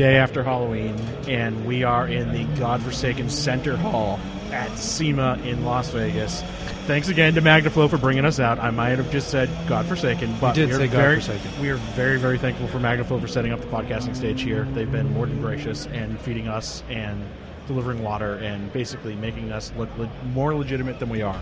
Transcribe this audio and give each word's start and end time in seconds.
day 0.00 0.16
after 0.16 0.42
Halloween, 0.42 0.98
and 1.28 1.66
we 1.66 1.84
are 1.84 2.08
in 2.08 2.32
the 2.32 2.44
godforsaken 2.58 3.28
Center 3.28 3.76
Hall 3.76 4.18
at 4.50 4.74
SEMA 4.78 5.38
in 5.44 5.62
Las 5.62 5.90
Vegas. 5.90 6.40
Thanks 6.86 7.08
again 7.08 7.34
to 7.34 7.42
Magnaflow 7.42 7.90
for 7.90 7.98
bringing 7.98 8.24
us 8.24 8.40
out. 8.40 8.58
I 8.58 8.70
might 8.70 8.96
have 8.96 9.12
just 9.12 9.28
said 9.28 9.50
godforsaken, 9.68 10.34
but 10.40 10.54
did 10.54 10.70
we 10.70 10.74
are 10.74 10.78
say 10.78 10.86
very, 10.86 11.16
godforsaken. 11.16 11.60
We 11.60 11.68
are 11.68 11.76
very, 11.76 12.18
very 12.18 12.38
thankful 12.38 12.66
for 12.68 12.78
Magnaflow 12.78 13.20
for 13.20 13.28
setting 13.28 13.52
up 13.52 13.60
the 13.60 13.66
podcasting 13.66 14.16
stage 14.16 14.40
here. 14.40 14.64
They've 14.72 14.90
been 14.90 15.12
more 15.12 15.26
than 15.26 15.38
gracious 15.38 15.86
and 15.88 16.18
feeding 16.18 16.48
us 16.48 16.82
and 16.88 17.22
delivering 17.66 18.02
water 18.02 18.36
and 18.36 18.72
basically 18.72 19.14
making 19.16 19.52
us 19.52 19.70
look 19.76 19.90
le- 19.98 20.08
more 20.32 20.54
legitimate 20.54 20.98
than 20.98 21.10
we 21.10 21.20
are. 21.20 21.38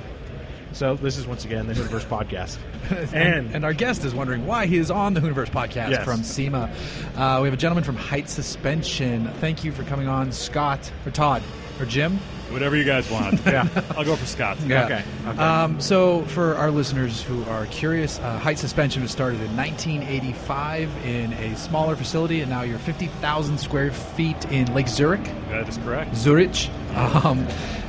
So 0.72 0.94
this 0.96 1.16
is 1.16 1.26
once 1.26 1.44
again 1.44 1.66
the 1.66 1.72
Hooniverse 1.74 2.04
podcast, 2.06 2.58
and, 3.14 3.54
and 3.54 3.64
our 3.64 3.72
guest 3.72 4.04
is 4.04 4.14
wondering 4.14 4.46
why 4.46 4.66
he 4.66 4.76
is 4.76 4.90
on 4.90 5.14
the 5.14 5.20
Hooniverse 5.20 5.50
podcast 5.50 5.90
Yes. 5.90 6.04
from 6.04 6.22
SEMA. 6.22 6.70
Uh, 7.16 7.38
we 7.42 7.48
have 7.48 7.54
a 7.54 7.56
gentleman 7.56 7.84
from 7.84 7.96
Heidts 7.96 8.32
Suspension. 8.32 9.28
Thank 9.40 9.64
you 9.64 9.72
for 9.72 9.82
coming 9.84 10.08
on, 10.08 10.30
Scott 10.30 10.92
or 11.06 11.10
Todd 11.10 11.42
or 11.80 11.86
Jim. 11.86 12.18
Whatever 12.50 12.76
you 12.76 12.84
guys 12.84 13.10
want. 13.10 13.40
Yeah. 13.46 13.66
I'll 13.96 14.04
go 14.04 14.16
for 14.16 14.24
Scott. 14.26 14.56
Okay, 14.62 15.02
okay. 15.26 15.38
Um, 15.38 15.80
so, 15.80 16.22
for 16.26 16.54
our 16.56 16.70
listeners 16.70 17.22
who 17.22 17.44
are 17.44 17.66
curious, 17.66 18.18
uh, 18.20 18.38
Heidts 18.38 18.60
Suspension 18.60 19.02
was 19.02 19.10
started 19.10 19.40
in 19.40 19.54
1985 19.56 21.06
in 21.06 21.32
a 21.34 21.56
smaller 21.56 21.94
facility, 21.96 22.40
and 22.40 22.50
now 22.50 22.62
you're 22.62 22.78
50,000 22.78 23.58
square 23.58 23.90
feet 23.90 24.42
in 24.46 24.72
Lake 24.74 24.88
Zurich. 24.88 25.24
That 25.50 25.68
is 25.68 25.76
correct. 25.78 26.14
Zurich. 26.16 26.68
Um, 26.96 27.46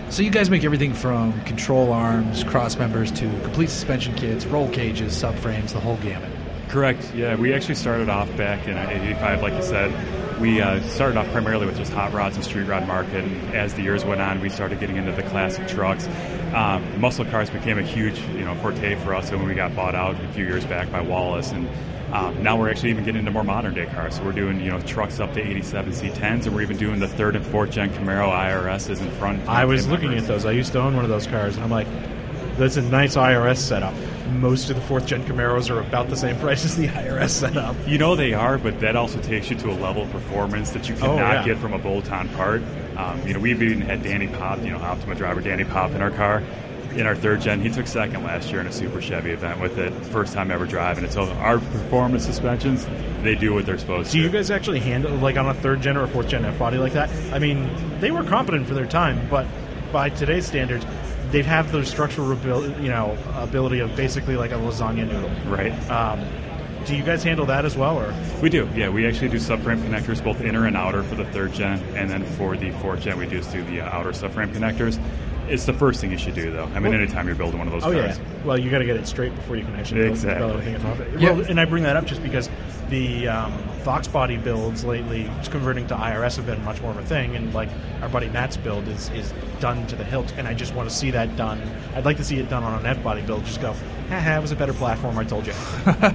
so 0.09 0.23
you 0.23 0.29
guys 0.29 0.49
make 0.49 0.63
everything 0.63 0.93
from 0.93 1.39
control 1.43 1.91
arms, 1.91 2.43
cross 2.43 2.77
members 2.77 3.11
to 3.13 3.25
complete 3.41 3.69
suspension 3.69 4.15
kits, 4.15 4.45
roll 4.45 4.69
cages, 4.69 5.13
subframes, 5.13 5.71
the 5.71 5.79
whole 5.79 5.97
gamut. 5.97 6.31
Correct. 6.69 7.13
Yeah, 7.15 7.35
we 7.35 7.53
actually 7.53 7.75
started 7.75 8.09
off 8.09 8.35
back 8.37 8.67
in 8.67 8.77
'85, 8.77 9.41
like 9.41 9.53
you 9.53 9.63
said. 9.63 10.39
We 10.39 10.61
uh, 10.61 10.81
started 10.83 11.17
off 11.17 11.27
primarily 11.31 11.65
with 11.65 11.77
just 11.77 11.91
hot 11.91 12.13
rods 12.13 12.35
and 12.35 12.45
street 12.45 12.63
rod 12.63 12.87
market. 12.87 13.25
And 13.25 13.55
as 13.55 13.73
the 13.73 13.81
years 13.81 14.05
went 14.05 14.21
on, 14.21 14.39
we 14.39 14.49
started 14.49 14.79
getting 14.79 14.95
into 14.95 15.11
the 15.11 15.23
classic 15.23 15.67
trucks. 15.67 16.07
Um, 16.53 17.01
muscle 17.01 17.25
cars 17.25 17.49
became 17.49 17.77
a 17.77 17.83
huge, 17.83 18.19
you 18.35 18.45
know, 18.45 18.55
forte 18.55 18.95
for 19.03 19.15
us. 19.15 19.29
And 19.31 19.39
when 19.39 19.49
we 19.49 19.55
got 19.55 19.75
bought 19.75 19.95
out 19.95 20.15
a 20.23 20.27
few 20.29 20.45
years 20.45 20.63
back 20.65 20.91
by 20.91 21.01
Wallace, 21.01 21.51
and 21.51 21.67
um, 22.13 22.41
now 22.41 22.57
we're 22.57 22.69
actually 22.69 22.89
even 22.89 23.03
getting 23.03 23.19
into 23.19 23.31
more 23.31 23.43
modern 23.43 23.73
day 23.73 23.85
cars. 23.87 24.15
So 24.15 24.23
we're 24.23 24.31
doing, 24.31 24.59
you 24.61 24.69
know, 24.71 24.79
trucks 24.81 25.19
up 25.19 25.33
to 25.33 25.41
87 25.41 25.93
C10s, 25.93 26.45
and 26.45 26.55
we're 26.55 26.61
even 26.63 26.77
doing 26.77 26.99
the 26.99 27.07
third 27.07 27.35
and 27.35 27.45
fourth 27.45 27.71
gen 27.71 27.89
Camaro 27.91 28.29
IRSs 28.31 29.01
in 29.01 29.11
front. 29.11 29.47
I 29.47 29.65
was 29.65 29.87
looking 29.87 30.09
members. 30.09 30.23
at 30.23 30.27
those. 30.27 30.45
I 30.45 30.51
used 30.51 30.71
to 30.73 30.79
own 30.81 30.95
one 30.95 31.05
of 31.05 31.09
those 31.09 31.27
cars, 31.27 31.55
and 31.55 31.63
I'm 31.63 31.69
like, 31.71 31.87
that's 32.57 32.77
a 32.77 32.81
nice 32.81 33.15
IRS 33.15 33.57
setup. 33.57 33.93
Most 34.33 34.69
of 34.69 34.75
the 34.75 34.81
fourth 34.83 35.05
gen 35.07 35.23
Camaros 35.25 35.69
are 35.69 35.79
about 35.79 36.09
the 36.09 36.15
same 36.15 36.35
price 36.39 36.65
as 36.65 36.75
the 36.75 36.87
IRS 36.87 37.29
setup. 37.29 37.75
You 37.87 37.97
know 37.97 38.15
they 38.15 38.33
are, 38.33 38.57
but 38.57 38.79
that 38.81 38.95
also 38.95 39.19
takes 39.21 39.49
you 39.49 39.55
to 39.57 39.69
a 39.71 39.77
level 39.79 40.03
of 40.03 40.11
performance 40.11 40.71
that 40.71 40.89
you 40.89 40.95
Oh, 40.95 40.99
cannot 41.15 41.33
yeah. 41.33 41.45
get 41.45 41.57
from 41.57 41.73
a 41.73 41.79
bolt-on 41.79 42.27
part. 42.29 42.61
Um, 42.97 43.25
you 43.25 43.33
know, 43.33 43.39
we've 43.39 43.61
even 43.63 43.81
had 43.81 44.03
Danny 44.03 44.27
Popp, 44.27 44.59
you 44.61 44.71
know, 44.71 44.77
Optima 44.79 45.15
driver 45.15 45.39
Danny 45.41 45.63
Popp 45.63 45.91
in 45.91 46.01
our 46.01 46.11
car. 46.11 46.43
In 46.95 47.05
our 47.05 47.15
third 47.15 47.41
gen, 47.41 47.61
he 47.61 47.69
took 47.69 47.87
second 47.87 48.23
last 48.23 48.49
year 48.51 48.59
in 48.61 48.67
a 48.67 48.71
Super 48.71 48.99
Chevy 49.01 49.31
event 49.31 49.59
with 49.61 49.77
it. 49.77 49.91
First 50.07 50.33
time 50.33 50.49
ever 50.51 50.65
driving 50.65 51.03
it. 51.03 51.11
So 51.11 51.23
our 51.23 51.59
performance 51.59 52.25
suspensions, 52.25 52.87
they 53.23 53.35
do 53.35 53.53
what 53.53 53.65
they're 53.65 53.77
supposed 53.77 54.11
Do 54.11 54.17
to. 54.17 54.23
Do 54.23 54.27
you 54.27 54.33
guys 54.37 54.49
actually 54.51 54.79
handle 54.79 55.11
like 55.17 55.37
on 55.37 55.47
a 55.47 55.53
third 55.53 55.81
gen 55.81 55.97
or 55.97 56.03
a 56.03 56.07
fourth 56.07 56.27
gen 56.27 56.45
F 56.45 56.57
body 56.57 56.77
like 56.77 56.93
that? 56.93 57.09
I 57.33 57.39
mean, 57.39 57.69
they 57.99 58.11
were 58.11 58.23
competent 58.23 58.67
for 58.67 58.73
their 58.73 58.87
time, 58.87 59.27
but 59.29 59.45
by 59.91 60.09
today's 60.09 60.45
standards, 60.47 60.85
they'd 61.31 61.45
have 61.45 61.71
the 61.71 61.85
structural 61.85 62.31
abil- 62.31 62.71
you 62.81 62.89
know 62.89 63.17
ability 63.35 63.79
of 63.79 63.95
basically 63.95 64.35
like 64.35 64.51
a 64.51 64.55
lasagna 64.55 65.07
noodle. 65.07 65.29
right? 65.51 65.71
Um, 65.91 66.25
do 66.85 66.95
you 66.95 67.03
guys 67.03 67.23
handle 67.23 67.45
that 67.47 67.65
as 67.65 67.75
well, 67.77 67.97
or 67.99 68.13
We 68.41 68.49
do, 68.49 68.67
yeah. 68.73 68.89
We 68.89 69.05
actually 69.05 69.29
do 69.29 69.37
subframe 69.37 69.79
connectors, 69.83 70.23
both 70.23 70.41
inner 70.41 70.65
and 70.65 70.75
outer, 70.77 71.03
for 71.03 71.15
the 71.15 71.25
third 71.25 71.53
gen, 71.53 71.79
and 71.95 72.09
then 72.09 72.23
for 72.23 72.55
the 72.57 72.71
fourth 72.71 73.01
gen, 73.01 73.19
we 73.19 73.27
just 73.27 73.51
do 73.51 73.63
the 73.65 73.81
outer 73.81 74.09
subframe 74.11 74.51
connectors. 74.53 74.97
It's 75.49 75.65
the 75.65 75.73
first 75.73 75.99
thing 76.01 76.11
you 76.11 76.17
should 76.17 76.35
do, 76.35 76.51
though. 76.51 76.65
I 76.75 76.79
mean, 76.79 76.91
Well- 76.91 77.01
anytime 77.01 77.25
you're 77.27 77.35
building 77.35 77.57
one 77.59 77.67
of 77.67 77.73
those 77.73 77.83
Oh 77.83 77.91
cars. 77.91 78.17
yeah. 78.17 78.23
Well, 78.45 78.57
you 78.57 78.69
got 78.69 78.79
to 78.79 78.85
get 78.85 78.95
it 78.97 79.07
straight 79.07 79.35
before 79.35 79.55
you 79.55 79.63
can 79.65 79.75
actually 79.75 80.01
build, 80.01 80.11
Exactly. 80.11 80.39
build 80.39 80.51
everything 80.59 80.75
on 80.75 80.81
top 80.81 80.99
of 80.99 81.13
it. 81.13 81.19
Yeah. 81.19 81.31
Well, 81.31 81.45
and 81.49 81.59
I 81.59 81.65
bring 81.65 81.83
that 81.83 81.95
up 81.95 82.05
just 82.05 82.21
because 82.23 82.49
the 82.89 83.27
um, 83.27 83.51
Fox 83.83 84.07
body 84.07 84.37
builds 84.37 84.83
lately, 84.83 85.23
just 85.39 85.51
converting 85.51 85.85
to 85.87 85.95
IRS, 85.95 86.35
have 86.37 86.45
been 86.45 86.63
much 86.65 86.81
more 86.81 86.91
of 86.91 86.97
a 86.97 87.03
thing. 87.05 87.35
And 87.35 87.53
like 87.53 87.69
our 88.01 88.09
buddy 88.09 88.29
Matt's 88.29 88.57
build 88.57 88.87
is 88.87 89.09
is 89.11 89.33
done 89.59 89.85
to 89.87 89.95
the 89.95 90.03
hilt, 90.05 90.33
and 90.37 90.47
I 90.47 90.53
just 90.53 90.73
want 90.73 90.89
to 90.89 90.95
see 90.95 91.11
that 91.11 91.35
done. 91.35 91.61
I'd 91.95 92.05
like 92.05 92.17
to 92.17 92.23
see 92.23 92.37
it 92.39 92.49
done 92.49 92.63
on 92.63 92.79
an 92.79 92.85
F 92.85 93.03
body 93.03 93.21
build. 93.21 93.45
Just 93.45 93.61
go, 93.61 93.73
haha, 94.09 94.37
it 94.37 94.41
was 94.41 94.51
a 94.51 94.55
better 94.55 94.73
platform. 94.73 95.17
I 95.17 95.23
told 95.23 95.45
you. 95.47 95.53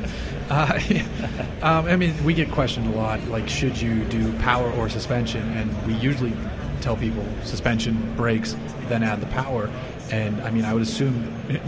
Uh, 0.50 0.78
um, 1.62 1.86
I 1.86 1.96
mean, 1.96 2.12
we 2.22 2.34
get 2.34 2.50
questioned 2.50 2.86
a 2.92 2.94
lot, 2.94 3.18
like, 3.28 3.48
should 3.48 3.80
you 3.80 4.04
do 4.04 4.30
power 4.40 4.70
or 4.72 4.90
suspension? 4.90 5.40
And 5.56 5.86
we 5.86 5.94
usually 5.94 6.34
tell 6.80 6.96
people 6.96 7.24
suspension, 7.42 8.14
brakes, 8.16 8.56
then 8.88 9.02
add 9.02 9.20
the 9.20 9.26
power. 9.26 9.70
And 10.10 10.40
I 10.42 10.50
mean, 10.50 10.64
I 10.64 10.72
would 10.74 10.82
assume 10.82 11.32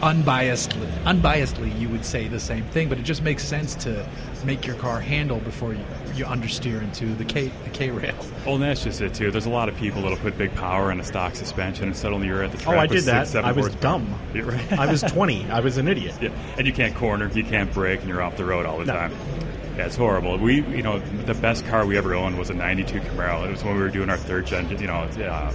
unbiasedly, 0.00 0.90
unbiasedly, 1.04 1.78
you 1.78 1.88
would 1.88 2.04
say 2.04 2.26
the 2.28 2.40
same 2.40 2.64
thing, 2.66 2.88
but 2.88 2.98
it 2.98 3.02
just 3.02 3.22
makes 3.22 3.44
sense 3.44 3.74
to 3.76 4.06
make 4.44 4.66
your 4.66 4.74
car 4.76 4.98
handle 5.00 5.38
before 5.38 5.72
you, 5.72 5.84
you 6.16 6.24
understeer 6.24 6.82
into 6.82 7.14
the 7.14 7.24
K 7.24 7.52
the 7.64 7.70
K 7.70 7.90
rail. 7.90 8.14
Well, 8.44 8.56
and 8.56 8.64
that's 8.64 8.82
just 8.82 9.00
it 9.00 9.14
too. 9.14 9.30
There's 9.30 9.46
a 9.46 9.50
lot 9.50 9.68
of 9.68 9.76
people 9.76 10.02
that'll 10.02 10.18
put 10.18 10.36
big 10.36 10.52
power 10.56 10.90
in 10.90 10.98
a 10.98 11.04
stock 11.04 11.36
suspension, 11.36 11.84
and 11.84 11.96
suddenly 11.96 12.26
you're 12.26 12.42
at 12.42 12.50
the 12.50 12.68
Oh. 12.68 12.76
I 12.76 12.88
did 12.88 13.04
that. 13.04 13.28
Six, 13.28 13.36
I 13.44 13.52
was 13.52 13.66
horsepower. 13.68 14.00
dumb. 14.00 14.18
Right. 14.44 14.72
I 14.72 14.90
was 14.90 15.02
20. 15.02 15.48
I 15.48 15.60
was 15.60 15.76
an 15.76 15.86
idiot. 15.86 16.16
yeah, 16.20 16.30
and 16.58 16.66
you 16.66 16.72
can't 16.72 16.92
corner, 16.96 17.30
you 17.32 17.44
can't 17.44 17.72
brake, 17.72 18.00
and 18.00 18.08
you're 18.08 18.20
off 18.20 18.36
the 18.36 18.44
road 18.44 18.66
all 18.66 18.78
the 18.78 18.86
No. 18.86 18.94
time. 18.94 19.12
Yeah, 19.76 19.86
it's 19.86 19.96
horrible. 19.96 20.38
We, 20.38 20.56
you 20.56 20.82
know, 20.82 20.98
the 20.98 21.34
best 21.34 21.66
car 21.66 21.86
we 21.86 21.96
ever 21.96 22.14
owned 22.14 22.38
was 22.38 22.50
a 22.50 22.54
'92 22.54 23.00
Camaro. 23.00 23.46
It 23.46 23.50
was 23.52 23.64
when 23.64 23.74
we 23.74 23.80
were 23.80 23.88
doing 23.88 24.10
our 24.10 24.18
third 24.18 24.46
gen, 24.46 24.68
you 24.78 24.86
know, 24.86 24.94
uh, 25.02 25.52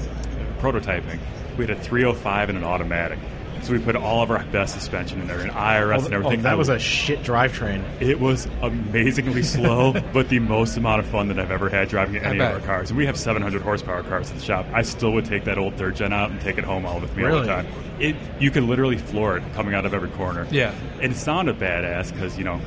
prototyping. 0.59 1.19
We 1.57 1.66
had 1.66 1.72
a 1.78 1.79
305 1.81 2.50
and 2.50 2.57
an 2.57 2.63
automatic. 2.63 3.19
So 3.63 3.73
we 3.73 3.79
put 3.79 3.95
all 3.95 4.22
of 4.22 4.29
our 4.29 4.44
best 4.45 4.75
suspension 4.75 5.19
in 5.19 5.28
there, 5.28 5.39
and 5.39 5.50
IRS 5.51 6.05
and 6.05 6.13
Oh, 6.13 6.17
everything. 6.17 6.44
that 6.44 6.59
was 6.59 6.69
a 6.69 6.78
shit 6.78 7.23
drivetrain. 7.23 7.83
It 8.00 8.19
was 8.19 8.47
amazingly 8.61 9.41
slow, 9.41 9.94
but 10.13 10.29
the 10.29 10.38
most 10.38 10.78
amount 10.78 10.99
of 10.99 11.07
fun 11.07 11.28
that 11.29 11.39
I've 11.39 11.49
ever 11.49 11.67
had 11.67 11.89
driving 11.89 12.17
any 12.17 12.38
of 12.39 12.53
our 12.53 12.59
cars. 12.59 12.91
And 12.91 12.97
we 12.99 13.07
have 13.07 13.17
700 13.17 13.63
horsepower 13.63 14.03
cars 14.03 14.29
at 14.29 14.38
the 14.38 14.44
shop. 14.44 14.67
I 14.73 14.84
still 14.84 15.11
would 15.13 15.25
take 15.25 15.45
that 15.45 15.57
old 15.57 15.73
third 15.73 15.95
gen 15.95 16.13
out 16.13 16.29
and 16.29 16.39
take 16.39 16.59
it 16.59 16.63
home 16.66 16.85
all 16.85 16.99
with 16.99 17.16
me 17.17 17.25
all 17.25 17.41
the 17.41 17.47
time. 17.47 17.66
It 17.99 18.16
you 18.39 18.51
could 18.51 18.63
literally 18.63 18.97
floor 18.97 19.38
it 19.38 19.44
coming 19.53 19.73
out 19.73 19.88
of 19.88 19.94
every 19.95 20.09
corner. 20.09 20.45
Yeah. 20.51 20.73
and 21.01 21.11
it 21.13 21.16
sounded 21.17 21.57
badass 21.57 22.13
because 22.13 22.38
you 22.38 22.44
know 22.44 22.61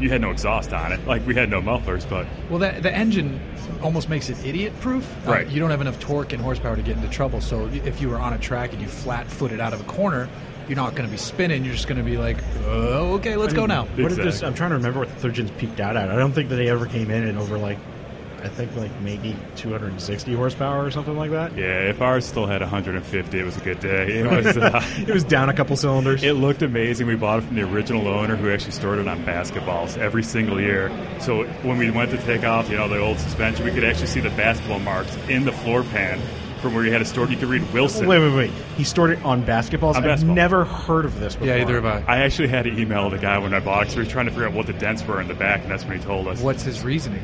you 0.00 0.10
had 0.10 0.20
no 0.20 0.30
exhaust 0.30 0.72
on 0.72 0.92
it, 0.92 1.06
like 1.06 1.26
we 1.26 1.34
had 1.34 1.50
no 1.50 1.60
mufflers, 1.60 2.04
but 2.04 2.26
Well, 2.50 2.58
that, 2.60 2.82
the 2.82 2.92
engine 2.92 3.40
almost 3.82 4.08
makes 4.08 4.28
it 4.28 4.44
idiot 4.44 4.72
proof. 4.80 5.08
Uh, 5.26 5.30
right. 5.30 5.48
you 5.48 5.60
don't 5.60 5.70
have 5.70 5.80
enough 5.80 5.98
torque 6.00 6.32
and 6.32 6.42
horsepower 6.42 6.76
to 6.76 6.82
get 6.82 6.96
into 6.96 7.08
trouble. 7.08 7.40
So 7.40 7.66
if 7.66 8.00
you 8.00 8.08
were 8.08 8.18
on 8.18 8.32
a 8.32 8.38
track 8.38 8.72
and 8.72 8.82
you 8.82 8.88
flat 8.88 9.26
footed 9.26 9.60
out 9.60 9.72
of 9.72 9.80
a 9.80 9.84
corner, 9.84 10.28
you're 10.68 10.76
not 10.76 10.94
going 10.94 11.06
to 11.06 11.10
be 11.10 11.18
spinning. 11.18 11.64
You're 11.64 11.74
just 11.74 11.88
going 11.88 11.98
to 11.98 12.04
be 12.04 12.16
like, 12.16 12.38
oh, 12.64 13.14
okay, 13.14 13.36
let's 13.36 13.52
go 13.52 13.66
now. 13.66 13.84
What 13.84 14.08
did 14.08 14.18
this? 14.18 14.42
I'm 14.42 14.54
trying 14.54 14.70
to 14.70 14.76
remember 14.76 15.00
what 15.00 15.08
the 15.08 15.16
third 15.16 15.34
gens 15.34 15.50
peaked 15.52 15.80
out 15.80 15.96
at. 15.96 16.10
I 16.10 16.16
don't 16.16 16.32
think 16.32 16.48
that 16.48 16.56
they 16.56 16.68
ever 16.68 16.86
came 16.86 17.10
in 17.10 17.28
at 17.28 17.36
over 17.36 17.58
like, 17.58 17.78
I 18.44 18.48
think 18.48 18.76
like 18.76 18.90
maybe 19.00 19.34
260 19.56 20.34
horsepower 20.34 20.84
or 20.84 20.90
something 20.90 21.16
like 21.16 21.30
that. 21.30 21.56
yeah, 21.56 21.88
if 21.88 22.02
ours 22.02 22.26
still 22.26 22.46
had 22.46 22.60
150, 22.60 23.38
it 23.38 23.42
was 23.44 23.56
a 23.56 23.60
good 23.60 23.80
day. 23.80 24.18
It 24.20 24.30
was. 24.30 24.56
Uh, 24.56 24.82
It 24.98 25.12
was 25.12 25.24
down 25.24 25.48
a 25.48 25.54
couple 25.54 25.76
cylinders. 25.76 26.22
It 26.22 26.34
looked 26.34 26.62
amazing. 26.62 27.06
We 27.06 27.16
bought 27.16 27.38
it 27.38 27.46
from 27.46 27.56
the 27.56 27.62
original 27.62 28.06
owner 28.06 28.36
who 28.36 28.50
actually 28.52 28.72
stored 28.72 28.98
it 28.98 29.08
on 29.08 29.24
basketballs 29.24 29.96
every 29.98 30.22
single 30.22 30.60
year. 30.60 30.90
So 31.20 31.44
when 31.62 31.78
we 31.78 31.90
went 31.90 32.10
to 32.10 32.18
take 32.18 32.44
off, 32.44 32.68
you 32.70 32.76
know, 32.76 32.86
the 32.88 32.98
old 32.98 33.18
suspension, 33.18 33.64
we 33.64 33.70
could 33.72 33.84
actually 33.84 34.08
see 34.08 34.20
the 34.20 34.30
basketball 34.30 34.78
marks 34.78 35.16
in 35.28 35.44
the 35.44 35.52
floor 35.52 35.82
pan 35.84 36.20
from 36.60 36.74
where 36.74 36.84
you 36.84 36.92
had 36.92 37.00
it 37.02 37.06
stored. 37.06 37.30
You 37.30 37.36
could 37.36 37.48
read 37.48 37.70
Wilson. 37.72 38.06
wait, 38.06 38.18
wait, 38.20 38.34
wait. 38.34 38.50
He 38.76 38.84
stored 38.84 39.10
it 39.10 39.22
on 39.24 39.42
basketballs. 39.44 39.96
On 39.96 40.04
I've 40.08 40.24
never 40.24 40.64
heard 40.64 41.04
of 41.04 41.18
this 41.20 41.34
before. 41.34 41.48
Yeah, 41.48 41.60
either 41.62 41.80
have 41.80 41.84
I. 41.86 42.04
I 42.06 42.18
actually 42.20 42.48
had 42.48 42.64
to 42.64 42.70
email 42.78 43.08
the 43.10 43.18
guy 43.18 43.38
when 43.38 43.52
I 43.54 43.60
bought 43.60 43.82
it 43.82 43.86
'cause 43.86 43.96
we 43.96 44.04
were 44.04 44.10
trying 44.10 44.26
to 44.26 44.30
figure 44.32 44.46
out 44.46 44.54
what 44.54 44.66
the 44.66 44.72
dents 44.74 45.06
were 45.06 45.20
in 45.20 45.28
the 45.28 45.34
back, 45.34 45.62
and 45.62 45.70
that's 45.70 45.84
when 45.84 45.98
he 45.98 46.04
told 46.04 46.26
us. 46.28 46.40
What's 46.40 46.62
his 46.62 46.82
reasoning? 46.82 47.22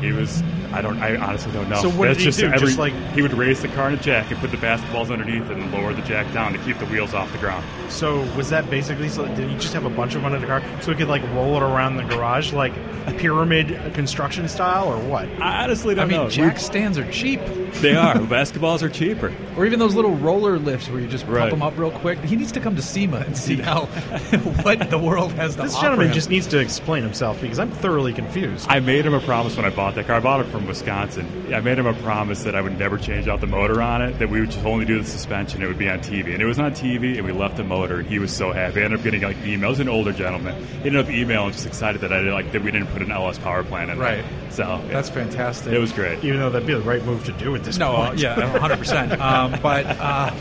He 0.00 0.12
was 0.12 0.42
I 0.72 0.82
don't. 0.82 0.98
I 0.98 1.16
honestly 1.16 1.52
don't 1.52 1.68
know. 1.68 1.80
So 1.80 1.88
what 1.90 2.06
That's 2.08 2.18
did 2.18 2.24
he 2.24 2.24
just 2.26 2.38
do? 2.40 2.46
Every, 2.46 2.58
Just 2.66 2.78
like- 2.78 2.92
he 3.14 3.22
would 3.22 3.32
raise 3.34 3.60
the 3.62 3.68
car 3.68 3.88
in 3.88 3.94
a 3.94 3.96
jack 3.96 4.30
and 4.30 4.38
put 4.40 4.50
the 4.50 4.56
basketballs 4.58 5.10
underneath 5.10 5.48
and 5.50 5.72
lower 5.72 5.92
the 5.94 6.02
jack 6.02 6.32
down 6.34 6.52
to 6.52 6.58
keep 6.60 6.78
the 6.78 6.86
wheels 6.86 7.14
off 7.14 7.30
the 7.32 7.38
ground. 7.38 7.64
So 7.88 8.20
was 8.36 8.50
that 8.50 8.68
basically? 8.70 9.08
So 9.08 9.26
did 9.34 9.48
he 9.48 9.54
just 9.56 9.72
have 9.74 9.84
a 9.86 9.90
bunch 9.90 10.14
of 10.14 10.22
them 10.22 10.32
under 10.32 10.38
the 10.38 10.46
car 10.46 10.62
so 10.82 10.90
he 10.92 10.96
could 10.98 11.08
like 11.08 11.22
roll 11.34 11.56
it 11.56 11.62
around 11.62 11.96
the 11.96 12.04
garage 12.04 12.52
like 12.52 12.72
pyramid 13.16 13.94
construction 13.94 14.48
style 14.48 14.88
or 14.88 14.98
what? 14.98 15.28
I 15.40 15.64
honestly 15.64 15.92
I 15.92 15.96
don't 15.96 16.08
mean, 16.08 16.18
know. 16.18 16.28
jack 16.28 16.58
stands 16.58 16.98
are 16.98 17.10
cheap. 17.10 17.40
they 17.80 17.94
are. 17.96 18.14
Basketballs 18.16 18.82
are 18.82 18.88
cheaper. 18.90 19.32
Or 19.56 19.64
even 19.64 19.78
those 19.78 19.94
little 19.94 20.14
roller 20.16 20.58
lifts 20.58 20.88
where 20.90 21.00
you 21.00 21.08
just 21.08 21.26
Right. 21.26 21.40
pump 21.40 21.50
them 21.52 21.62
up 21.62 21.76
real 21.78 21.90
quick. 21.90 22.18
He 22.20 22.36
needs 22.36 22.52
to 22.52 22.60
come 22.60 22.76
to 22.76 22.82
SEMA 22.82 23.18
and 23.18 23.36
see 23.36 23.56
how 23.60 23.86
what 24.62 24.90
the 24.90 24.98
world 24.98 25.32
has 25.32 25.56
to 25.56 25.62
This 25.62 25.74
offer 25.74 25.82
gentleman 25.82 26.08
him. 26.08 26.12
just 26.14 26.30
needs 26.30 26.46
to 26.48 26.58
explain 26.58 27.02
himself 27.02 27.40
because 27.40 27.58
I'm 27.58 27.70
thoroughly 27.70 28.12
confused. 28.12 28.66
I 28.68 28.80
made 28.80 29.06
him 29.06 29.14
a 29.14 29.20
promise 29.20 29.56
when 29.56 29.64
I 29.64 29.70
bought 29.70 29.94
that 29.96 30.06
car. 30.06 30.16
I 30.16 30.20
bought 30.20 30.40
it 30.40 30.46
from 30.58 30.66
Wisconsin. 30.66 31.54
I 31.54 31.60
made 31.60 31.78
him 31.78 31.86
a 31.86 31.94
promise 31.94 32.42
that 32.42 32.54
I 32.56 32.60
would 32.60 32.78
never 32.78 32.98
change 32.98 33.28
out 33.28 33.40
the 33.40 33.46
motor 33.46 33.80
on 33.80 34.02
it, 34.02 34.18
that 34.18 34.28
we 34.28 34.40
would 34.40 34.50
just 34.50 34.64
only 34.64 34.84
do 34.84 34.98
the 35.00 35.06
suspension. 35.06 35.62
It 35.62 35.66
would 35.68 35.78
be 35.78 35.88
on 35.88 36.00
TV. 36.00 36.32
And 36.32 36.42
it 36.42 36.46
was 36.46 36.58
on 36.58 36.72
TV, 36.72 37.16
and 37.16 37.24
we 37.24 37.32
left 37.32 37.56
the 37.56 37.64
motor. 37.64 38.02
He 38.02 38.18
was 38.18 38.34
so 38.34 38.52
happy. 38.52 38.80
I 38.80 38.84
ended 38.84 38.98
up 38.98 39.04
getting 39.04 39.22
like 39.22 39.36
emails. 39.38 39.78
An 39.78 39.88
older 39.88 40.12
gentleman. 40.12 40.60
He 40.82 40.88
ended 40.88 40.96
up 40.96 41.08
emailing, 41.10 41.52
just 41.52 41.66
excited 41.66 42.00
that 42.00 42.12
I 42.12 42.20
did, 42.22 42.32
like 42.32 42.50
that 42.52 42.62
we 42.62 42.70
didn't 42.72 42.88
put 42.88 43.00
an 43.02 43.12
LS 43.12 43.38
power 43.38 43.62
plant 43.62 43.90
in 43.90 43.98
Right. 43.98 44.24
So 44.50 44.82
That's 44.88 45.08
fantastic. 45.08 45.72
It 45.72 45.78
was 45.78 45.92
great. 45.92 46.24
Even 46.24 46.40
though 46.40 46.50
that'd 46.50 46.66
be 46.66 46.74
the 46.74 46.80
right 46.80 47.04
move 47.04 47.24
to 47.26 47.32
do 47.32 47.54
at 47.54 47.62
this 47.62 47.78
No, 47.78 47.92
uh, 47.94 48.08
point. 48.08 48.20
yeah, 48.20 48.34
100%. 48.58 49.20
um, 49.20 49.58
but 49.62 49.86
uh, 49.86 50.32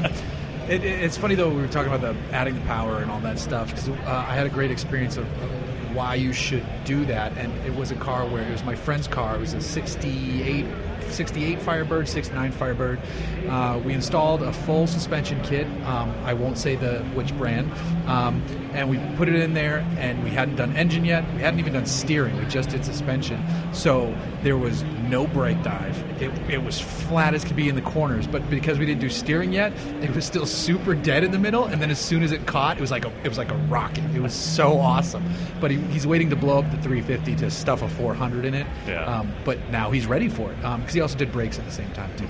it, 0.68 0.84
it- 0.84 1.04
it's 1.04 1.18
funny, 1.18 1.36
though, 1.36 1.50
we 1.50 1.62
were 1.62 1.68
talking 1.68 1.94
about 1.94 2.02
the 2.02 2.36
adding 2.36 2.56
the 2.56 2.62
power 2.62 2.98
and 2.98 3.12
all 3.12 3.20
that 3.22 3.38
stuff, 3.40 3.70
because 3.70 3.90
uh, 3.90 4.26
I 4.28 4.34
had 4.34 4.48
a 4.48 4.50
great 4.50 4.72
experience 4.72 5.18
of, 5.18 5.26
of 5.44 5.52
why 5.94 6.16
you 6.16 6.34
should 6.34 6.66
do 6.84 7.06
that. 7.06 7.38
And 7.38 7.54
it 7.66 7.76
was 7.76 7.92
a 7.92 7.96
car 7.96 8.26
where 8.28 8.44
it 8.44 8.52
was 8.52 8.64
my 8.64 8.76
friend's 8.76 9.08
car. 9.08 9.36
It 9.36 9.40
was 9.40 9.54
a 9.54 9.62
68, 9.62 10.66
68 11.10 11.62
Firebird, 11.62 12.08
69 12.08 12.52
Firebird. 12.52 13.00
Uh, 13.48 13.80
we 13.84 13.94
installed 13.94 14.44
a 14.44 14.54
full 14.54 14.88
suspension 14.88 15.42
kit. 15.42 15.68
Um, 15.86 16.14
I 16.24 16.34
won't 16.34 16.58
say 16.58 16.76
the 16.76 17.00
which 17.16 17.36
brand. 17.38 17.72
Um, 18.08 18.44
and 18.74 18.90
we 18.90 19.00
put 19.16 19.30
it 19.30 19.36
in 19.36 19.54
there, 19.54 19.80
and 19.98 20.24
we 20.24 20.30
hadn't 20.30 20.56
done 20.56 20.76
engine 20.76 21.06
yet. 21.06 21.24
We 21.34 21.42
hadn't 21.42 21.60
even 21.60 21.74
done 21.74 21.86
steering. 21.86 22.38
We 22.38 22.46
just 22.46 22.70
did 22.70 22.84
suspension. 22.86 23.44
So 23.74 24.16
there 24.44 24.58
was 24.58 24.84
no 25.10 25.28
brake 25.28 25.62
dive. 25.64 25.98
It, 26.22 26.32
it 26.50 26.64
was 26.64 26.80
flat 26.80 27.34
as 27.34 27.44
could 27.44 27.56
be 27.56 27.70
in 27.70 27.76
the 27.76 27.82
corners. 27.82 28.28
But 28.28 28.50
because 28.50 28.80
we 28.80 28.86
didn't 28.86 29.02
do 29.02 29.10
steering 29.10 29.52
yet, 29.52 29.74
it 30.02 30.14
was 30.14 30.26
still 30.26 30.46
super 30.46 30.96
dead 30.96 31.24
in 31.24 31.32
the 31.32 31.40
middle. 31.40 31.66
And 31.66 31.82
then 31.82 31.92
as 31.92 32.00
soon 32.00 32.24
as 32.24 32.32
it 32.32 32.46
caught, 32.46 32.78
it 32.78 32.82
was 32.82 32.92
like 32.92 33.06
a 33.06 33.12
it 33.24 33.30
was 33.30 33.38
like 33.38 33.52
a 33.52 33.58
rocket. 33.70 34.04
It 34.16 34.22
was 34.22 34.34
so 34.34 34.78
awesome. 34.80 35.24
But 35.60 35.72
he, 35.72 35.78
he's 35.92 36.06
waiting 36.06 36.30
to 36.30 36.36
blow 36.36 36.60
up 36.60 36.70
the 36.72 36.78
350 36.78 37.36
to 37.38 37.52
stuff 37.52 37.82
a 37.82 37.90
400 37.90 38.46
in 38.46 38.54
it. 38.54 38.68
Yeah. 38.88 39.06
Um, 39.06 39.32
but 39.46 39.58
now 39.70 39.92
he's 39.92 40.06
ready 40.06 40.30
for 40.30 40.52
it 40.52 40.56
because 40.56 40.94
he 40.94 41.02
also 41.02 41.18
did 41.18 41.32
brakes 41.32 41.60
at 41.60 41.66
the 41.66 41.72
same 41.72 41.92
time 41.92 42.16
too. 42.18 42.28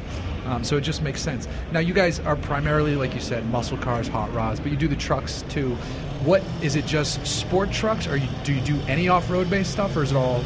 Um, 0.48 0.64
so 0.64 0.78
it 0.78 0.82
just 0.82 1.02
makes 1.02 1.22
sense. 1.22 1.48
Now 1.72 1.80
you 1.80 1.94
guys 1.94 2.20
are 2.22 2.38
primarily, 2.38 2.96
like 2.96 3.14
you 3.14 3.20
said, 3.20 3.46
muscle 3.50 3.78
cars, 3.78 4.08
hot 4.08 4.34
rods, 4.34 4.60
but 4.60 4.72
you 4.72 4.78
do 4.78 4.88
the 4.88 4.96
trucks 4.96 5.44
too. 5.50 5.76
What 6.24 6.44
is 6.62 6.76
it? 6.76 6.86
Just 6.86 7.26
sport 7.26 7.72
trucks, 7.72 8.08
or 8.08 8.18
you, 8.18 8.28
do 8.44 8.54
you 8.54 8.62
do 8.62 8.80
any 8.88 9.08
off-road 9.08 9.50
based 9.50 9.72
stuff, 9.72 9.96
or 9.96 10.04
is 10.04 10.12
it 10.12 10.18
all? 10.18 10.44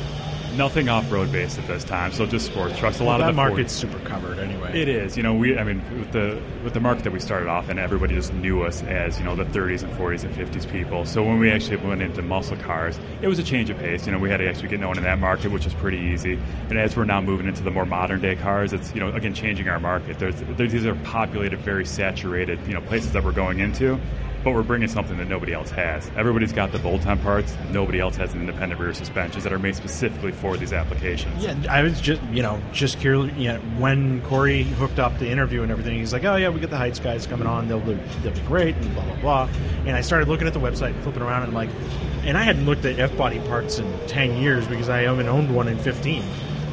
Nothing 0.57 0.89
off-road 0.89 1.31
based 1.31 1.57
at 1.57 1.65
this 1.67 1.83
time, 1.83 2.11
so 2.11 2.25
just 2.25 2.45
sports 2.45 2.77
trucks. 2.77 2.99
A 2.99 3.03
lot 3.03 3.19
Well, 3.19 3.29
of 3.29 3.35
the 3.35 3.41
market's 3.41 3.71
super 3.71 3.99
covered 3.99 4.37
anyway. 4.37 4.79
It 4.79 4.89
is. 4.89 5.15
You 5.15 5.23
know, 5.23 5.33
we. 5.33 5.57
I 5.57 5.63
mean, 5.63 5.81
with 5.97 6.11
the 6.11 6.41
with 6.63 6.73
the 6.73 6.79
market 6.79 7.03
that 7.05 7.13
we 7.13 7.19
started 7.19 7.47
off 7.47 7.69
in, 7.69 7.79
everybody 7.79 8.15
just 8.15 8.33
knew 8.33 8.63
us 8.63 8.83
as 8.83 9.17
you 9.17 9.23
know 9.23 9.35
the 9.35 9.45
30s 9.45 9.83
and 9.83 9.93
40s 9.93 10.23
and 10.25 10.35
50s 10.35 10.69
people. 10.69 11.05
So 11.05 11.23
when 11.23 11.39
we 11.39 11.49
actually 11.49 11.77
went 11.77 12.01
into 12.01 12.21
muscle 12.21 12.57
cars, 12.57 12.99
it 13.21 13.27
was 13.27 13.39
a 13.39 13.43
change 13.43 13.69
of 13.69 13.77
pace. 13.77 14.05
You 14.05 14.11
know, 14.11 14.19
we 14.19 14.29
had 14.29 14.37
to 14.37 14.47
actually 14.49 14.67
get 14.67 14.81
known 14.81 14.97
in 14.97 15.03
that 15.03 15.19
market, 15.19 15.51
which 15.51 15.63
was 15.65 15.73
pretty 15.75 15.97
easy. 15.99 16.37
And 16.69 16.77
as 16.77 16.97
we're 16.97 17.05
now 17.05 17.21
moving 17.21 17.47
into 17.47 17.63
the 17.63 17.71
more 17.71 17.85
modern 17.85 18.19
day 18.19 18.35
cars, 18.35 18.73
it's 18.73 18.93
you 18.93 18.99
know 18.99 19.09
again 19.13 19.33
changing 19.33 19.69
our 19.69 19.79
market. 19.79 20.19
There's, 20.19 20.35
there's 20.57 20.71
these 20.73 20.85
are 20.85 20.95
populated, 20.95 21.59
very 21.59 21.85
saturated 21.85 22.59
you 22.67 22.73
know 22.73 22.81
places 22.81 23.13
that 23.13 23.23
we're 23.23 23.31
going 23.31 23.59
into. 23.59 23.97
But 24.43 24.55
we're 24.55 24.63
bringing 24.63 24.87
something 24.87 25.17
that 25.19 25.27
nobody 25.27 25.53
else 25.53 25.69
has. 25.69 26.09
Everybody's 26.17 26.51
got 26.51 26.71
the 26.71 26.79
bolt-on 26.79 27.19
parts. 27.19 27.55
Nobody 27.69 27.99
else 27.99 28.15
has 28.15 28.33
an 28.33 28.39
independent 28.39 28.81
rear 28.81 28.91
suspensions 28.91 29.43
that 29.43 29.53
are 29.53 29.59
made 29.59 29.75
specifically 29.75 30.31
for 30.41 30.57
these 30.57 30.73
applications. 30.73 31.43
Yeah, 31.43 31.55
I 31.69 31.83
was 31.83 32.01
just 32.01 32.21
you 32.23 32.41
know 32.41 32.59
just 32.73 32.99
curious. 32.99 33.33
You 33.37 33.53
know, 33.53 33.59
when 33.77 34.21
Corey 34.23 34.63
hooked 34.63 34.99
up 34.99 35.17
the 35.19 35.29
interview 35.29 35.61
and 35.61 35.71
everything, 35.71 35.97
he's 35.97 36.11
like, 36.11 36.25
"Oh 36.25 36.35
yeah, 36.35 36.49
we 36.49 36.59
got 36.59 36.71
the 36.71 36.77
Heidts 36.77 36.99
guys 36.99 37.27
coming 37.27 37.47
on. 37.47 37.67
They'll 37.67 37.79
they'll 37.79 38.33
be 38.33 38.39
great." 38.41 38.75
And 38.75 38.93
blah 38.95 39.05
blah 39.05 39.15
blah. 39.21 39.49
And 39.85 39.95
I 39.95 40.01
started 40.01 40.27
looking 40.27 40.47
at 40.47 40.53
the 40.53 40.59
website, 40.59 40.99
flipping 41.03 41.21
around, 41.21 41.43
and 41.43 41.49
I'm 41.49 41.55
like, 41.55 41.69
and 42.23 42.37
I 42.37 42.43
hadn't 42.43 42.65
looked 42.65 42.83
at 42.85 42.99
F 42.99 43.15
body 43.15 43.39
parts 43.41 43.77
in 43.77 44.07
ten 44.07 44.41
years 44.41 44.67
because 44.67 44.89
I 44.89 45.01
haven't 45.03 45.27
owned 45.27 45.53
one 45.55 45.67
in 45.67 45.77
fifteen. 45.77 46.23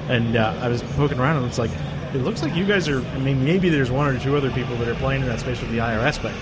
And 0.09 0.37
uh, 0.37 0.59
I 0.61 0.69
was 0.69 0.83
poking 0.97 1.19
around, 1.19 1.37
and 1.37 1.47
it's 1.47 1.59
like, 1.59 1.71
it 2.15 2.23
looks 2.23 2.43
like 2.43 2.57
you 2.57 2.65
guys 2.65 2.89
are. 2.89 3.05
I 3.05 3.19
mean, 3.19 3.45
maybe 3.45 3.69
there's 3.69 3.91
one 3.91 4.09
or 4.09 4.19
two 4.19 4.37
other 4.37 4.51
people 4.51 4.75
that 4.77 4.89
are 4.89 4.95
playing 4.95 5.21
in 5.21 5.29
that 5.29 5.41
space 5.41 5.61
with 5.61 5.71
the 5.71 5.79
IRS, 5.79 6.23
but 6.23 6.33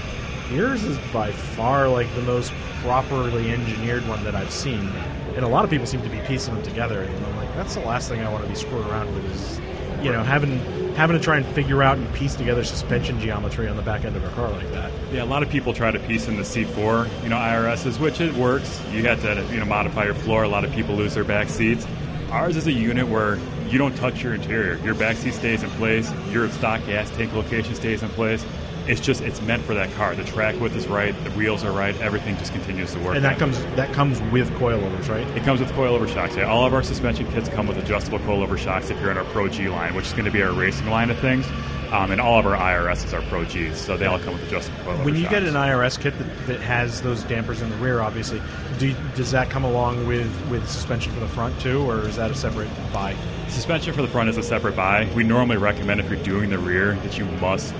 yours 0.50 0.84
is 0.84 0.98
by 1.12 1.32
far 1.32 1.88
like 1.88 2.12
the 2.14 2.22
most 2.22 2.52
properly 2.82 3.50
engineered 3.50 4.06
one 4.08 4.22
that 4.24 4.34
I've 4.34 4.52
seen. 4.52 4.88
And 5.34 5.44
a 5.44 5.48
lot 5.48 5.64
of 5.64 5.70
people 5.70 5.86
seem 5.86 6.02
to 6.02 6.08
be 6.08 6.20
piecing 6.20 6.54
them 6.54 6.62
together, 6.62 7.02
and 7.02 7.26
I'm 7.26 7.36
like, 7.36 7.54
that's 7.54 7.74
the 7.74 7.80
last 7.80 8.08
thing 8.08 8.20
I 8.20 8.32
want 8.32 8.44
to 8.44 8.48
be 8.48 8.54
screwing 8.54 8.88
around 8.88 9.14
with 9.14 9.24
is, 9.34 9.60
you 10.04 10.12
know, 10.12 10.22
having 10.22 10.58
having 10.96 11.16
to 11.16 11.22
try 11.22 11.36
and 11.36 11.44
figure 11.48 11.82
out 11.82 11.98
and 11.98 12.12
piece 12.14 12.34
together 12.34 12.64
suspension 12.64 13.20
geometry 13.20 13.68
on 13.68 13.76
the 13.76 13.82
back 13.82 14.06
end 14.06 14.16
of 14.16 14.24
a 14.24 14.30
car 14.30 14.50
like 14.50 14.70
that. 14.72 14.90
Yeah, 15.12 15.22
a 15.22 15.26
lot 15.26 15.42
of 15.42 15.50
people 15.50 15.74
try 15.74 15.90
to 15.90 15.98
piece 16.00 16.26
in 16.26 16.36
the 16.36 16.42
C4, 16.42 17.22
you 17.22 17.28
know, 17.28 17.36
IRSs, 17.36 18.00
which 18.00 18.20
it 18.22 18.32
works. 18.34 18.80
You 18.90 19.02
have 19.02 19.20
to, 19.20 19.46
you 19.52 19.60
know, 19.60 19.66
modify 19.66 20.04
your 20.04 20.14
floor. 20.14 20.44
A 20.44 20.48
lot 20.48 20.64
of 20.64 20.72
people 20.72 20.94
lose 20.94 21.14
their 21.14 21.24
back 21.24 21.50
seats. 21.50 21.86
Ours 22.30 22.56
is 22.56 22.66
a 22.66 22.72
unit 22.72 23.06
where 23.06 23.38
you 23.68 23.76
don't 23.76 23.94
touch 23.96 24.22
your 24.22 24.34
interior. 24.34 24.78
Your 24.78 24.94
back 24.94 25.16
seat 25.16 25.34
stays 25.34 25.62
in 25.62 25.70
place. 25.70 26.10
Your 26.30 26.48
stock 26.48 26.80
gas 26.86 27.10
tank 27.10 27.34
location 27.34 27.74
stays 27.74 28.02
in 28.02 28.08
place. 28.10 28.44
It's 28.88 29.00
just 29.00 29.20
it's 29.22 29.40
meant 29.42 29.62
for 29.64 29.74
that 29.74 29.92
car. 29.94 30.14
The 30.14 30.24
track 30.24 30.58
width 30.60 30.76
is 30.76 30.86
right. 30.86 31.12
The 31.24 31.30
wheels 31.30 31.64
are 31.64 31.72
right. 31.72 31.98
Everything 32.00 32.36
just 32.36 32.52
continues 32.52 32.92
to 32.92 33.00
work. 33.00 33.16
And 33.16 33.24
that 33.24 33.38
comes 33.38 33.58
that 33.76 33.92
comes 33.92 34.20
with 34.32 34.48
coilovers, 34.52 35.08
right? 35.08 35.26
It 35.36 35.42
comes 35.44 35.60
with 35.60 35.70
coilover 35.72 36.08
shocks. 36.08 36.36
Yeah, 36.36 36.44
all 36.44 36.64
of 36.64 36.72
our 36.74 36.82
suspension 36.82 37.30
kits 37.32 37.48
come 37.48 37.66
with 37.66 37.78
adjustable 37.78 38.18
coilover 38.20 38.56
shocks 38.58 38.90
if 38.90 39.00
you're 39.00 39.10
in 39.10 39.18
our 39.18 39.24
Pro 39.24 39.48
G 39.48 39.68
line, 39.68 39.94
which 39.94 40.06
is 40.06 40.12
going 40.12 40.24
to 40.26 40.30
be 40.30 40.42
our 40.42 40.52
racing 40.52 40.86
line 40.86 41.10
of 41.10 41.18
things. 41.18 41.46
Um, 41.92 42.10
and 42.10 42.20
all 42.20 42.36
of 42.40 42.46
our 42.46 42.56
IRSs 42.56 43.12
are 43.16 43.22
Pro 43.28 43.44
Gs, 43.44 43.78
so 43.78 43.96
they 43.96 44.06
all 44.06 44.18
come 44.18 44.34
with 44.34 44.42
adjustable 44.42 44.76
coilover 44.80 45.04
When 45.04 45.14
you 45.14 45.22
shocks. 45.22 45.34
get 45.34 45.42
an 45.44 45.54
IRS 45.54 46.00
kit 46.00 46.18
that, 46.18 46.46
that 46.48 46.60
has 46.60 47.00
those 47.00 47.22
dampers 47.24 47.62
in 47.62 47.70
the 47.70 47.76
rear, 47.76 48.00
obviously, 48.00 48.42
do 48.78 48.92
does 49.14 49.30
that 49.30 49.50
come 49.50 49.62
along 49.64 50.04
with 50.06 50.28
with 50.50 50.68
suspension 50.68 51.12
for 51.12 51.20
the 51.20 51.28
front 51.28 51.58
too, 51.60 51.88
or 51.88 52.00
is 52.08 52.16
that 52.16 52.30
a 52.30 52.34
separate 52.34 52.68
buy? 52.92 53.14
Suspension 53.48 53.94
for 53.94 54.02
the 54.02 54.08
front 54.08 54.28
is 54.28 54.36
a 54.36 54.42
separate 54.42 54.74
buy. 54.74 55.08
We 55.14 55.22
normally 55.22 55.58
recommend 55.58 56.00
if 56.00 56.10
you're 56.10 56.22
doing 56.24 56.50
the 56.50 56.58
rear 56.58 56.94
that 56.96 57.16
you 57.18 57.24
must, 57.24 57.72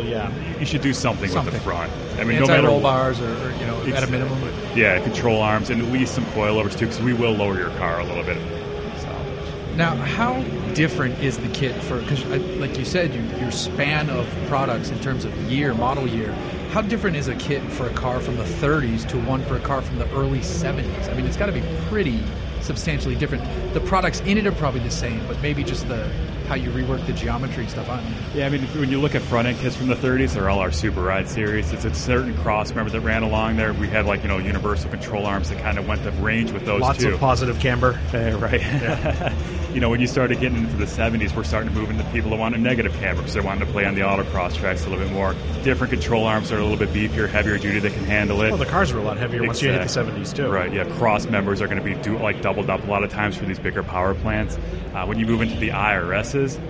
Well, 0.00 0.08
yeah. 0.08 0.58
you 0.58 0.64
should 0.64 0.80
do 0.80 0.94
something, 0.94 1.32
with 1.32 1.44
the 1.44 1.60
front. 1.60 1.92
I 2.18 2.24
mean, 2.24 2.40
no 2.40 2.46
matter 2.46 2.68
roll 2.68 2.80
bars, 2.80 3.20
or, 3.20 3.30
or 3.44 3.50
you 3.52 3.66
know, 3.66 3.82
at 3.94 4.02
a 4.02 4.10
minimum. 4.10 4.40
Yeah, 4.74 4.98
control 5.00 5.42
arms 5.42 5.68
and 5.68 5.82
at 5.82 5.92
least 5.92 6.14
some 6.14 6.24
coilovers 6.26 6.72
too, 6.72 6.86
because 6.86 7.02
we 7.02 7.12
will 7.12 7.32
lower 7.32 7.58
your 7.58 7.70
car 7.70 8.00
a 8.00 8.04
little 8.04 8.22
bit. 8.22 8.38
So. 9.00 9.74
Now, 9.76 9.96
how 9.96 10.42
different 10.72 11.18
is 11.18 11.38
the 11.38 11.48
kit 11.48 11.74
for? 11.82 12.00
Because, 12.00 12.24
like 12.58 12.78
you 12.78 12.84
said, 12.84 13.14
you, 13.14 13.22
your 13.38 13.50
span 13.50 14.08
of 14.08 14.26
products 14.46 14.90
in 14.90 14.98
terms 15.00 15.24
of 15.24 15.34
year, 15.50 15.74
model 15.74 16.06
year. 16.06 16.32
How 16.70 16.80
different 16.80 17.16
is 17.16 17.28
a 17.28 17.34
kit 17.34 17.62
for 17.72 17.88
a 17.88 17.92
car 17.92 18.20
from 18.20 18.36
the 18.36 18.44
30s 18.44 19.06
to 19.08 19.18
one 19.18 19.44
for 19.44 19.56
a 19.56 19.60
car 19.60 19.82
from 19.82 19.98
the 19.98 20.10
early 20.12 20.38
70s? 20.38 21.10
I 21.10 21.14
mean, 21.14 21.26
it's 21.26 21.36
got 21.36 21.46
to 21.46 21.52
be 21.52 21.64
pretty 21.88 22.22
substantially 22.60 23.16
different. 23.16 23.44
The 23.74 23.80
products 23.80 24.20
in 24.20 24.38
it 24.38 24.46
are 24.46 24.52
probably 24.52 24.80
the 24.80 24.90
same, 24.90 25.26
but 25.26 25.40
maybe 25.42 25.64
just 25.64 25.88
the 25.88 26.10
how 26.50 26.56
you 26.56 26.68
rework 26.70 27.06
the 27.06 27.12
geometry 27.12 27.62
and 27.62 27.70
stuff 27.70 27.88
on. 27.88 28.00
it. 28.00 28.12
Yeah, 28.34 28.44
I 28.44 28.48
mean, 28.48 28.64
if, 28.64 28.74
when 28.74 28.90
you 28.90 29.00
look 29.00 29.14
at 29.14 29.22
front 29.22 29.46
end 29.46 29.60
kits 29.60 29.76
from 29.76 29.86
the 29.86 29.94
30s, 29.94 30.34
they're 30.34 30.50
all 30.50 30.58
our 30.58 30.72
Super 30.72 31.00
Ride 31.00 31.28
series. 31.28 31.72
It's 31.72 31.84
a 31.84 31.94
certain 31.94 32.36
cross 32.38 32.74
member 32.74 32.90
that 32.90 33.02
ran 33.02 33.22
along 33.22 33.54
there. 33.54 33.72
We 33.72 33.86
had 33.86 34.04
like 34.04 34.22
you 34.22 34.28
know 34.28 34.38
universal 34.38 34.90
control 34.90 35.26
arms 35.26 35.48
that 35.50 35.62
kind 35.62 35.78
of 35.78 35.86
went 35.86 36.02
the 36.02 36.10
range 36.10 36.50
with 36.50 36.66
those 36.66 36.80
Lots 36.80 36.98
too. 36.98 37.14
of 37.14 37.20
positive 37.20 37.60
camber. 37.60 38.00
Uh, 38.12 38.36
right. 38.40 38.60
you 39.72 39.80
know, 39.80 39.88
when 39.88 40.00
you 40.00 40.06
started 40.06 40.40
getting 40.40 40.58
into 40.58 40.76
the 40.76 40.84
70s, 40.84 41.34
we're 41.34 41.44
starting 41.44 41.72
to 41.72 41.74
move 41.74 41.90
into 41.90 42.04
people 42.10 42.30
that 42.30 42.38
want 42.38 42.54
a 42.54 42.58
negative 42.58 42.92
camber 42.94 43.22
because 43.22 43.34
they 43.34 43.40
wanted 43.40 43.64
to 43.66 43.72
play 43.72 43.84
on 43.84 43.94
the 43.94 44.00
autocross 44.00 44.54
tracks 44.54 44.84
a 44.84 44.88
little 44.88 45.04
bit 45.04 45.12
more. 45.12 45.34
Different 45.62 45.92
control 45.92 46.24
arms 46.24 46.50
are 46.50 46.58
a 46.58 46.62
little 46.62 46.76
bit 46.76 46.88
beefier, 46.90 47.28
heavier 47.28 47.56
duty 47.56 47.78
that 47.78 47.92
can 47.92 48.04
handle 48.04 48.42
it. 48.42 48.48
Well, 48.48 48.58
the 48.58 48.66
cars 48.66 48.92
were 48.92 48.98
a 48.98 49.04
lot 49.04 49.16
heavier 49.16 49.42
once 49.44 49.62
you 49.62 49.70
hit 49.70 49.78
the 49.78 49.86
70s 49.86 50.34
too. 50.34 50.48
Right, 50.48 50.72
yeah. 50.72 50.84
Cross 50.96 51.26
members 51.26 51.60
are 51.60 51.66
going 51.66 51.78
to 51.78 51.84
be 51.84 51.94
do, 52.02 52.18
like 52.18 52.42
doubled 52.42 52.68
up 52.68 52.82
a 52.82 52.86
lot 52.86 53.04
of 53.04 53.10
times 53.10 53.36
for 53.36 53.44
these 53.44 53.58
bigger 53.58 53.82
power 53.82 54.14
plants. 54.14 54.58
Uh, 54.92 55.06
when 55.06 55.18
you 55.18 55.26
move 55.26 55.40
into 55.40 55.56
the 55.56 55.68
IRSs, 55.68 56.60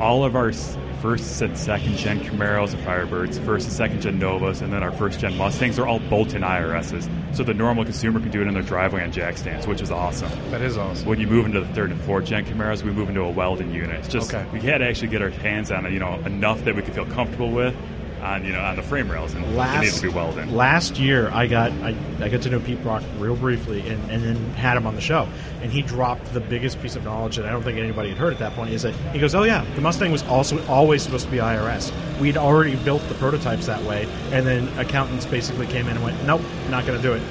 all 0.00 0.24
of 0.24 0.34
our 0.34 0.52
first 1.00 1.40
and 1.42 1.56
second 1.56 1.96
gen 1.96 2.20
Camaros 2.20 2.74
and 2.74 2.82
Firebirds, 2.86 3.38
first 3.44 3.66
and 3.66 3.72
second 3.72 4.00
gen 4.00 4.18
Novas, 4.18 4.60
and 4.62 4.72
then 4.72 4.82
our 4.82 4.92
first 4.92 5.20
gen 5.20 5.36
Mustangs 5.36 5.78
are 5.78 5.86
all 5.86 5.98
bolt-in 6.00 6.42
IRSs. 6.42 7.08
So 7.34 7.44
the 7.44 7.54
normal 7.54 7.84
consumer 7.84 8.20
can 8.20 8.30
do 8.30 8.40
it 8.42 8.48
in 8.48 8.54
their 8.54 8.62
driveway 8.62 9.02
on 9.02 9.12
jack 9.12 9.36
stands, 9.36 9.66
which 9.66 9.80
is 9.80 9.90
awesome. 9.90 10.30
That 10.50 10.62
is 10.62 10.76
awesome. 10.76 11.06
When 11.08 11.20
you 11.20 11.26
move 11.26 11.46
into 11.46 11.60
the 11.60 11.68
third 11.68 11.90
and 11.90 12.00
fourth 12.02 12.24
gen 12.26 12.44
Camaros, 12.44 12.82
we 12.82 12.90
move 12.90 13.08
into 13.08 13.22
a 13.22 13.30
welding 13.30 13.72
unit. 13.72 13.96
It's 14.00 14.08
just 14.08 14.34
Okay. 14.34 14.44
we 14.52 14.60
had 14.60 14.78
to 14.78 14.86
actually 14.88 15.08
get 15.08 15.22
our 15.22 15.30
hands 15.30 15.70
on 15.70 15.86
it, 15.86 15.92
you 15.92 16.00
know, 16.00 16.14
enough 16.26 16.64
that 16.64 16.74
we 16.74 16.82
could 16.82 16.94
feel 16.94 17.06
comfortable 17.06 17.50
with. 17.50 17.74
On 18.22 18.44
you 18.44 18.52
know 18.52 18.60
on 18.60 18.76
the 18.76 18.82
frame 18.82 19.10
rails, 19.10 19.34
and 19.34 19.44
it 19.44 19.48
last 19.52 19.82
needs 19.82 20.00
to 20.00 20.08
be 20.08 20.14
welded. 20.14 20.48
last 20.50 20.98
year 20.98 21.30
I 21.30 21.46
got 21.46 21.70
I, 21.82 21.94
I 22.20 22.28
got 22.28 22.42
to 22.42 22.50
know 22.50 22.60
Pete 22.60 22.82
Brock 22.82 23.02
real 23.18 23.36
briefly 23.36 23.80
and, 23.88 24.10
and 24.10 24.22
then 24.22 24.36
had 24.54 24.76
him 24.76 24.86
on 24.86 24.94
the 24.94 25.00
show 25.00 25.28
and 25.62 25.72
he 25.72 25.82
dropped 25.82 26.32
the 26.32 26.40
biggest 26.40 26.80
piece 26.82 26.96
of 26.96 27.04
knowledge 27.04 27.36
that 27.36 27.46
I 27.46 27.50
don't 27.50 27.62
think 27.62 27.78
anybody 27.78 28.08
had 28.10 28.18
heard 28.18 28.32
at 28.32 28.38
that 28.40 28.54
point 28.54 28.70
is 28.72 28.82
that 28.82 28.94
he 29.12 29.18
goes 29.18 29.34
oh 29.34 29.42
yeah 29.44 29.64
the 29.74 29.80
Mustang 29.80 30.12
was 30.12 30.22
also 30.24 30.64
always 30.66 31.02
supposed 31.02 31.26
to 31.26 31.30
be 31.30 31.38
IRS 31.38 31.92
we'd 32.20 32.36
already 32.36 32.76
built 32.76 33.02
the 33.08 33.14
prototypes 33.14 33.66
that 33.66 33.82
way 33.84 34.06
and 34.32 34.46
then 34.46 34.68
accountants 34.78 35.26
basically 35.26 35.66
came 35.66 35.86
in 35.88 35.96
and 35.96 36.04
went 36.04 36.22
nope 36.24 36.40
not 36.70 36.86
going 36.86 37.00
to 37.00 37.02
do 37.02 37.12
it 37.14 37.22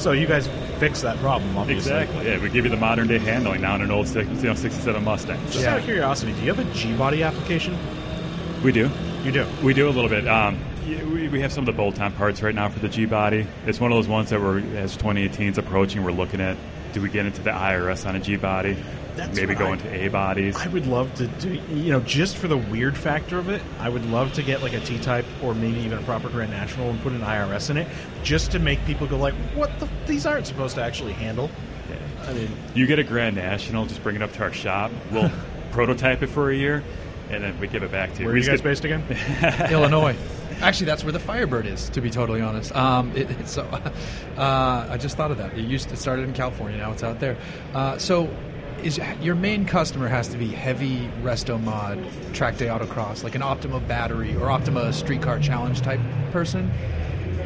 so 0.00 0.12
you 0.12 0.26
guys 0.26 0.48
fix 0.78 1.00
that 1.02 1.16
problem 1.18 1.56
obviously 1.56 1.92
Exactly. 1.92 2.26
Yeah, 2.28 2.38
we 2.42 2.50
give 2.50 2.64
you 2.64 2.70
the 2.70 2.76
modern 2.76 3.08
day 3.08 3.18
handling 3.18 3.62
now 3.62 3.76
in 3.76 3.82
an 3.82 3.90
old 3.90 4.06
you 4.14 4.22
know, 4.24 4.54
67 4.54 5.04
Mustang. 5.04 5.40
just 5.46 5.60
Yeah. 5.60 5.72
out 5.72 5.78
of 5.78 5.84
curiosity 5.84 6.32
do 6.32 6.40
you 6.42 6.52
have 6.52 6.58
a 6.58 6.74
G 6.74 6.92
body 6.96 7.22
application 7.22 7.76
We 8.62 8.72
do. 8.72 8.90
You 9.26 9.32
do 9.32 9.46
We 9.62 9.74
do 9.74 9.88
a 9.88 9.90
little 9.90 10.08
bit. 10.10 10.26
Um, 10.26 10.58
we, 10.86 11.28
we 11.28 11.40
have 11.40 11.52
some 11.52 11.62
of 11.62 11.66
the 11.66 11.72
bolt-on 11.72 12.12
parts 12.12 12.42
right 12.42 12.54
now 12.54 12.68
for 12.68 12.78
the 12.78 12.88
G 12.88 13.06
body. 13.06 13.46
It's 13.66 13.80
one 13.80 13.90
of 13.92 13.96
those 13.98 14.08
ones 14.08 14.30
that 14.30 14.40
we're 14.40 14.60
as 14.76 14.92
2018 14.96 15.48
is 15.52 15.58
approaching. 15.58 16.04
We're 16.04 16.12
looking 16.12 16.40
at 16.40 16.56
do 16.92 17.02
we 17.02 17.08
get 17.10 17.26
into 17.26 17.42
the 17.42 17.50
IRS 17.50 18.06
on 18.06 18.16
a 18.16 18.20
G 18.20 18.36
body? 18.36 18.76
That's 19.16 19.34
Maybe 19.36 19.54
go 19.54 19.66
I- 19.66 19.72
into 19.72 19.92
A 19.92 20.08
bodies. 20.08 20.56
I 20.56 20.68
would 20.68 20.86
love 20.86 21.14
to 21.16 21.26
do, 21.26 21.54
you 21.70 21.90
know, 21.90 22.00
just 22.00 22.36
for 22.36 22.48
the 22.48 22.56
weird 22.56 22.96
factor 22.96 23.38
of 23.38 23.48
it, 23.48 23.62
I 23.80 23.88
would 23.88 24.04
love 24.10 24.32
to 24.34 24.42
get 24.42 24.62
like 24.62 24.74
a 24.74 24.80
T 24.80 24.98
type 24.98 25.24
or 25.42 25.54
maybe 25.54 25.78
even 25.80 25.98
a 25.98 26.02
proper 26.02 26.28
Grand 26.28 26.50
National 26.52 26.90
and 26.90 27.00
put 27.02 27.12
an 27.12 27.22
IRS 27.22 27.70
in 27.70 27.78
it, 27.78 27.88
just 28.22 28.52
to 28.52 28.58
make 28.58 28.84
people 28.84 29.06
go 29.06 29.16
like, 29.16 29.34
"What 29.54 29.78
the? 29.80 29.88
These 30.06 30.26
aren't 30.26 30.46
supposed 30.46 30.74
to 30.76 30.82
actually 30.82 31.14
handle." 31.14 31.50
I 32.26 32.32
mean, 32.32 32.50
You 32.74 32.86
get 32.86 32.98
a 32.98 33.04
Grand 33.04 33.36
National, 33.36 33.86
just 33.86 34.02
bring 34.02 34.16
it 34.16 34.22
up 34.22 34.32
to 34.32 34.42
our 34.42 34.52
shop. 34.52 34.90
We'll 35.12 35.30
prototype 35.70 36.22
it 36.22 36.26
for 36.28 36.50
a 36.50 36.56
year, 36.56 36.82
and 37.30 37.42
then 37.42 37.58
we 37.60 37.68
give 37.68 37.82
it 37.82 37.90
back 37.90 38.12
to 38.14 38.20
you. 38.20 38.26
where 38.26 38.34
are 38.34 38.38
you 38.38 38.44
guys 38.44 38.60
based 38.60 38.84
again? 38.84 39.02
Illinois. 39.70 40.16
Actually, 40.60 40.86
that's 40.86 41.04
where 41.04 41.12
the 41.12 41.20
Firebird 41.20 41.66
is. 41.66 41.90
To 41.90 42.00
be 42.00 42.10
totally 42.10 42.40
honest, 42.40 42.74
um, 42.74 43.14
it, 43.14 43.30
it's 43.30 43.52
so 43.52 43.62
uh, 44.36 44.86
I 44.90 44.96
just 44.96 45.16
thought 45.16 45.30
of 45.30 45.38
that. 45.38 45.52
It 45.52 45.66
used 45.66 45.90
to 45.90 45.96
started 45.96 46.24
in 46.24 46.32
California. 46.32 46.78
Now 46.78 46.92
it's 46.92 47.02
out 47.02 47.20
there. 47.20 47.36
Uh, 47.74 47.98
so, 47.98 48.30
is 48.82 48.98
your 49.20 49.34
main 49.34 49.66
customer 49.66 50.08
has 50.08 50.28
to 50.28 50.38
be 50.38 50.48
heavy 50.48 51.08
resto 51.22 51.62
mod 51.62 51.98
track 52.32 52.56
day 52.56 52.66
autocross, 52.66 53.22
like 53.22 53.34
an 53.34 53.42
Optima 53.42 53.80
battery 53.80 54.34
or 54.36 54.50
Optima 54.50 54.92
streetcar 54.92 55.40
challenge 55.40 55.82
type 55.82 56.00
person? 56.30 56.70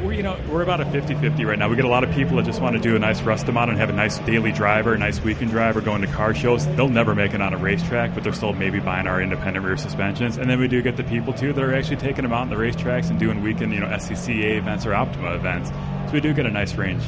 We're, 0.02 0.14
you 0.14 0.22
know, 0.22 0.40
we're 0.48 0.62
about 0.62 0.80
a 0.80 0.86
50-50 0.86 1.44
right 1.44 1.58
now. 1.58 1.68
We 1.68 1.76
get 1.76 1.84
a 1.84 1.88
lot 1.88 2.04
of 2.04 2.10
people 2.12 2.36
that 2.38 2.46
just 2.46 2.60
want 2.62 2.74
to 2.74 2.80
do 2.80 2.96
a 2.96 2.98
nice 2.98 3.20
resto 3.20 3.52
mod 3.52 3.68
and 3.68 3.76
have 3.76 3.90
a 3.90 3.92
nice 3.92 4.18
daily 4.20 4.50
driver, 4.50 4.94
a 4.94 4.98
nice 4.98 5.20
weekend 5.20 5.50
driver, 5.50 5.82
going 5.82 6.00
to 6.00 6.08
car 6.08 6.34
shows. 6.34 6.66
They'll 6.74 6.88
never 6.88 7.14
make 7.14 7.34
it 7.34 7.42
on 7.42 7.52
a 7.52 7.58
racetrack, 7.58 8.14
but 8.14 8.24
they're 8.24 8.32
still 8.32 8.54
maybe 8.54 8.80
buying 8.80 9.06
our 9.06 9.20
independent 9.20 9.66
rear 9.66 9.76
suspensions. 9.76 10.38
And 10.38 10.48
then 10.48 10.58
we 10.58 10.68
do 10.68 10.80
get 10.80 10.96
the 10.96 11.04
people 11.04 11.34
too 11.34 11.52
that 11.52 11.62
are 11.62 11.74
actually 11.74 11.98
taking 11.98 12.22
them 12.22 12.32
out 12.32 12.42
on 12.42 12.48
the 12.48 12.56
racetracks 12.56 13.10
and 13.10 13.18
doing 13.18 13.42
weekend, 13.42 13.74
you 13.74 13.80
know, 13.80 13.88
SCCA 13.88 14.56
events 14.56 14.86
or 14.86 14.94
Optima 14.94 15.34
events. 15.34 15.68
So 15.68 16.12
we 16.12 16.20
do 16.20 16.32
get 16.32 16.46
a 16.46 16.50
nice 16.50 16.74
range. 16.76 17.02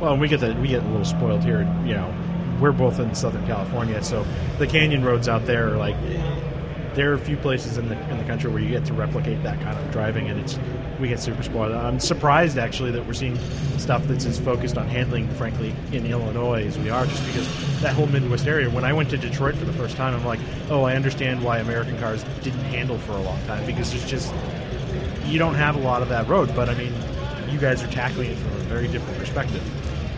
Well, 0.00 0.16
we 0.16 0.28
get 0.28 0.38
the, 0.38 0.54
we 0.54 0.68
get 0.68 0.84
a 0.84 0.88
little 0.88 1.04
spoiled 1.04 1.42
here. 1.42 1.62
You 1.84 1.94
know, 1.94 2.14
we're 2.60 2.70
both 2.70 3.00
in 3.00 3.16
Southern 3.16 3.46
California, 3.46 4.00
so 4.02 4.24
the 4.58 4.66
canyon 4.66 5.04
roads 5.04 5.28
out 5.28 5.44
there 5.44 5.74
are 5.74 5.76
like. 5.76 5.96
There 6.98 7.12
are 7.12 7.14
a 7.14 7.18
few 7.20 7.36
places 7.36 7.78
in 7.78 7.88
the 7.88 7.96
in 8.10 8.18
the 8.18 8.24
country 8.24 8.50
where 8.50 8.60
you 8.60 8.70
get 8.70 8.84
to 8.86 8.92
replicate 8.92 9.40
that 9.44 9.60
kind 9.60 9.78
of 9.78 9.92
driving, 9.92 10.30
and 10.30 10.40
it's 10.40 10.58
we 10.98 11.06
get 11.06 11.20
super 11.20 11.44
spoiled. 11.44 11.70
I'm 11.70 12.00
surprised 12.00 12.58
actually 12.58 12.90
that 12.90 13.06
we're 13.06 13.12
seeing 13.12 13.38
stuff 13.78 14.02
that's 14.08 14.26
as 14.26 14.40
focused 14.40 14.76
on 14.76 14.88
handling, 14.88 15.28
frankly, 15.34 15.72
in 15.92 16.06
Illinois 16.06 16.66
as 16.66 16.76
we 16.76 16.90
are, 16.90 17.06
just 17.06 17.24
because 17.24 17.46
that 17.82 17.94
whole 17.94 18.08
Midwest 18.08 18.48
area. 18.48 18.68
When 18.68 18.82
I 18.82 18.92
went 18.92 19.10
to 19.10 19.16
Detroit 19.16 19.54
for 19.54 19.64
the 19.64 19.72
first 19.74 19.96
time, 19.96 20.12
I'm 20.12 20.24
like, 20.24 20.40
oh, 20.70 20.82
I 20.82 20.96
understand 20.96 21.40
why 21.44 21.58
American 21.58 21.96
cars 22.00 22.24
didn't 22.42 22.64
handle 22.64 22.98
for 22.98 23.12
a 23.12 23.22
long 23.22 23.40
time 23.46 23.64
because 23.64 23.94
it's 23.94 24.10
just 24.10 24.34
you 25.24 25.38
don't 25.38 25.54
have 25.54 25.76
a 25.76 25.80
lot 25.80 26.02
of 26.02 26.08
that 26.08 26.26
road. 26.26 26.52
But 26.52 26.68
I 26.68 26.74
mean, 26.74 26.92
you 27.48 27.60
guys 27.60 27.80
are 27.80 27.90
tackling 27.92 28.32
it 28.32 28.38
from 28.38 28.50
a 28.54 28.64
very 28.64 28.88
different 28.88 29.16
perspective. 29.20 29.62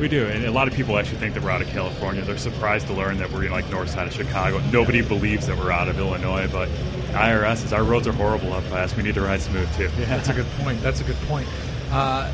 We 0.00 0.09
do, 0.09 0.26
and 0.28 0.47
a 0.47 0.50
lot 0.50 0.66
of 0.66 0.73
people 0.73 0.97
actually 0.97 1.19
think 1.19 1.35
that 1.35 1.42
we're 1.42 1.50
out 1.50 1.61
of 1.61 1.69
California. 1.69 2.23
They're 2.23 2.38
surprised 2.38 2.87
to 2.87 2.95
learn 2.95 3.19
that 3.19 3.30
we're 3.30 3.45
in 3.45 3.52
like 3.52 3.69
north 3.71 3.90
side 3.90 4.07
of 4.07 4.14
Chicago. 4.14 4.59
Nobody 4.73 5.02
believes 5.02 5.47
that 5.47 5.59
we're 5.59 5.71
out 5.71 5.88
of 5.88 5.99
Illinois, 5.99 6.49
but 6.50 6.71
IRS 7.11 7.66
is 7.66 7.75
our 7.75 7.85
roads 7.85 8.09
are 8.09 8.12
horrible 8.12 8.54
up 8.54 8.64
fast. 8.64 8.97
We 8.97 9.02
need 9.02 9.14
to 9.16 9.21
ride 9.21 9.42
smooth 9.42 9.69
too. 9.76 9.90
Yeah, 9.99 10.07
That's 10.07 10.30
a 10.30 10.33
good 10.33 10.47
point. 10.61 10.80
That's 10.80 11.02
a 11.02 11.04
good 11.04 11.21
point. 11.28 11.47
Uh, 11.90 12.33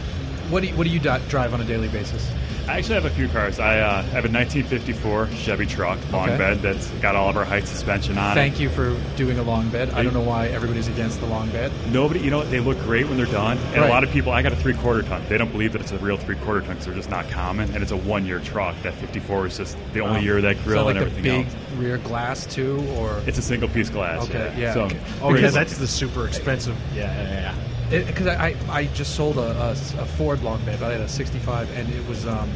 what 0.49 0.61
do 0.61 0.69
you, 0.69 0.77
what 0.77 0.85
do 0.85 0.91
you 0.91 1.01
drive 1.01 1.55
on 1.55 1.61
a 1.61 1.65
daily 1.65 1.89
basis? 1.89 2.31
I 2.69 2.79
actually 2.79 2.95
have 2.97 3.05
a 3.05 3.11
few 3.11 3.29
cars. 3.29 3.61
I 3.61 3.79
uh, 3.79 4.03
have 4.03 4.25
a 4.25 4.29
1954 4.29 5.29
Chevy 5.37 5.67
truck, 5.67 5.99
long 6.11 6.29
Okay. 6.31 6.37
bed, 6.39 6.63
that's 6.63 6.89
got 7.01 7.15
all 7.15 7.29
of 7.29 7.37
our 7.37 7.45
Heidts 7.45 7.71
suspension 7.71 8.19
on 8.19 8.33
it. 8.33 8.35
Thank 8.35 8.55
it. 8.55 8.61
you 8.63 8.69
for 8.71 8.97
doing 9.17 9.39
a 9.39 9.43
long 9.45 9.69
bed. 9.69 9.91
I 9.91 10.03
don't 10.03 10.13
know 10.15 10.21
why 10.21 10.49
everybody's 10.49 10.89
against 10.89 11.21
the 11.21 11.27
long 11.27 11.49
bed. 11.51 11.71
Nobody, 11.93 12.21
you 12.21 12.31
know, 12.31 12.43
they 12.43 12.59
look 12.59 12.79
great 12.81 13.07
when 13.09 13.19
they're 13.19 13.27
done. 13.27 13.57
And 13.59 13.77
Right. 13.77 13.87
a 13.87 13.89
lot 13.89 14.03
of 14.03 14.11
people, 14.11 14.33
I 14.33 14.43
got 14.43 14.53
a 14.53 14.57
three 14.57 14.75
quarter 14.75 15.03
ton. 15.03 15.23
They 15.29 15.39
don't 15.39 15.53
believe 15.53 15.73
that 15.75 15.81
it's 15.81 15.93
a 15.93 15.99
real 15.99 16.17
three 16.17 16.35
quarter 16.37 16.61
ton 16.61 16.71
because 16.71 16.87
they're 16.87 16.95
just 16.95 17.09
not 17.11 17.31
common. 17.31 17.73
And 17.73 17.83
it's 17.85 17.93
a 17.93 17.97
one 17.97 18.27
year 18.27 18.41
truck. 18.41 18.75
That 18.83 18.95
54 18.95 19.47
is 19.47 19.57
just 19.59 19.77
the 19.93 20.01
only 20.01 20.23
year 20.23 20.39
of 20.39 20.43
that 20.43 20.57
Is 20.57 20.63
grill 20.63 20.87
that 20.87 20.95
like 20.95 20.97
and 20.97 21.07
the 21.07 21.11
everything 21.19 21.43
big 21.45 21.53
else. 21.53 21.79
rear 21.79 21.99
glass 21.99 22.47
too, 22.47 22.85
or 22.97 23.21
It's 23.29 23.39
a 23.39 23.43
single 23.43 23.69
piece 23.69 23.91
glass. 23.91 24.25
Okay, 24.25 24.53
yeah, 24.59 24.75
So, 24.75 24.81
okay. 24.87 24.99
Oh, 25.23 25.29
yeah, 25.29 25.35
Because- 25.37 25.55
that's 25.55 25.79
the 25.79 25.87
super 25.87 26.27
expensive. 26.27 26.75
Yeah, 26.97 27.03
yeah, 27.15 27.31
yeah. 27.33 27.55
Because 27.91 28.27
I, 28.27 28.49
I 28.49 28.57
I 28.71 28.85
just 28.87 29.15
sold 29.15 29.39
a, 29.39 29.41
a, 29.63 29.71
a 29.73 30.07
Ford 30.17 30.43
long 30.43 30.65
bed, 30.65 30.79
but 30.81 30.91
I 30.91 30.93
had 30.93 31.01
a 31.03 31.09
'65, 31.09 31.71
and 31.77 31.93
it 31.93 32.07
was. 32.09 32.27
Um, 32.27 32.51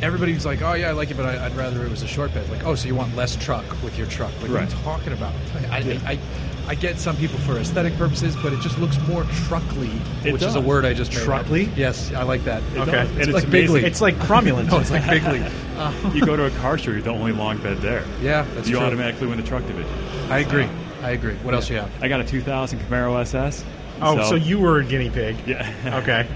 Everybody 0.00 0.32
was 0.32 0.46
like, 0.46 0.62
"Oh 0.62 0.74
yeah, 0.74 0.90
I 0.90 0.92
like 0.92 1.10
it, 1.10 1.16
but 1.16 1.26
I, 1.26 1.46
I'd 1.46 1.56
rather 1.56 1.84
it 1.84 1.90
was 1.90 2.04
a 2.04 2.06
short 2.06 2.32
bed." 2.32 2.48
Like, 2.50 2.64
"Oh, 2.64 2.76
so 2.76 2.86
you 2.86 2.94
want 2.94 3.16
less 3.16 3.34
truck 3.34 3.64
with 3.82 3.98
your 3.98 4.06
truck?" 4.06 4.30
Like, 4.40 4.48
what 4.52 4.60
are 4.60 4.64
you 4.64 4.70
talking 4.84 5.12
about? 5.12 5.32
I, 5.72 5.78
I, 5.78 6.12
I, 6.12 6.18
I 6.68 6.74
get 6.76 7.00
some 7.00 7.16
people 7.16 7.36
for 7.40 7.56
aesthetic 7.56 7.96
purposes, 7.96 8.36
but 8.36 8.52
it 8.52 8.60
just 8.60 8.78
looks 8.78 8.96
more 9.08 9.24
truckly, 9.48 9.90
It 10.24 10.32
which 10.32 10.42
is 10.44 10.54
a 10.54 10.60
word 10.60 10.84
I 10.84 10.94
just 10.94 11.10
made. 11.10 11.18
up. 11.18 11.24
Truckly? 11.24 11.64
Yes, 11.74 12.12
I 12.12 12.22
like 12.22 12.44
that. 12.44 12.62
It 12.74 12.78
Okay. 12.78 12.90
does. 12.92 13.10
It's 13.10 13.18
and 13.18 13.22
it's 13.22 13.32
like 13.34 13.44
amazing. 13.48 13.84
It's 13.86 14.00
like 14.00 14.14
cromulent. 14.18 14.68
No, 14.70 14.78
it's 14.78 14.92
like 14.92 15.04
big 15.10 15.24
league. 15.24 15.50
you 16.14 16.24
go 16.24 16.36
to 16.36 16.44
a 16.44 16.50
car 16.60 16.78
show, 16.78 16.92
you're 16.92 17.02
the 17.02 17.10
only 17.10 17.32
long 17.32 17.58
bed 17.58 17.78
there. 17.78 18.04
Yeah, 18.22 18.42
that's 18.54 18.68
true. 18.68 18.74
you 18.74 18.76
true. 18.76 18.86
automatically 18.86 19.26
win 19.26 19.38
the 19.40 19.46
truck 19.48 19.66
division. 19.66 19.92
I 20.30 20.38
agree. 20.38 20.68
I 21.02 21.10
agree. 21.10 21.34
What 21.42 21.54
else 21.54 21.68
you 21.68 21.76
have? 21.76 21.90
I 22.00 22.06
got 22.06 22.20
a 22.20 22.24
2000 22.24 22.78
Camaro 22.78 23.20
SS. 23.20 23.64
Oh, 24.00 24.28
so, 24.30 24.34
you 24.34 24.58
were 24.58 24.78
a 24.78 24.84
guinea 24.84 25.10
pig. 25.10 25.36
Yeah. 25.46 25.74
Okay. 25.98 26.26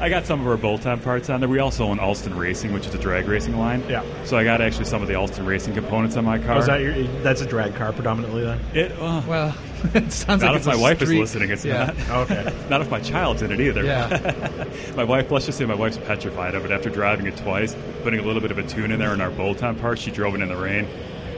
I 0.00 0.08
got 0.08 0.24
some 0.24 0.40
of 0.40 0.46
our 0.46 0.56
bolt-on 0.56 1.00
parts 1.00 1.28
on 1.28 1.40
there. 1.40 1.48
We 1.48 1.58
also 1.58 1.84
own 1.84 1.98
Alston 1.98 2.34
Racing, 2.34 2.72
which 2.72 2.86
is 2.86 2.94
a 2.94 2.98
drag 2.98 3.28
racing 3.28 3.58
line. 3.58 3.84
Yeah. 3.86 4.02
So 4.24 4.38
I 4.38 4.44
got 4.44 4.62
actually 4.62 4.86
some 4.86 5.02
of 5.02 5.08
the 5.08 5.14
Alston 5.14 5.44
Racing 5.44 5.74
components 5.74 6.16
on 6.16 6.24
my 6.24 6.38
car. 6.38 6.56
Oh, 6.56 6.58
is 6.60 6.66
that 6.66 6.80
your, 6.80 7.02
that's 7.22 7.42
a 7.42 7.46
drag 7.46 7.74
car 7.74 7.92
predominantly 7.92 8.42
then? 8.42 8.60
it? 8.72 8.92
Uh, 8.92 9.22
Well, 9.26 9.54
it 9.94 10.10
sounds 10.10 10.42
not 10.42 10.52
like 10.52 10.54
if 10.54 10.56
it's 10.56 10.66
my 10.66 10.74
a 10.74 10.78
wife 10.78 10.96
street- 11.02 11.16
is 11.16 11.20
listening. 11.20 11.50
It's 11.50 11.64
yeah. 11.66 11.92
not. 12.08 12.30
Okay. 12.30 12.66
Not 12.70 12.80
if 12.80 12.90
my 12.90 13.00
child's 13.00 13.42
in 13.42 13.52
it 13.52 13.60
either. 13.60 13.84
Yeah. 13.84 14.64
my 14.96 15.04
wife, 15.04 15.30
let's 15.30 15.44
just 15.46 15.58
say 15.58 15.66
my 15.66 15.74
wife's 15.74 15.98
petrified 15.98 16.54
of 16.54 16.64
it. 16.64 16.70
After 16.70 16.88
driving 16.88 17.26
it 17.26 17.36
twice, 17.36 17.76
putting 18.02 18.20
a 18.20 18.22
little 18.22 18.40
bit 18.40 18.50
of 18.52 18.58
a 18.58 18.62
tune 18.66 18.92
in 18.92 18.98
there 18.98 19.12
in 19.12 19.20
our 19.20 19.30
bolt-on 19.30 19.76
parts, 19.78 20.00
she 20.00 20.10
drove 20.10 20.34
it 20.34 20.40
in 20.40 20.48
the 20.48 20.56
rain. 20.56 20.88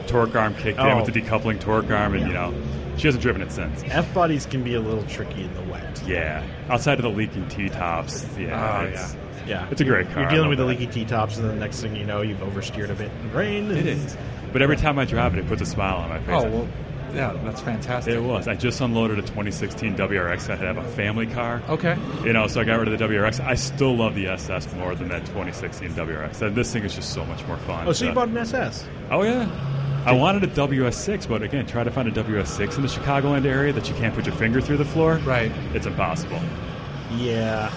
Torque 0.07 0.35
arm 0.35 0.55
kicked 0.55 0.79
in 0.79 0.87
Oh. 0.87 1.03
with 1.03 1.13
the 1.13 1.21
oh. 1.21 1.25
decoupling 1.25 1.61
torque 1.61 1.91
arm, 1.91 2.15
and 2.15 2.27
you 2.27 2.33
know, 2.33 2.53
she 2.97 3.07
hasn't 3.09 3.23
driven 3.23 3.43
it 3.43 3.51
since. 3.53 3.83
F 3.89 4.13
bodies 4.15 4.47
can 4.47 4.63
be 4.63 4.75
a 4.75 4.81
little 4.81 5.03
tricky 5.05 5.45
in 5.45 5.55
the 5.55 5.63
wet. 5.63 6.03
Yeah, 6.07 6.45
outside 6.69 6.99
of 6.99 7.03
the 7.03 7.11
leaking 7.11 7.49
T-tops, 7.49 8.27
yeah, 8.39 8.81
Oh, 8.81 8.85
it's, 8.87 9.17
Yeah. 9.47 9.67
It's 9.71 9.81
a 9.81 9.85
great 9.85 10.09
car. 10.11 10.23
You're 10.23 10.31
dealing 10.31 10.43
love 10.43 10.51
with 10.51 10.59
the 10.59 10.65
leaky 10.67 10.87
T 10.87 11.05
tops, 11.05 11.37
and 11.37 11.49
then 11.49 11.55
the 11.57 11.61
next 11.61 11.81
thing 11.81 11.97
you 11.97 12.05
know, 12.05 12.23
you've 12.23 12.39
oversteered 12.43 12.91
a 12.91 12.95
bit 12.95 13.11
in 13.23 13.33
rain. 13.33 13.71
and- 13.71 13.79
It 13.79 13.87
is. 13.87 14.17
But 14.53 14.63
every 14.63 14.77
time 14.77 14.99
I 14.99 15.05
drive 15.05 15.35
it, 15.35 15.41
it 15.41 15.49
puts 15.49 15.63
a 15.63 15.67
smile 15.67 15.97
on 15.97 16.11
my 16.11 16.19
face. 16.19 16.29
Oh 16.31 16.49
well, 16.49 16.69
yeah, 17.15 17.33
that's 17.45 17.61
fantastic. 17.61 18.15
It 18.15 18.21
was. 18.21 18.47
I 18.49 18.55
just 18.55 18.81
unloaded 18.81 19.19
a 19.19 19.23
2016 19.23 19.97
WRX. 19.97 20.49
I 20.49 20.57
had 20.57 20.61
to 20.61 20.67
have 20.67 20.77
a 20.79 20.89
family 20.93 21.27
car. 21.27 21.61
Okay. 21.69 21.97
You 22.25 22.33
know, 22.33 22.47
so 22.47 22.61
I 22.61 22.65
got 22.65 22.79
rid 22.79 22.89
of 22.89 22.99
the 22.99 23.05
WRX. 23.05 23.41
I 23.41 23.55
still 23.55 23.97
love 23.97 24.15
the 24.15 24.29
SS 24.29 24.73
more 24.75 24.95
than 24.95 25.09
that 25.09 25.25
2016 25.27 25.91
WRX. 25.95 26.41
And 26.43 26.55
this 26.55 26.73
thing 26.73 26.85
is 26.85 26.95
just 26.95 27.13
so 27.13 27.25
much 27.27 27.45
more 27.47 27.57
fun. 27.59 27.87
Oh, 27.89 27.93
so 27.93 28.05
you 28.07 28.13
bought 28.13 28.29
an 28.29 28.37
SS? 28.37 28.87
Oh, 29.11 29.23
yeah. 29.23 29.47
I 30.05 30.13
wanted 30.13 30.43
a 30.43 30.49
WS6, 30.49 31.29
but 31.29 31.43
again, 31.43 31.65
try 31.65 31.85
to 31.85 31.91
find 31.91 32.09
a 32.09 32.11
WS6 32.11 32.77
in 32.77 32.83
the 32.83 32.89
Chicagoland 32.89 33.45
area 33.45 33.73
that 33.73 33.89
you 33.89 33.95
can't 33.95 34.13
put 34.15 34.27
your 34.27 34.35
finger 34.35 34.61
through 34.61 34.79
the 34.79 34.85
floor. 34.85 35.21
Right. 35.25 35.53
It's 35.75 35.87
impossible. 35.87 36.41
Yeah. 37.17 37.73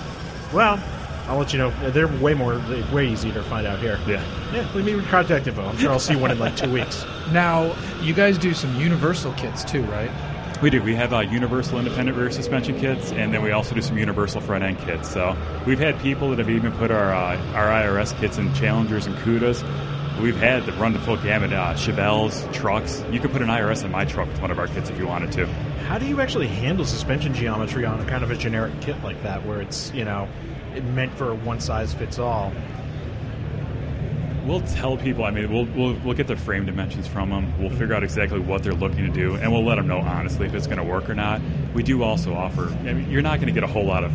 Well, 0.51 0.81
I'll 1.27 1.37
let 1.37 1.53
you 1.53 1.59
know. 1.59 1.71
They're 1.91 2.07
way 2.07 2.33
more, 2.33 2.59
way 2.91 3.09
easier 3.09 3.33
to 3.33 3.43
find 3.43 3.67
out 3.67 3.79
here. 3.79 3.99
Yeah. 4.07 4.23
Yeah, 4.51 4.67
leave 4.73 4.85
me 4.85 4.91
your 4.93 5.03
contact 5.03 5.45
info. 5.45 5.63
I'm 5.63 5.77
sure 5.77 5.91
I'll 5.91 5.99
see 5.99 6.15
one 6.15 6.31
in 6.31 6.39
like 6.39 6.55
two 6.55 6.71
weeks. 6.71 7.05
Now 7.31 7.75
you 8.01 8.13
guys 8.13 8.37
do 8.37 8.53
some 8.53 8.79
universal 8.79 9.31
kits 9.33 9.63
too, 9.63 9.83
right? 9.83 10.11
We 10.61 10.69
do. 10.69 10.81
We 10.81 10.95
have 10.95 11.13
uh, 11.13 11.19
universal 11.19 11.77
independent 11.79 12.17
rear 12.17 12.31
suspension 12.31 12.79
kits, 12.79 13.11
and 13.11 13.33
then 13.33 13.43
we 13.43 13.51
also 13.51 13.75
do 13.75 13.81
some 13.81 13.97
universal 13.97 14.39
front 14.39 14.63
end 14.63 14.79
kits. 14.79 15.11
So 15.11 15.35
we've 15.65 15.79
had 15.79 15.99
people 15.99 16.29
that 16.29 16.39
have 16.39 16.49
even 16.49 16.71
put 16.73 16.91
our 16.91 17.13
uh, 17.13 17.37
our 17.53 17.67
IRS 17.67 18.17
kits 18.19 18.37
in 18.37 18.53
Challengers 18.53 19.05
and 19.05 19.15
Cudas. 19.17 19.63
We've 20.21 20.37
had 20.37 20.65
the 20.65 20.71
run 20.73 20.93
the 20.93 20.99
full 20.99 21.17
gamut. 21.17 21.51
Uh, 21.51 21.73
Chevelles, 21.73 22.51
trucks. 22.53 23.03
You 23.11 23.19
could 23.19 23.31
put 23.31 23.41
an 23.41 23.49
IRS 23.49 23.83
in 23.83 23.91
my 23.91 24.05
truck 24.05 24.27
with 24.29 24.41
one 24.41 24.49
of 24.49 24.59
our 24.59 24.67
kits 24.67 24.89
if 24.89 24.97
you 24.97 25.07
wanted 25.07 25.31
to. 25.33 25.45
How 25.87 25.97
do 25.97 26.05
you 26.05 26.21
actually 26.21 26.47
handle 26.47 26.85
suspension 26.85 27.33
geometry 27.33 27.85
on 27.85 27.99
a 27.99 28.05
kind 28.05 28.23
of 28.23 28.31
a 28.31 28.35
generic 28.35 28.73
kit 28.81 29.01
like 29.03 29.21
that, 29.23 29.45
where 29.45 29.61
it's 29.61 29.93
you 29.93 30.05
know 30.05 30.27
meant 30.93 31.13
for 31.15 31.35
one 31.35 31.59
size 31.59 31.93
fits 31.93 32.17
all? 32.17 32.53
We'll 34.45 34.61
tell 34.61 34.95
people. 34.95 35.25
I 35.25 35.31
mean, 35.31 35.51
we'll, 35.51 35.65
we'll 35.65 35.99
we'll 36.05 36.13
get 36.15 36.27
their 36.27 36.37
frame 36.37 36.65
dimensions 36.65 37.07
from 37.07 37.29
them. 37.29 37.51
We'll 37.59 37.71
figure 37.71 37.93
out 37.93 38.03
exactly 38.03 38.39
what 38.39 38.63
they're 38.63 38.73
looking 38.73 39.05
to 39.05 39.11
do, 39.11 39.35
and 39.35 39.51
we'll 39.51 39.65
let 39.65 39.75
them 39.75 39.87
know 39.87 39.99
honestly 39.99 40.47
if 40.47 40.53
it's 40.53 40.67
going 40.67 40.77
to 40.77 40.83
work 40.83 41.09
or 41.09 41.15
not. 41.15 41.41
we 41.73 41.83
do 41.83 42.03
also 42.03 42.33
offer. 42.33 42.69
I 42.69 42.93
mean, 42.93 43.11
you're 43.11 43.21
not 43.21 43.39
going 43.39 43.47
to 43.47 43.59
get 43.59 43.63
a 43.63 43.71
whole 43.71 43.85
lot 43.85 44.03
of. 44.03 44.13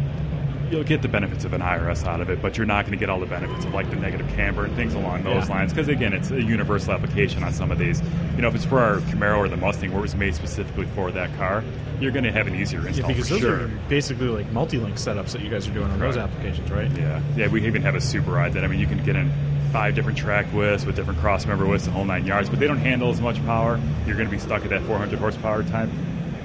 You'll 0.71 0.85
get 0.85 1.03
the 1.03 1.09
benefits 1.09 1.45
of 1.45 1.53
an 1.53 1.61
IRS 1.63 2.07
out 2.07 2.21
of 2.21 2.31
it, 2.31 2.41
but 2.41 2.57
you're 2.57 2.67
not 2.67 2.85
going 2.85 2.93
to 2.93 2.99
get 2.99 3.11
all 3.11 3.19
the 3.19 3.27
benefits 3.27 3.65
of 3.65 3.75
like 3.75 3.91
the 3.91 3.97
negative 3.97 4.29
camber 4.37 4.65
and 4.65 4.75
things 4.77 4.95
along 4.95 5.25
those 5.25 5.49
Yeah. 5.49 5.55
lines. 5.57 5.73
Because 5.73 5.89
again, 5.89 6.13
it's 6.13 6.31
a 6.31 6.41
universal 6.41 6.93
application 6.93 7.43
on 7.43 7.53
some 7.53 7.73
of 7.73 7.79
these. 7.79 8.01
You 8.37 8.43
know, 8.43 8.49
if 8.49 8.55
it's 8.55 8.65
for 8.65 8.79
our 8.79 8.97
Camaro 8.99 9.39
or 9.39 9.49
the 9.49 9.57
Mustang, 9.57 9.91
where 9.91 9.99
it 9.99 10.03
was 10.03 10.15
made 10.15 10.35
specifically 10.37 10.87
for 10.95 11.11
that 11.11 11.37
car, 11.37 11.65
you're 12.01 12.13
going 12.13 12.25
to 12.25 12.31
have 12.31 12.47
an 12.47 12.55
easier 12.55 12.87
install 12.87 13.11
Yeah, 13.11 13.15
because 13.17 13.29
those 13.29 13.41
sure. 13.41 13.65
are 13.65 13.71
basically 13.89 14.29
like 14.29 14.51
multi-link 14.53 14.95
setups 14.95 15.33
that 15.33 15.43
you 15.43 15.51
guys 15.51 15.67
are 15.67 15.73
doing 15.73 15.91
on 15.91 15.99
those 15.99 16.17
applications, 16.17 16.71
right? 16.71 16.91
Yeah, 16.97 17.21
yeah. 17.37 17.49
We 17.49 17.67
even 17.67 17.83
have 17.83 17.97
a 17.97 18.01
super 18.01 18.31
ride 18.31 18.53
that 18.53 18.63
I 18.63 18.69
mean, 18.69 18.79
you 18.79 18.87
can 18.87 19.03
get 19.03 19.17
in 19.17 19.33
five 19.73 19.97
different 19.97 20.19
track 20.19 20.47
widths 20.53 20.85
with 20.87 20.95
different 20.95 21.19
cross 21.19 21.47
member 21.47 21.67
widths, 21.67 21.87
the 21.87 21.91
whole 21.91 22.05
nine 22.05 22.27
yards. 22.27 22.49
But 22.49 22.61
they 22.61 22.69
don't 22.69 22.79
handle 22.79 23.11
as 23.11 23.21
much 23.21 23.45
power. 23.45 23.81
You're 24.07 24.17
going 24.17 24.29
to 24.29 24.33
be 24.35 24.39
stuck 24.41 24.63
at 24.63 24.71
that 24.71 24.83
400 24.83 25.19
horsepower 25.19 25.65
time. 25.65 25.91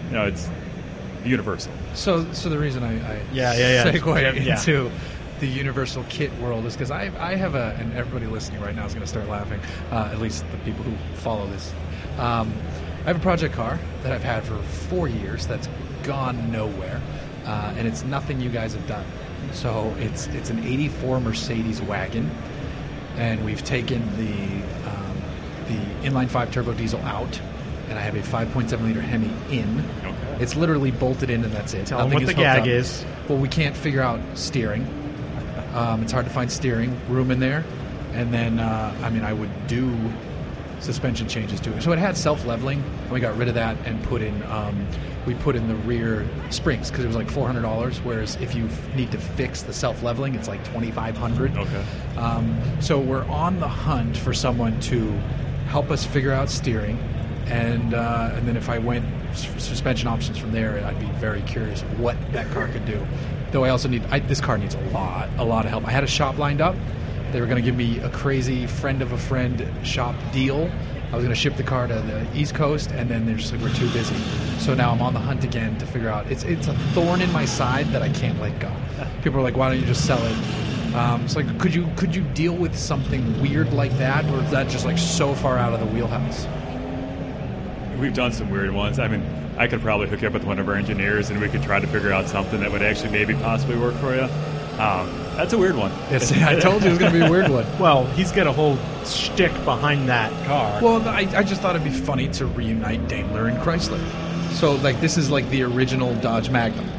You 0.09 0.17
know, 0.17 0.25
it's 0.25 0.49
universal. 1.25 1.71
So, 1.93 2.31
so 2.33 2.49
the 2.49 2.57
reason 2.57 2.83
I, 2.83 2.93
I 2.93 3.21
Yeah, 3.33 3.53
yeah, 3.53 3.83
yeah. 3.85 3.91
segue 3.91 4.21
Yeah, 4.21 4.55
into 4.55 4.91
the 5.39 5.47
universal 5.47 6.03
kit 6.09 6.33
world 6.39 6.65
is 6.65 6.73
because 6.73 6.91
I, 6.91 7.11
I 7.19 7.35
have 7.35 7.55
a, 7.55 7.75
and 7.79 7.93
everybody 7.93 8.25
listening 8.25 8.61
right 8.61 8.75
now 8.75 8.85
is 8.85 8.93
going 8.93 9.03
to 9.03 9.09
start 9.09 9.27
laughing, 9.27 9.59
uh, 9.91 10.09
at 10.11 10.19
least 10.19 10.45
the 10.51 10.57
people 10.59 10.83
who 10.83 10.95
follow 11.17 11.45
this. 11.47 11.73
Um, 12.17 12.53
I 13.01 13.09
have 13.09 13.17
a 13.17 13.21
project 13.21 13.53
car 13.53 13.77
that 14.03 14.11
I've 14.11 14.23
had 14.23 14.43
for 14.43 14.57
four 14.63 15.07
years 15.07 15.45
that's 15.45 15.67
gone 16.03 16.51
nowhere, 16.51 17.01
uh, 17.45 17.73
and 17.77 17.87
it's 17.87 18.03
nothing 18.03 18.39
you 18.39 18.49
guys 18.49 18.73
have 18.73 18.87
done. 18.87 19.05
So 19.51 19.93
it's 19.99 20.27
it's 20.27 20.49
an 20.49 20.63
'84 20.63 21.19
Mercedes 21.19 21.81
wagon, 21.81 22.31
and 23.17 23.45
we've 23.45 23.63
taken 23.63 24.01
the 24.17 24.89
um, 24.89 25.17
the 25.67 26.07
inline 26.07 26.29
five 26.29 26.51
turbo 26.51 26.73
diesel 26.73 26.99
out, 27.01 27.39
and 27.89 27.97
I 27.99 28.01
have 28.01 28.15
a 28.15 28.19
5.7 28.19 28.83
liter 28.83 29.01
Hemi 29.01 29.29
in. 29.55 29.79
Okay. 30.03 30.15
It's 30.39 30.55
literally 30.55 30.91
bolted 30.91 31.29
in, 31.29 31.43
and 31.43 31.53
that's 31.53 31.73
it. 31.73 31.87
Tell 31.87 31.99
Nothing 31.99 32.13
what 32.13 32.23
is 32.23 32.29
the 32.29 32.33
gag 32.35 32.61
up. 32.61 32.67
is. 32.67 33.05
Well, 33.29 33.37
we 33.37 33.47
can't 33.47 33.75
figure 33.75 34.01
out 34.01 34.19
steering. 34.35 34.85
Um, 35.73 36.01
it's 36.03 36.11
hard 36.11 36.25
to 36.25 36.31
find 36.31 36.51
steering 36.51 36.97
room 37.09 37.31
in 37.31 37.39
there, 37.39 37.63
and 38.13 38.33
then 38.33 38.59
uh, 38.59 38.95
I 39.03 39.09
mean 39.09 39.23
I 39.23 39.33
would 39.33 39.67
do 39.67 39.93
suspension 40.79 41.27
changes 41.27 41.59
to 41.61 41.75
it. 41.75 41.81
So 41.81 41.91
it 41.91 41.99
had 41.99 42.15
self 42.17 42.45
leveling, 42.45 42.81
and 43.03 43.11
we 43.11 43.19
got 43.19 43.35
rid 43.37 43.47
of 43.49 43.55
that 43.55 43.77
and 43.85 44.01
put 44.03 44.21
in 44.21 44.41
um, 44.43 44.87
we 45.25 45.33
put 45.35 45.55
in 45.55 45.67
the 45.67 45.75
rear 45.75 46.25
springs 46.49 46.89
because 46.91 47.03
it 47.03 47.07
was 47.07 47.15
like 47.15 47.29
four 47.29 47.45
hundred 47.47 47.63
dollars. 47.63 47.97
Whereas 47.99 48.35
if 48.37 48.55
you 48.55 48.65
f- 48.67 48.95
need 48.95 49.11
to 49.11 49.17
fix 49.17 49.63
the 49.63 49.73
self 49.73 50.01
leveling, 50.03 50.35
it's 50.35 50.47
like 50.47 50.63
twenty 50.65 50.91
five 50.91 51.17
hundred. 51.17 51.57
Okay. 51.57 51.85
Um, 52.17 52.57
so 52.79 52.99
we're 52.99 53.25
on 53.25 53.59
the 53.59 53.67
hunt 53.67 54.15
for 54.15 54.33
someone 54.33 54.79
to 54.81 55.11
help 55.67 55.91
us 55.91 56.05
figure 56.05 56.31
out 56.31 56.49
steering, 56.49 56.97
and 57.47 57.93
uh, 57.93 58.31
and 58.33 58.47
then 58.47 58.57
if 58.57 58.69
I 58.69 58.77
went 58.77 59.05
suspension 59.35 60.07
options 60.07 60.37
from 60.37 60.51
there, 60.51 60.83
I'd 60.85 60.99
be 60.99 61.05
very 61.19 61.41
curious 61.43 61.81
what 61.97 62.15
that 62.33 62.49
car 62.51 62.67
could 62.67 62.85
do. 62.85 63.05
Though 63.51 63.63
I 63.63 63.69
also 63.69 63.87
need 63.87 64.03
I, 64.05 64.19
this 64.19 64.41
car 64.41 64.57
needs 64.57 64.75
a 64.75 64.81
lot 64.89 65.29
a 65.37 65.43
lot 65.43 65.65
of 65.65 65.71
help. 65.71 65.85
I 65.87 65.91
had 65.91 66.03
a 66.03 66.07
shop 66.07 66.37
lined 66.37 66.61
up. 66.61 66.75
They 67.31 67.41
were 67.41 67.47
going 67.47 67.61
to 67.61 67.65
give 67.65 67.75
me 67.75 67.99
a 67.99 68.09
crazy 68.09 68.65
friend 68.65 69.01
of 69.01 69.11
a 69.11 69.17
friend 69.17 69.67
shop 69.83 70.15
deal. 70.31 70.71
I 71.11 71.15
was 71.15 71.23
going 71.23 71.35
to 71.35 71.39
ship 71.39 71.55
the 71.55 71.63
car 71.63 71.87
to 71.87 71.93
the 71.93 72.27
East 72.37 72.55
Coast, 72.55 72.91
and 72.91 73.09
then 73.09 73.25
they're 73.25 73.35
just 73.35 73.51
like, 73.51 73.61
we're 73.61 73.73
too 73.73 73.89
busy. 73.91 74.15
So 74.59 74.73
now 74.73 74.91
I'm 74.91 75.01
on 75.01 75.13
the 75.13 75.19
hunt 75.19 75.43
again 75.43 75.77
to 75.77 75.85
figure 75.85 76.09
out. 76.09 76.29
It's 76.31 76.43
it's 76.43 76.67
a 76.67 76.73
thorn 76.93 77.21
in 77.21 77.31
my 77.31 77.45
side 77.45 77.87
that 77.87 78.01
I 78.01 78.09
can't 78.09 78.39
let 78.41 78.59
go. 78.59 78.71
People 79.21 79.39
are 79.39 79.43
like, 79.43 79.55
why 79.55 79.69
don't 79.69 79.79
you 79.79 79.85
just 79.85 80.05
sell 80.05 80.19
it? 80.25 80.95
Um, 80.95 81.25
it's 81.25 81.35
like, 81.35 81.59
could 81.59 81.75
you 81.75 81.87
could 81.97 82.15
you 82.15 82.23
deal 82.33 82.55
with 82.55 82.77
something 82.77 83.41
weird 83.41 83.73
like 83.73 83.95
that, 83.97 84.25
or 84.25 84.41
is 84.43 84.51
that 84.51 84.69
just 84.69 84.85
like 84.85 84.97
so 84.97 85.35
far 85.35 85.57
out 85.57 85.73
of 85.73 85.79
the 85.79 85.85
wheelhouse? 85.87 86.47
We've 87.99 88.13
done 88.13 88.31
some 88.31 88.49
weird 88.49 88.71
ones. 88.71 88.99
I 88.99 89.07
mean, 89.07 89.23
I 89.57 89.67
could 89.67 89.81
probably 89.81 90.07
hook 90.07 90.21
you 90.21 90.27
up 90.27 90.33
with 90.33 90.43
one 90.43 90.59
of 90.59 90.67
our 90.67 90.75
engineers, 90.75 91.29
and 91.29 91.39
we 91.39 91.49
could 91.49 91.63
try 91.63 91.79
to 91.79 91.87
figure 91.87 92.11
out 92.11 92.27
something 92.27 92.59
that 92.59 92.71
would 92.71 92.83
actually 92.83 93.11
maybe 93.11 93.33
possibly 93.35 93.77
work 93.77 93.95
for 93.95 94.15
you. 94.15 94.23
Um, 94.79 95.09
that's 95.35 95.53
a 95.53 95.57
weird 95.57 95.75
one. 95.75 95.91
Yes, 96.11 96.31
I 96.31 96.59
told 96.59 96.81
you 96.81 96.89
it 96.89 96.91
was 96.91 96.99
going 96.99 97.13
to 97.13 97.19
be 97.19 97.25
a 97.25 97.29
weird 97.31 97.49
one. 97.49 97.65
Well, 97.79 98.05
he's 98.07 98.31
got 98.31 98.47
a 98.47 98.51
whole 98.51 98.77
shtick 99.05 99.51
behind 99.63 100.09
that 100.09 100.31
car. 100.45 100.81
Well, 100.81 101.07
I, 101.07 101.19
I 101.35 101.43
just 101.43 101.61
thought 101.61 101.75
it'd 101.75 101.85
be 101.85 101.97
funny 101.97 102.27
to 102.29 102.45
reunite 102.45 103.07
Daimler 103.07 103.47
and 103.47 103.57
Chrysler. 103.59 103.99
So, 104.53 104.75
like, 104.75 104.99
this 105.01 105.17
is 105.17 105.29
like 105.29 105.49
the 105.49 105.63
original 105.63 106.15
Dodge 106.15 106.49
Magnum. 106.49 106.89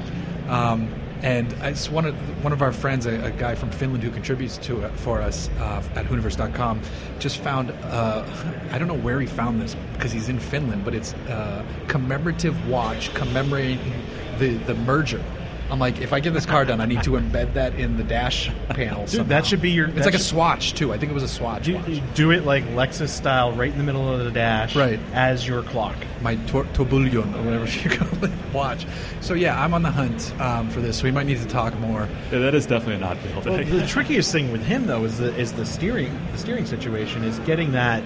Um, 0.48 0.88
and 1.22 1.52
it's 1.62 1.90
one 1.90 2.04
of 2.04 2.44
one 2.44 2.52
of 2.52 2.62
our 2.62 2.72
friends, 2.72 3.06
a, 3.06 3.24
a 3.24 3.30
guy 3.30 3.54
from 3.54 3.70
Finland 3.70 4.04
who 4.04 4.10
contributes 4.10 4.58
to 4.58 4.82
it 4.82 4.92
for 4.92 5.20
us 5.20 5.48
uh, 5.58 5.82
at 5.94 6.06
Hooniverse.com, 6.06 6.80
just 7.18 7.38
found 7.38 7.70
uh, 7.70 8.24
I 8.70 8.78
don't 8.78 8.88
know 8.88 8.94
where 8.94 9.20
he 9.20 9.26
found 9.26 9.60
this 9.60 9.74
because 9.94 10.12
he's 10.12 10.28
in 10.28 10.38
Finland, 10.38 10.84
but 10.84 10.94
it's 10.94 11.12
a 11.28 11.64
commemorative 11.88 12.68
watch 12.68 13.12
commemorating 13.14 13.92
the 14.38 14.54
the 14.66 14.74
merger. 14.74 15.22
I'm 15.70 15.78
like, 15.80 16.00
if 16.00 16.12
I 16.12 16.20
get 16.20 16.32
this 16.32 16.46
car 16.46 16.64
done, 16.64 16.80
I 16.80 16.86
need 16.86 17.02
to 17.02 17.10
embed 17.12 17.54
that 17.54 17.74
in 17.74 17.96
the 17.96 18.04
dash 18.04 18.50
panel. 18.68 19.00
Dude, 19.00 19.10
somehow. 19.10 19.28
that 19.30 19.46
should 19.46 19.60
be 19.60 19.70
your- 19.70 19.86
It's 19.86 19.96
that 19.96 20.04
like 20.06 20.14
a 20.14 20.18
swatch 20.18 20.74
too. 20.74 20.92
I 20.92 20.98
think 20.98 21.10
it 21.10 21.14
was 21.14 21.24
a 21.24 21.28
swatch. 21.28 21.64
do, 21.64 21.74
watch. 21.74 22.02
do 22.14 22.30
it 22.30 22.44
like 22.44 22.64
Lexus 22.68 23.08
style, 23.08 23.50
right 23.52 23.70
in 23.72 23.76
the 23.78 23.82
middle 23.84 24.08
of 24.12 24.24
the 24.24 24.30
dash, 24.30 24.76
Right. 24.76 25.00
as 25.12 25.46
your 25.46 25.62
clock. 25.62 25.96
my 26.22 26.36
tor- 26.46 26.66
tourbillon 26.72 27.16
or 27.34 27.42
whatever 27.42 27.66
you 27.66 27.90
call 27.98 28.24
it 28.24 28.30
watch. 28.52 28.86
So 29.20 29.34
yeah, 29.34 29.60
I'm 29.62 29.74
on 29.74 29.82
the 29.82 29.90
hunt 29.90 30.32
um, 30.40 30.70
for 30.70 30.80
this. 30.80 30.98
So 30.98 31.04
we 31.04 31.10
might 31.10 31.26
need 31.26 31.38
to 31.40 31.46
talk 31.48 31.76
more. 31.78 32.08
Yeah, 32.32 32.38
that 32.38 32.54
is 32.54 32.64
definitely 32.66 33.04
not 33.04 33.20
built. 33.22 33.44
Well, 33.46 33.62
the 33.64 33.86
trickiest 33.86 34.30
thing 34.32 34.50
with 34.52 34.62
him 34.62 34.86
though 34.86 35.04
is 35.04 35.18
the 35.18 35.34
is 35.36 35.52
the 35.52 35.66
steering 35.66 36.16
the 36.32 36.38
steering 36.38 36.64
situation 36.66 37.22
is 37.24 37.38
getting 37.40 37.72
that 37.72 38.02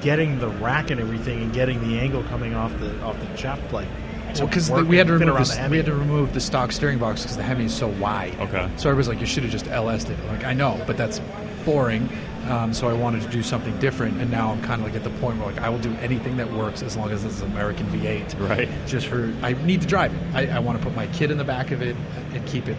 getting 0.00 0.38
the 0.38 0.48
rack 0.48 0.90
and 0.90 1.00
everything 1.00 1.42
and 1.42 1.52
getting 1.52 1.80
the 1.86 1.98
angle 1.98 2.22
coming 2.24 2.54
off 2.54 2.72
the 2.80 2.98
off 3.02 3.18
the 3.20 3.36
shaft 3.36 3.62
plate. 3.68 3.86
to 3.86 3.92
Well, 3.92 4.09
because 4.38 4.70
work 4.70 4.86
we 4.86 4.96
had 4.96 5.06
to 5.08 5.14
remove 5.14 5.48
the, 5.48 5.54
the 5.62 5.68
we 5.70 5.76
had 5.78 5.86
to 5.86 5.94
remove 5.94 6.32
the 6.34 6.40
stock 6.40 6.70
steering 6.72 6.98
box 6.98 7.22
because 7.22 7.36
the 7.36 7.42
Hemi 7.42 7.64
is 7.64 7.74
so 7.74 7.88
wide. 7.88 8.38
Okay. 8.40 8.68
So 8.76 8.88
everybody's 8.90 9.08
like, 9.08 9.20
you 9.20 9.26
should 9.26 9.42
have 9.42 9.52
just 9.52 9.66
LS'd 9.66 10.10
it. 10.10 10.18
Like 10.28 10.44
I 10.44 10.52
know, 10.52 10.82
but 10.86 10.96
that's 10.96 11.20
boring. 11.64 12.08
Um, 12.48 12.72
so 12.72 12.88
I 12.88 12.94
wanted 12.94 13.22
to 13.22 13.28
do 13.28 13.42
something 13.42 13.76
different, 13.80 14.20
and 14.20 14.30
now 14.30 14.50
I'm 14.50 14.62
kind 14.62 14.80
of 14.80 14.86
like 14.86 14.96
at 14.96 15.04
the 15.04 15.10
point 15.20 15.38
where 15.38 15.46
like 15.52 15.60
I 15.60 15.68
will 15.68 15.78
do 15.78 15.92
anything 16.00 16.36
that 16.38 16.50
works 16.52 16.82
as 16.82 16.96
long 16.96 17.10
as 17.10 17.24
it's 17.24 17.40
an 17.42 17.50
American 17.52 17.86
V8. 17.88 18.48
Right. 18.48 18.68
Just 18.86 19.06
for 19.08 19.32
I 19.42 19.52
need 19.52 19.80
to 19.82 19.86
drive 19.86 20.12
it. 20.14 20.20
I, 20.34 20.56
I 20.56 20.58
want 20.58 20.78
to 20.78 20.84
put 20.84 20.94
my 20.96 21.06
kid 21.08 21.30
in 21.30 21.38
the 21.38 21.44
back 21.44 21.70
of 21.70 21.82
it 21.82 21.96
and 22.32 22.44
keep 22.46 22.66
it 22.68 22.76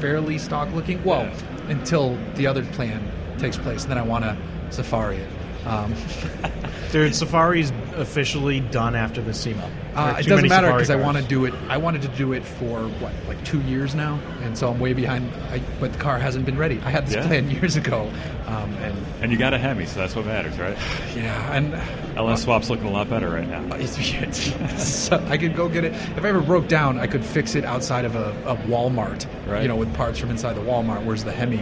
fairly 0.00 0.38
stock 0.38 0.72
looking. 0.72 1.02
Well, 1.04 1.24
Yeah. 1.24 1.70
until 1.70 2.16
the 2.36 2.46
other 2.46 2.64
plan 2.66 3.10
takes 3.38 3.56
place, 3.56 3.82
and 3.82 3.90
then 3.90 3.98
I 3.98 4.02
want 4.02 4.24
to 4.24 4.36
safari 4.70 5.16
it. 5.16 5.28
Um, 5.66 5.94
Dude, 6.92 7.14
Safari's 7.14 7.70
officially 7.94 8.58
done 8.58 8.96
after 8.96 9.22
the 9.22 9.32
SEMA. 9.32 9.70
Uh, 9.94 10.16
it 10.18 10.26
doesn't 10.26 10.48
matter 10.48 10.72
because 10.72 10.90
I 10.90 10.96
want 10.96 11.18
to 11.18 11.22
do 11.22 11.44
it. 11.44 11.54
I 11.68 11.76
wanted 11.76 12.02
to 12.02 12.08
do 12.08 12.32
it 12.32 12.44
for 12.44 12.82
what, 12.98 13.12
like 13.28 13.44
two 13.44 13.60
years 13.62 13.94
now, 13.94 14.18
and 14.42 14.58
so 14.58 14.70
I'm 14.70 14.80
way 14.80 14.92
behind. 14.92 15.30
I, 15.52 15.60
but 15.78 15.92
the 15.92 15.98
car 15.98 16.18
hasn't 16.18 16.46
been 16.46 16.58
ready. 16.58 16.80
I 16.84 16.90
had 16.90 17.06
this 17.06 17.14
Yeah. 17.14 17.26
plan 17.28 17.48
years 17.50 17.76
ago, 17.76 18.10
um, 18.46 18.74
and 18.78 18.96
and 19.22 19.30
you 19.32 19.38
got 19.38 19.54
a 19.54 19.58
Hemi, 19.58 19.86
so 19.86 20.00
that's 20.00 20.16
what 20.16 20.26
matters, 20.26 20.58
right? 20.58 20.76
yeah, 21.14 21.52
and 21.54 21.74
LS 22.18 22.42
swap's 22.42 22.70
looking 22.70 22.86
a 22.86 22.90
lot 22.90 23.08
better 23.08 23.30
right 23.30 23.48
now. 23.48 23.62
it's, 23.76 23.96
it's, 23.98 24.88
so 24.88 25.24
I 25.28 25.36
could 25.38 25.54
go 25.54 25.68
get 25.68 25.84
it. 25.84 25.92
If 25.92 26.24
I 26.24 26.28
ever 26.28 26.40
broke 26.40 26.66
down, 26.66 26.98
I 26.98 27.06
could 27.06 27.24
fix 27.24 27.54
it 27.54 27.64
outside 27.64 28.04
of 28.04 28.16
a, 28.16 28.30
a 28.46 28.56
Walmart, 28.68 29.26
Right. 29.46 29.62
you 29.62 29.68
know, 29.68 29.76
with 29.76 29.94
parts 29.94 30.18
from 30.18 30.30
inside 30.30 30.54
the 30.54 30.62
Walmart. 30.62 31.04
Where's 31.04 31.22
the 31.22 31.32
Hemi, 31.32 31.60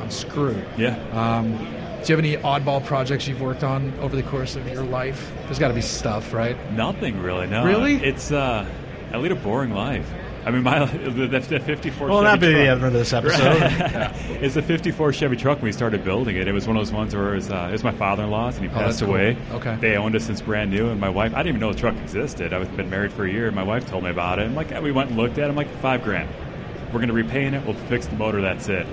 I'm 0.00 0.10
screwed. 0.10 0.64
Yeah. 0.76 0.96
Um, 1.12 1.54
do 2.04 2.12
you 2.12 2.16
have 2.16 2.24
any 2.24 2.36
oddball 2.36 2.84
projects 2.84 3.26
you've 3.26 3.40
worked 3.40 3.64
on 3.64 3.92
over 4.00 4.14
the 4.14 4.22
course 4.22 4.56
of 4.56 4.68
your 4.68 4.82
life? 4.84 5.32
There's 5.44 5.58
got 5.58 5.68
to 5.68 5.74
be 5.74 5.80
stuff, 5.80 6.32
right? 6.32 6.56
Nothing 6.72 7.20
really. 7.20 7.46
No. 7.46 7.64
Really? 7.64 7.96
It's 7.96 8.30
uh, 8.30 8.66
I 9.12 9.16
lead 9.16 9.32
a 9.32 9.36
boring 9.36 9.72
life. 9.72 10.10
I 10.44 10.50
mean, 10.50 10.62
my 10.62 10.84
the, 10.84 11.26
the, 11.26 11.38
the 11.40 11.60
54. 11.60 12.08
Well, 12.08 12.18
Chevy 12.22 12.24
that'd 12.24 12.40
be 12.40 12.52
the 12.52 12.68
end 12.70 12.84
of 12.84 12.92
this 12.92 13.12
episode. 13.14 13.62
it's 14.42 14.56
a 14.56 14.62
54 14.62 15.14
Chevy 15.14 15.36
truck 15.36 15.58
when 15.58 15.64
we 15.66 15.72
started 15.72 16.04
building 16.04 16.36
it. 16.36 16.46
It 16.46 16.52
was 16.52 16.66
one 16.66 16.76
of 16.76 16.80
those 16.82 16.92
ones 16.92 17.14
where 17.14 17.32
it 17.32 17.36
was, 17.36 17.50
uh, 17.50 17.68
it 17.70 17.72
was 17.72 17.82
my 17.84 17.92
father-in-law's 17.92 18.56
and 18.58 18.66
he 18.66 18.70
Oh, 18.70 18.78
passed 18.78 19.00
cool. 19.00 19.08
away. 19.08 19.38
Okay. 19.52 19.76
They 19.76 19.96
owned 19.96 20.14
it 20.14 20.20
since 20.20 20.42
brand 20.42 20.70
new, 20.70 20.90
and 20.90 21.00
my 21.00 21.08
wife, 21.08 21.32
I 21.32 21.38
didn't 21.38 21.56
even 21.56 21.60
know 21.60 21.72
the 21.72 21.78
truck 21.78 21.96
existed. 21.96 22.52
I 22.52 22.58
was 22.58 22.68
been 22.68 22.90
married 22.90 23.12
for 23.12 23.24
a 23.24 23.30
year, 23.30 23.46
and 23.46 23.56
my 23.56 23.62
wife 23.62 23.86
told 23.88 24.04
me 24.04 24.10
about 24.10 24.38
it. 24.38 24.44
And 24.46 24.54
like, 24.54 24.70
we 24.82 24.92
went 24.92 25.08
and 25.08 25.18
looked 25.18 25.38
at 25.38 25.44
it. 25.46 25.48
I'm 25.48 25.56
like, 25.56 25.70
five 25.78 26.02
grand. 26.04 26.28
We're 26.88 26.98
going 27.00 27.08
to 27.08 27.14
repaint 27.14 27.54
it. 27.54 27.64
We'll 27.64 27.74
fix 27.74 28.06
the 28.06 28.16
motor. 28.16 28.42
That's 28.42 28.68
it. 28.68 28.86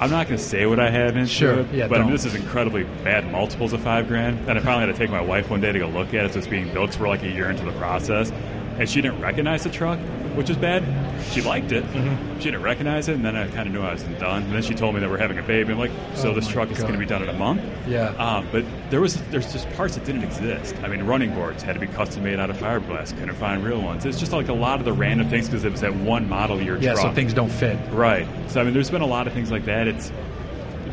I'm 0.00 0.10
not 0.10 0.26
going 0.26 0.36
to 0.38 0.42
say 0.44 0.66
what 0.66 0.78
I 0.78 0.90
have 0.90 1.16
into 1.16 1.28
Sure. 1.30 1.60
it, 1.60 1.72
Yeah, 1.72 1.88
but 1.88 2.00
I 2.00 2.02
mean, 2.04 2.12
this 2.12 2.24
is 2.26 2.34
incredibly 2.34 2.84
bad 3.02 3.30
multiples 3.32 3.72
of 3.72 3.80
five 3.80 4.08
grand. 4.08 4.38
And 4.48 4.58
I 4.58 4.60
finally 4.62 4.86
had 4.86 4.92
to 4.94 4.98
take 4.98 5.10
my 5.10 5.22
wife 5.22 5.48
one 5.48 5.60
day 5.62 5.72
to 5.72 5.78
go 5.78 5.86
look 5.88 6.12
at 6.12 6.26
it. 6.26 6.32
So 6.34 6.38
it's 6.38 6.46
being 6.48 6.70
built 6.72 6.90
'cause 6.90 6.98
we're 7.00 7.08
like 7.08 7.22
a 7.22 7.28
year 7.30 7.48
into 7.48 7.64
the 7.64 7.72
process. 7.72 8.30
And 8.78 8.86
she 8.88 9.00
didn't 9.00 9.22
recognize 9.22 9.64
the 9.64 9.70
truck, 9.70 9.98
which 10.36 10.50
is 10.50 10.56
bad. 10.56 10.84
She 11.32 11.42
liked 11.42 11.72
it. 11.72 11.82
Mm-hmm. 11.84 12.38
She 12.38 12.44
didn't 12.44 12.62
recognize 12.62 13.08
it, 13.08 13.14
and 13.14 13.24
then 13.24 13.34
I 13.36 13.48
kind 13.48 13.66
of 13.66 13.74
knew 13.74 13.80
I 13.82 13.92
wasn't 13.92 14.18
done. 14.18 14.42
And 14.44 14.52
then 14.52 14.62
she 14.62 14.74
told 14.74 14.94
me 14.94 15.00
that 15.00 15.10
we're 15.10 15.18
having 15.18 15.38
a 15.38 15.42
baby. 15.42 15.72
I'm 15.72 15.78
like, 15.78 15.90
so 16.14 16.30
Oh 16.30 16.34
this 16.34 16.46
truck 16.46 16.70
is 16.70 16.78
going 16.78 16.92
to 16.92 16.98
be 16.98 17.06
done 17.06 17.22
in 17.22 17.28
a 17.28 17.32
month? 17.32 17.62
Yeah. 17.88 18.08
Um, 18.10 18.46
but 18.52 18.64
there 18.90 19.00
was 19.00 19.16
there's 19.30 19.52
just 19.52 19.68
parts 19.70 19.96
that 19.96 20.04
didn't 20.04 20.22
exist. 20.24 20.76
I 20.82 20.88
mean, 20.88 21.02
running 21.04 21.34
boards 21.34 21.62
had 21.62 21.72
to 21.74 21.80
be 21.80 21.86
custom 21.86 22.22
made 22.24 22.38
out 22.38 22.50
of 22.50 22.56
fiberglass. 22.58 23.16
Couldn't 23.18 23.34
find 23.36 23.64
real 23.64 23.80
ones. 23.80 24.04
It's 24.04 24.20
just 24.20 24.32
like 24.32 24.48
a 24.48 24.52
lot 24.54 24.78
of 24.78 24.84
the 24.84 24.92
random 24.92 25.28
things 25.28 25.48
because 25.48 25.64
it 25.64 25.72
was 25.72 25.80
that 25.80 25.94
one 25.96 26.28
model 26.28 26.60
year 26.60 26.76
Yeah, 26.78 26.92
truck. 26.92 27.06
so 27.06 27.12
things 27.12 27.32
don't 27.32 27.50
fit. 27.50 27.78
Right. 27.90 28.26
So 28.50 28.60
I 28.60 28.64
mean, 28.64 28.74
there's 28.74 28.90
been 28.90 29.02
a 29.02 29.06
lot 29.06 29.26
of 29.26 29.32
things 29.32 29.50
like 29.50 29.64
that. 29.64 29.88
It's 29.88 30.12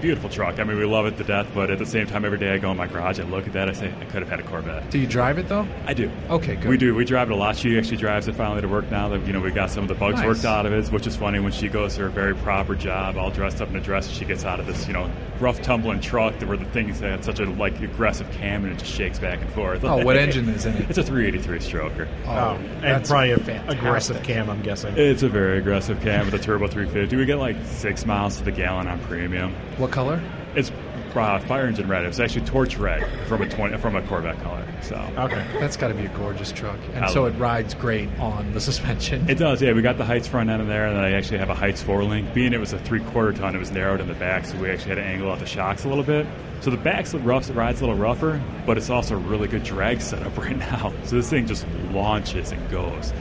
beautiful 0.03 0.29
truck. 0.29 0.59
I 0.59 0.65
mean, 0.65 0.77
we 0.77 0.83
love 0.83 1.05
it 1.05 1.15
to 1.17 1.23
death, 1.23 1.47
but 1.55 1.71
at 1.71 1.79
the 1.79 1.85
same 1.85 2.05
time, 2.07 2.25
every 2.25 2.37
day 2.37 2.53
I 2.53 2.57
go 2.57 2.69
in 2.71 2.75
my 2.77 2.87
garage, 2.87 3.21
I 3.21 3.23
look 3.23 3.47
at 3.47 3.53
that, 3.53 3.69
I 3.69 3.71
say, 3.71 3.87
I 4.01 4.03
could 4.03 4.21
have 4.21 4.27
had 4.29 4.41
a 4.41 4.43
Corvette. 4.43 4.89
Do 4.91 4.99
you 4.99 5.07
drive 5.07 5.37
it 5.37 5.47
though? 5.47 5.65
I 5.85 5.93
do. 5.93 6.11
Okay, 6.29 6.55
good. 6.55 6.67
We 6.67 6.77
do. 6.77 6.93
We 6.93 7.05
drive 7.05 7.29
it 7.31 7.33
a 7.33 7.37
lot. 7.37 7.55
She 7.55 7.77
actually 7.77 7.97
drives 7.97 8.27
it 8.27 8.35
finally 8.35 8.61
to 8.61 8.67
work 8.67 8.91
now. 8.91 9.07
That 9.07 9.25
you 9.25 9.31
know 9.31 9.39
we 9.39 9.51
got 9.51 9.69
some 9.71 9.83
of 9.85 9.87
the 9.87 9.95
bugs 9.95 10.17
Nice. 10.17 10.27
worked 10.27 10.45
out 10.45 10.65
of 10.65 10.73
it, 10.73 10.91
which 10.91 11.07
is 11.07 11.15
funny. 11.15 11.39
When 11.39 11.53
she 11.53 11.69
goes 11.69 11.95
to 11.95 12.01
her 12.01 12.09
very 12.09 12.35
proper 12.35 12.75
job, 12.75 13.17
all 13.17 13.31
dressed 13.31 13.61
up 13.61 13.69
in 13.69 13.77
a 13.77 13.81
dress, 13.81 14.09
she 14.09 14.25
gets 14.25 14.43
out 14.43 14.59
of 14.59 14.67
this 14.67 14.85
you 14.87 14.93
know 14.93 15.09
rough 15.39 15.61
tumbling 15.61 15.99
truck 15.99 16.37
that 16.39 16.47
where 16.47 16.57
the 16.57 16.65
thing 16.65 16.89
had 16.89 17.23
such 17.23 17.39
a 17.39 17.45
like 17.45 17.79
aggressive 17.81 18.29
cam 18.33 18.63
and 18.65 18.73
it 18.73 18.79
just 18.79 18.91
shakes 18.91 19.19
back 19.19 19.39
and 19.41 19.49
forth. 19.51 19.83
Oh, 19.85 20.03
what 20.03 20.17
engine 20.25 20.49
is 20.49 20.65
in 20.65 20.73
it? 20.75 20.89
It's 20.89 20.97
a 20.97 21.03
383 21.03 21.59
stroker. 21.59 22.07
Oh, 22.25 22.55
and 22.55 22.83
that's 22.83 23.09
probably 23.09 23.31
a 23.31 23.37
fantastic. 23.37 23.77
aggressive 23.79 24.23
cam, 24.23 24.49
I'm 24.49 24.61
guessing. 24.61 24.95
It's 24.97 25.23
a 25.23 25.29
very 25.29 25.59
aggressive 25.59 26.01
cam 26.01 26.25
with 26.25 26.33
a 26.33 26.39
turbo 26.39 26.67
350. 26.67 27.15
We 27.15 27.25
get 27.25 27.37
like 27.37 27.55
six 27.65 28.05
miles 28.05 28.37
to 28.37 28.43
the 28.43 28.51
gallon 28.51 28.87
on 28.87 28.99
premium. 29.01 29.53
What 29.77 29.91
color? 29.93 30.21
It's 30.55 30.71
uh, 31.15 31.39
fire 31.39 31.67
engine 31.67 31.87
red. 31.87 32.03
It 32.03 32.07
was 32.07 32.19
actually 32.19 32.45
torch 32.45 32.77
red 32.77 33.07
from 33.27 33.41
a 33.41 33.49
20, 33.49 33.77
from 33.77 33.95
a 33.95 34.01
Corvette 34.03 34.39
color. 34.41 34.65
So 34.81 34.95
Okay. 35.17 35.45
That's 35.59 35.77
got 35.77 35.89
to 35.89 35.93
be 35.93 36.05
a 36.05 36.09
gorgeous 36.09 36.51
truck, 36.51 36.79
and 36.93 37.05
I 37.05 37.13
so 37.13 37.25
it 37.25 37.31
rides 37.31 37.73
great 37.75 38.09
on 38.19 38.51
the 38.53 38.59
suspension. 38.59 39.29
It 39.29 39.35
does, 39.37 39.61
yeah. 39.61 39.73
We 39.73 39.81
got 39.81 39.97
the 39.97 40.05
Heidts 40.05 40.27
front 40.27 40.49
end 40.49 40.61
in 40.61 40.67
there, 40.67 40.87
and 40.87 40.95
then 40.95 41.03
I 41.03 41.11
actually 41.11 41.37
have 41.37 41.49
a 41.49 41.55
Heidts 41.55 41.81
four 41.81 42.03
link. 42.03 42.33
Being 42.33 42.53
it 42.53 42.59
was 42.59 42.73
a 42.73 42.79
three 42.79 42.99
quarter 42.99 43.31
ton, 43.33 43.55
it 43.55 43.59
was 43.59 43.71
narrowed 43.71 44.01
in 44.01 44.07
the 44.07 44.13
back, 44.15 44.45
so 44.45 44.57
we 44.57 44.69
actually 44.69 44.89
had 44.89 44.95
to 44.95 45.03
angle 45.03 45.31
out 45.31 45.39
the 45.39 45.45
shocks 45.45 45.85
a 45.85 45.89
little 45.89 46.03
bit. 46.03 46.25
So 46.61 46.69
the 46.71 46.77
back's 46.77 47.13
a 47.13 47.19
rough, 47.19 47.49
it 47.49 47.53
rides 47.53 47.81
a 47.81 47.85
little 47.85 47.99
rougher, 47.99 48.41
but 48.65 48.77
it's 48.77 48.89
also 48.89 49.15
a 49.15 49.19
really 49.19 49.47
good 49.47 49.63
drag 49.63 50.01
setup 50.01 50.37
right 50.45 50.57
now. 50.57 50.93
So 51.03 51.17
this 51.17 51.29
thing 51.29 51.45
just 51.45 51.67
launches 51.91 52.51
and 52.51 52.71
goes. 52.71 53.13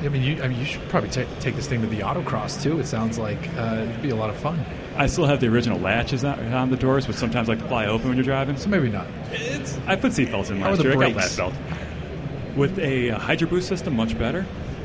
I 0.00 0.08
mean, 0.08 0.22
you, 0.22 0.42
I 0.42 0.48
mean, 0.48 0.60
you 0.60 0.64
should 0.64 0.88
probably 0.88 1.10
ta 1.10 1.24
take 1.40 1.56
this 1.56 1.66
thing 1.66 1.80
to 1.80 1.88
the 1.88 2.00
autocross 2.00 2.62
too. 2.62 2.78
It 2.78 2.86
sounds 2.86 3.18
like 3.18 3.38
uh, 3.56 3.86
it'd 3.88 4.02
be 4.02 4.10
a 4.10 4.16
lot 4.16 4.30
of 4.30 4.36
fun. 4.36 4.64
I 4.98 5.06
still 5.06 5.26
have 5.26 5.40
the 5.40 5.46
original 5.46 5.78
latches 5.78 6.24
on, 6.24 6.52
on 6.52 6.70
the 6.70 6.76
doors, 6.76 7.06
which 7.08 7.16
sometimes 7.16 7.48
like 7.48 7.60
to 7.60 7.68
fly 7.68 7.86
open 7.86 8.08
when 8.08 8.16
you're 8.16 8.24
driving. 8.24 8.56
So 8.56 8.68
maybe 8.68 8.90
not. 8.90 9.06
It's, 9.32 9.78
I 9.86 9.96
put 9.96 10.12
seatbelts 10.12 10.50
in 10.50 10.58
How 10.60 10.66
are 10.66 10.70
last 10.70 10.78
the 10.78 10.84
year. 10.84 10.92
I 10.92 10.94
got 10.94 11.12
brakes? 11.14 11.16
last 11.16 11.36
belt. 11.36 11.54
With 12.56 12.78
a 12.78 13.12
uh, 13.12 13.18
Hydro 13.18 13.48
Boost 13.48 13.68
system, 13.68 13.94
much 13.96 14.18
better. 14.18 14.44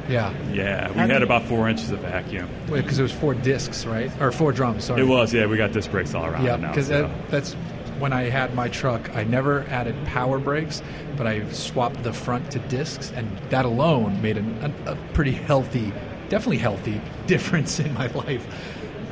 Yeah, 0.09 0.33
Yeah, 0.51 0.89
we 0.89 0.95
How 0.97 1.07
had 1.07 1.17
you- 1.19 1.23
about 1.23 1.43
four 1.45 1.67
inches 1.69 1.89
of 1.91 1.99
vacuum. 1.99 2.49
Wait, 2.69 2.81
because 2.83 2.99
it 2.99 3.03
was 3.03 3.11
four 3.13 3.33
discs, 3.33 3.85
right? 3.85 4.11
Or 4.21 4.31
four 4.33 4.51
drums. 4.51 4.83
Sorry. 4.83 5.01
It 5.01 5.05
was, 5.05 5.33
yeah. 5.33 5.45
We 5.45 5.55
got 5.57 5.71
disc 5.71 5.89
brakes 5.91 6.13
all 6.13 6.25
around 6.25 6.43
Yeah, 6.45 6.55
it 6.55 6.59
now. 6.61 6.67
because 6.69 6.87
so. 6.87 7.09
that's 7.29 7.53
when 7.99 8.11
I 8.11 8.23
had 8.23 8.53
my 8.53 8.67
truck. 8.67 9.15
I 9.15 9.23
never 9.23 9.63
added 9.69 9.95
power 10.05 10.39
brakes, 10.39 10.83
but 11.15 11.25
I 11.25 11.49
swapped 11.51 12.03
the 12.03 12.11
front 12.11 12.51
to 12.51 12.59
discs, 12.59 13.11
and 13.15 13.29
that 13.49 13.63
alone 13.65 14.21
made 14.21 14.37
an, 14.37 14.75
a, 14.85 14.91
a 14.91 14.95
pretty 15.13 15.31
healthy, 15.31 15.93
definitely 16.27 16.57
healthy 16.57 16.99
difference 17.27 17.79
in 17.79 17.93
my 17.93 18.07
life. 18.07 18.45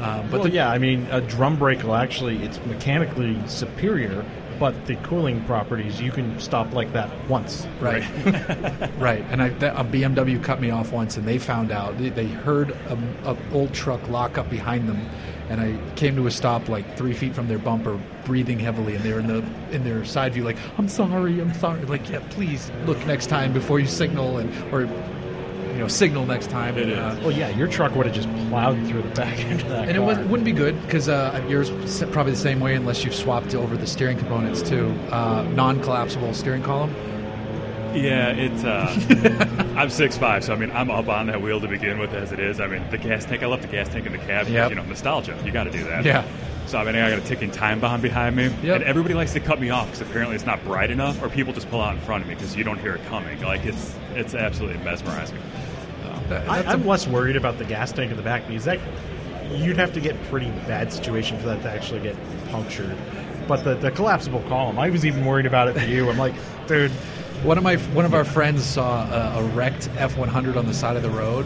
Um, 0.01 0.27
but 0.29 0.39
Well, 0.39 0.43
the, 0.49 0.51
yeah, 0.51 0.69
I 0.69 0.77
mean, 0.79 1.07
a 1.11 1.21
drum 1.21 1.57
brake 1.57 1.83
will 1.83 1.95
actually, 1.95 2.37
it's 2.43 2.59
mechanically 2.65 3.37
superior, 3.47 4.25
but 4.59 4.85
the 4.85 4.95
cooling 4.97 5.43
properties, 5.45 6.01
you 6.01 6.11
can 6.11 6.39
stop 6.39 6.73
like 6.73 6.93
that 6.93 7.09
once. 7.29 7.67
Right, 7.79 8.03
right. 8.99 9.23
And 9.29 9.41
I, 9.41 9.49
that, 9.49 9.75
a 9.79 9.83
BMW 9.83 10.43
cut 10.43 10.61
me 10.61 10.69
off 10.69 10.91
once, 10.91 11.17
and 11.17 11.27
they 11.27 11.39
found 11.39 11.71
out. 11.71 11.97
They, 11.97 12.09
they 12.09 12.27
heard 12.27 12.71
a, 12.71 12.97
a 13.25 13.37
old 13.53 13.73
truck 13.73 14.07
lock 14.09 14.37
up 14.37 14.49
behind 14.49 14.87
them, 14.87 15.07
and 15.49 15.59
I 15.61 15.95
came 15.95 16.15
to 16.15 16.27
a 16.27 16.31
stop 16.31 16.69
like 16.69 16.95
three 16.95 17.13
feet 17.13 17.33
from 17.33 17.47
their 17.47 17.57
bumper, 17.57 17.99
breathing 18.23 18.59
heavily, 18.59 18.95
and 18.95 19.03
they 19.03 19.13
were 19.13 19.19
in 19.19 19.27
the 19.27 19.43
in 19.71 19.83
their 19.83 20.05
side 20.05 20.33
view, 20.33 20.43
like, 20.43 20.57
"I'm 20.77 20.87
sorry, 20.87 21.39
I'm 21.39 21.53
sorry." 21.55 21.81
Like, 21.85 22.07
yeah, 22.09 22.21
please 22.29 22.71
look 22.85 23.03
next 23.07 23.27
time 23.27 23.53
before 23.53 23.79
you 23.79 23.87
signal, 23.87 24.37
and 24.37 24.51
or 24.71 24.87
you 25.71 25.79
know, 25.79 25.87
signal 25.87 26.25
next 26.25 26.49
time. 26.49 26.77
It 26.77 26.83
and, 26.83 26.91
is. 26.91 26.97
uh, 26.97 27.19
Well, 27.21 27.31
yeah, 27.31 27.49
your 27.49 27.67
truck 27.67 27.95
would 27.95 28.05
have 28.05 28.15
just 28.15 28.29
plowed 28.49 28.77
through 28.87 29.01
the 29.01 29.09
back 29.09 29.39
end 29.39 29.61
of 29.61 29.69
that 29.69 29.87
and 29.87 29.97
it 29.97 30.01
was, 30.01 30.17
wouldn't 30.19 30.45
be 30.45 30.51
good 30.51 30.79
because 30.83 31.09
uh, 31.09 31.43
yours 31.49 31.69
probably 32.11 32.31
the 32.33 32.37
same 32.37 32.59
way 32.59 32.75
unless 32.75 33.03
you've 33.03 33.15
swapped 33.15 33.55
over 33.55 33.75
the 33.77 33.87
steering 33.87 34.17
components 34.17 34.61
to 34.63 34.89
Uh, 35.13 35.43
non-collapsible 35.53 36.33
steering 36.33 36.63
column. 36.63 36.93
Yeah, 37.93 38.29
it's. 38.29 38.63
Uh, 38.63 39.73
I'm 39.75 39.89
six 39.89 40.17
five, 40.17 40.45
so 40.45 40.53
I 40.53 40.55
mean, 40.55 40.71
I'm 40.71 40.89
up 40.89 41.09
on 41.09 41.27
that 41.27 41.41
wheel 41.41 41.59
to 41.59 41.67
begin 41.67 41.99
with 41.99 42.13
as 42.13 42.31
it 42.31 42.39
is. 42.39 42.61
I 42.61 42.67
mean, 42.67 42.81
the 42.89 42.97
gas 42.97 43.25
tank. 43.25 43.43
I 43.43 43.47
love 43.47 43.61
the 43.61 43.67
gas 43.67 43.89
tank 43.89 44.05
in 44.05 44.13
the 44.13 44.17
cab. 44.17 44.47
Yep. 44.47 44.69
You 44.69 44.75
know, 44.77 44.83
nostalgia. 44.85 45.37
You 45.43 45.51
got 45.51 45.65
to 45.65 45.71
do 45.71 45.83
that. 45.83 46.05
Yeah. 46.05 46.23
So 46.71 46.77
I 46.77 46.85
mean, 46.85 46.95
I 46.95 47.09
got 47.09 47.19
a 47.19 47.21
ticking 47.23 47.51
time 47.51 47.81
bomb 47.81 47.99
behind 47.99 48.33
me, 48.37 48.45
Yep. 48.63 48.75
and 48.77 48.83
everybody 48.85 49.13
likes 49.13 49.33
to 49.33 49.41
cut 49.41 49.59
me 49.59 49.71
off 49.71 49.87
because 49.87 49.99
apparently 50.01 50.35
it's 50.37 50.45
not 50.45 50.63
bright 50.63 50.89
enough, 50.89 51.21
or 51.21 51.27
people 51.27 51.51
just 51.51 51.69
pull 51.69 51.81
out 51.81 51.93
in 51.93 51.99
front 51.99 52.23
of 52.23 52.29
me 52.29 52.35
because 52.35 52.55
you 52.55 52.63
don't 52.63 52.79
hear 52.79 52.95
it 52.95 53.05
coming. 53.07 53.41
Like 53.41 53.65
it's 53.65 53.93
it's 54.15 54.33
absolutely 54.33 54.81
mesmerizing. 54.83 55.37
That- 56.29 56.47
I, 56.47 56.61
that's 56.61 56.67
a- 56.69 56.71
I'm 56.71 56.87
less 56.87 57.07
worried 57.07 57.35
about 57.35 57.57
the 57.57 57.65
gas 57.65 57.91
tank 57.91 58.09
in 58.09 58.15
the 58.15 58.23
back 58.23 58.47
because 58.47 58.63
that 58.63 58.79
you'd 59.51 59.75
have 59.75 59.91
to 59.93 59.99
get 59.99 60.15
pretty 60.29 60.49
bad 60.65 60.93
situation 60.93 61.37
for 61.39 61.47
that 61.47 61.61
to 61.63 61.69
actually 61.69 61.99
get 61.99 62.15
punctured. 62.51 62.95
But 63.49 63.65
the, 63.65 63.75
the 63.75 63.91
collapsible 63.91 64.41
column, 64.47 64.79
I 64.79 64.89
was 64.91 65.05
even 65.05 65.25
worried 65.25 65.45
about 65.45 65.67
it 65.67 65.73
for 65.77 65.85
you. 65.85 66.09
I'm 66.09 66.17
like, 66.17 66.35
dude, 66.67 66.91
One 67.43 67.57
of 67.57 67.65
my 67.65 67.75
one 67.75 68.05
of 68.05 68.13
our 68.13 68.23
friends 68.23 68.63
saw 68.63 69.03
a, 69.11 69.39
a 69.39 69.43
wrecked 69.49 69.89
F 69.97 70.15
one 70.17 70.29
hundred 70.29 70.55
on 70.55 70.67
the 70.67 70.73
side 70.73 70.95
of 70.95 71.03
the 71.03 71.09
road, 71.09 71.45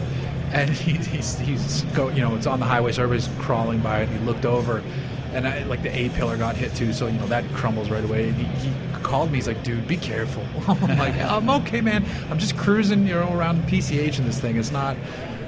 and 0.52 0.70
he, 0.84 0.92
he's 0.92 1.36
he's 1.40 1.82
go 1.96 2.10
you 2.10 2.20
know 2.20 2.36
it's 2.36 2.46
on 2.46 2.60
the 2.60 2.66
highway, 2.66 2.92
so 2.92 3.02
everybody's 3.02 3.28
crawling 3.42 3.80
by 3.80 4.02
it. 4.02 4.08
And 4.08 4.20
he 4.20 4.24
looked 4.24 4.44
over, 4.44 4.84
and 5.32 5.46
I, 5.46 5.62
like 5.64 5.82
the 5.82 5.96
A 5.96 6.08
pillar 6.10 6.36
got 6.36 6.56
hit 6.56 6.74
too, 6.74 6.92
so 6.92 7.06
you 7.06 7.18
know 7.18 7.26
that 7.26 7.44
crumbles 7.52 7.90
right 7.90 8.04
away. 8.04 8.28
And 8.28 8.36
he, 8.36 8.68
he 8.68 9.02
called 9.02 9.30
me. 9.30 9.38
He's 9.38 9.46
like, 9.46 9.62
"Dude, 9.62 9.86
be 9.86 9.96
careful." 9.96 10.44
I'm 10.68 10.98
like, 10.98 11.16
"I'm 11.16 11.48
okay, 11.50 11.80
man. 11.80 12.04
I'm 12.30 12.38
just 12.38 12.56
cruising, 12.56 13.06
you 13.06 13.14
know, 13.14 13.32
around 13.32 13.62
PCH 13.64 14.18
in 14.18 14.26
this 14.26 14.40
thing. 14.40 14.56
It's 14.56 14.70
not." 14.70 14.96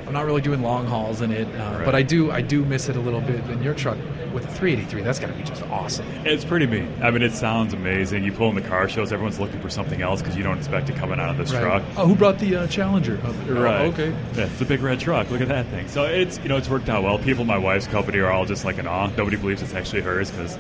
I'm 0.09 0.15
not 0.15 0.25
really 0.25 0.41
doing 0.41 0.63
long 0.63 0.87
hauls 0.87 1.21
in 1.21 1.31
it, 1.31 1.47
uh, 1.49 1.77
Right. 1.77 1.85
but 1.85 1.95
I 1.95 2.01
do 2.03 2.31
I 2.31 2.41
do 2.41 2.65
miss 2.65 2.89
it 2.89 2.97
a 2.97 3.01
little 3.01 3.21
bit. 3.21 3.45
In 3.51 3.63
your 3.63 3.75
truck 3.75 3.99
with 4.33 4.45
a 4.45 4.49
383, 4.49 5.03
that's 5.03 5.19
got 5.19 5.27
to 5.27 5.33
be 5.35 5.43
just 5.43 5.63
awesome. 5.65 6.07
It's 6.25 6.45
pretty 6.47 6.65
neat. 6.67 6.89
I 7.03 7.11
mean, 7.11 7.21
it 7.23 7.33
sounds 7.33 7.75
amazing. 7.75 8.25
You 8.25 8.33
pull 8.33 8.49
in 8.49 8.55
the 8.55 8.63
car 8.63 8.89
shows, 8.89 9.13
everyone's 9.13 9.39
looking 9.39 9.61
for 9.61 9.69
something 9.69 10.01
else 10.01 10.23
because 10.23 10.35
you 10.37 10.43
don't 10.43 10.57
expect 10.59 10.89
it 10.89 10.97
coming 10.97 11.21
out 11.21 11.29
of 11.31 11.37
this 11.37 11.53
Right. 11.53 11.63
truck. 11.63 11.83
Oh, 11.97 12.07
who 12.07 12.15
brought 12.15 12.39
the 12.39 12.57
uh, 12.57 12.67
Challenger? 12.69 13.19
Oh, 13.23 13.33
Right. 13.53 13.83
oh, 13.83 13.89
okay. 13.89 14.11
Yeah, 14.35 14.45
it's 14.45 14.59
the 14.59 14.65
big 14.65 14.81
red 14.81 14.99
truck. 14.99 15.31
Look 15.31 15.43
at 15.43 15.49
that 15.49 15.67
thing. 15.67 15.87
So 15.89 16.05
it's 16.05 16.39
you 16.43 16.49
know 16.49 16.57
it's 16.57 16.71
worked 16.71 16.89
out 16.89 17.03
well. 17.03 17.19
People 17.19 17.43
in 17.43 17.47
my 17.49 17.59
wife's 17.59 17.87
company 17.87 18.19
are 18.19 18.31
all 18.31 18.47
just 18.47 18.65
like 18.65 18.79
in 18.79 18.87
awe. 18.87 19.09
Nobody 19.17 19.37
believes 19.37 19.61
it's 19.61 19.75
actually 19.75 20.01
hers 20.01 20.31
because 20.31 20.57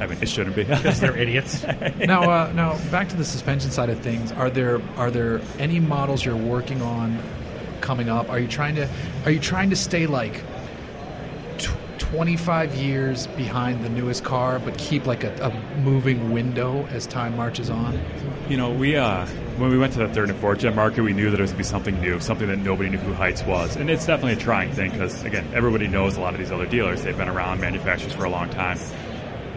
I 0.00 0.06
mean 0.06 0.18
it 0.20 0.28
shouldn't 0.28 0.54
be. 0.56 0.64
because 0.64 0.98
they're 1.00 1.16
idiots. 1.16 1.64
now, 1.98 2.28
uh, 2.30 2.52
now 2.54 2.76
back 2.90 3.08
to 3.10 3.16
the 3.16 3.24
suspension 3.24 3.70
side 3.70 3.88
of 3.90 4.00
things. 4.00 4.30
Are 4.32 4.50
there 4.50 4.80
are 4.96 5.10
there 5.10 5.40
any 5.60 5.78
models 5.80 6.24
you're 6.24 6.36
working 6.36 6.82
on 6.82 7.18
coming 7.80 8.08
up? 8.08 8.30
Are 8.30 8.38
you 8.38 8.48
trying 8.48 8.76
to 8.76 8.88
are 9.24 9.30
you 9.30 9.40
trying 9.40 9.70
to 9.70 9.76
stay 9.76 10.06
like 10.06 10.42
tw- 11.58 11.70
25 11.98 12.74
years 12.74 13.26
behind 13.28 13.84
the 13.84 13.88
newest 13.88 14.24
car, 14.24 14.58
but 14.58 14.76
keep 14.78 15.06
like 15.06 15.24
a, 15.24 15.34
a 15.42 15.78
moving 15.80 16.32
window 16.32 16.86
as 16.86 17.06
time 17.06 17.36
marches 17.36 17.70
on? 17.70 18.00
You 18.48 18.56
know, 18.56 18.70
we 18.70 18.96
uh, 18.96 19.26
when 19.58 19.70
we 19.70 19.78
went 19.78 19.92
to 19.94 19.98
the 19.98 20.08
third 20.08 20.30
and 20.30 20.38
fourth 20.38 20.60
gen 20.60 20.74
market, 20.74 21.02
we 21.02 21.12
knew 21.12 21.30
that 21.30 21.38
it 21.38 21.42
was 21.42 21.50
going 21.50 21.62
to 21.62 21.68
be 21.68 21.70
something 21.70 22.00
new, 22.00 22.20
something 22.20 22.48
that 22.48 22.58
nobody 22.58 22.88
knew 22.88 22.98
who 22.98 23.12
Heidts 23.12 23.42
was, 23.44 23.76
and 23.76 23.90
it's 23.90 24.06
definitely 24.06 24.34
a 24.34 24.36
trying 24.36 24.72
thing 24.72 24.90
because 24.90 25.22
again, 25.24 25.46
everybody 25.54 25.88
knows 25.88 26.16
a 26.16 26.20
lot 26.20 26.32
of 26.32 26.38
these 26.38 26.50
other 26.52 26.66
dealers. 26.66 27.02
They've 27.02 27.16
been 27.16 27.28
around 27.28 27.60
manufacturers 27.60 28.12
for 28.12 28.24
a 28.24 28.30
long 28.30 28.48
time. 28.50 28.78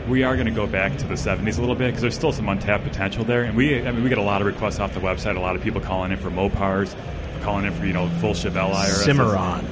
We 0.09 0.23
are 0.23 0.35
going 0.35 0.47
to 0.47 0.53
go 0.53 0.65
back 0.65 0.97
to 0.97 1.05
the 1.05 1.13
70s 1.13 1.57
a 1.57 1.61
little 1.61 1.75
bit 1.75 1.85
because 1.85 2.01
there's 2.01 2.15
still 2.15 2.31
some 2.31 2.49
untapped 2.49 2.83
potential 2.83 3.23
there, 3.23 3.43
and 3.43 3.55
we 3.55 3.79
I 3.87 3.91
mean 3.91 4.03
we 4.03 4.09
get 4.09 4.17
a 4.17 4.23
lot 4.23 4.41
of 4.41 4.47
requests 4.47 4.79
off 4.79 4.93
the 4.93 4.99
website. 4.99 5.37
A 5.37 5.39
lot 5.39 5.55
of 5.55 5.61
people 5.61 5.79
calling 5.79 6.11
in 6.11 6.17
for 6.17 6.29
Mopars, 6.31 6.93
calling 7.41 7.65
in 7.65 7.73
for 7.73 7.85
you 7.85 7.93
know 7.93 8.09
full 8.19 8.33
Chevelle 8.33 8.73
IRS. 8.73 9.05
Cimarron. 9.05 9.65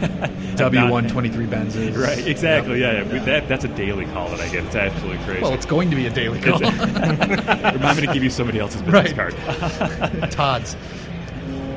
W123 0.56 1.46
Benzes. 1.46 1.94
Right, 2.02 2.26
exactly. 2.26 2.80
Yeah, 2.80 3.02
yeah. 3.02 3.12
We, 3.12 3.18
that, 3.20 3.48
that's 3.48 3.64
a 3.64 3.68
daily 3.68 4.06
call 4.06 4.28
that 4.30 4.40
I 4.40 4.48
get. 4.48 4.64
It's 4.64 4.74
absolutely 4.74 5.22
crazy. 5.24 5.42
Well, 5.42 5.52
it's 5.52 5.66
going 5.66 5.90
to 5.90 5.96
be 5.96 6.06
a 6.06 6.10
daily 6.10 6.40
call. 6.40 6.58
Remind 6.60 8.00
me 8.00 8.06
to 8.06 8.10
give 8.12 8.24
you 8.24 8.30
somebody 8.30 8.58
else's 8.60 8.80
business 8.82 9.12
Right. 9.12 9.34
card. 9.36 10.30
Todd's. 10.32 10.76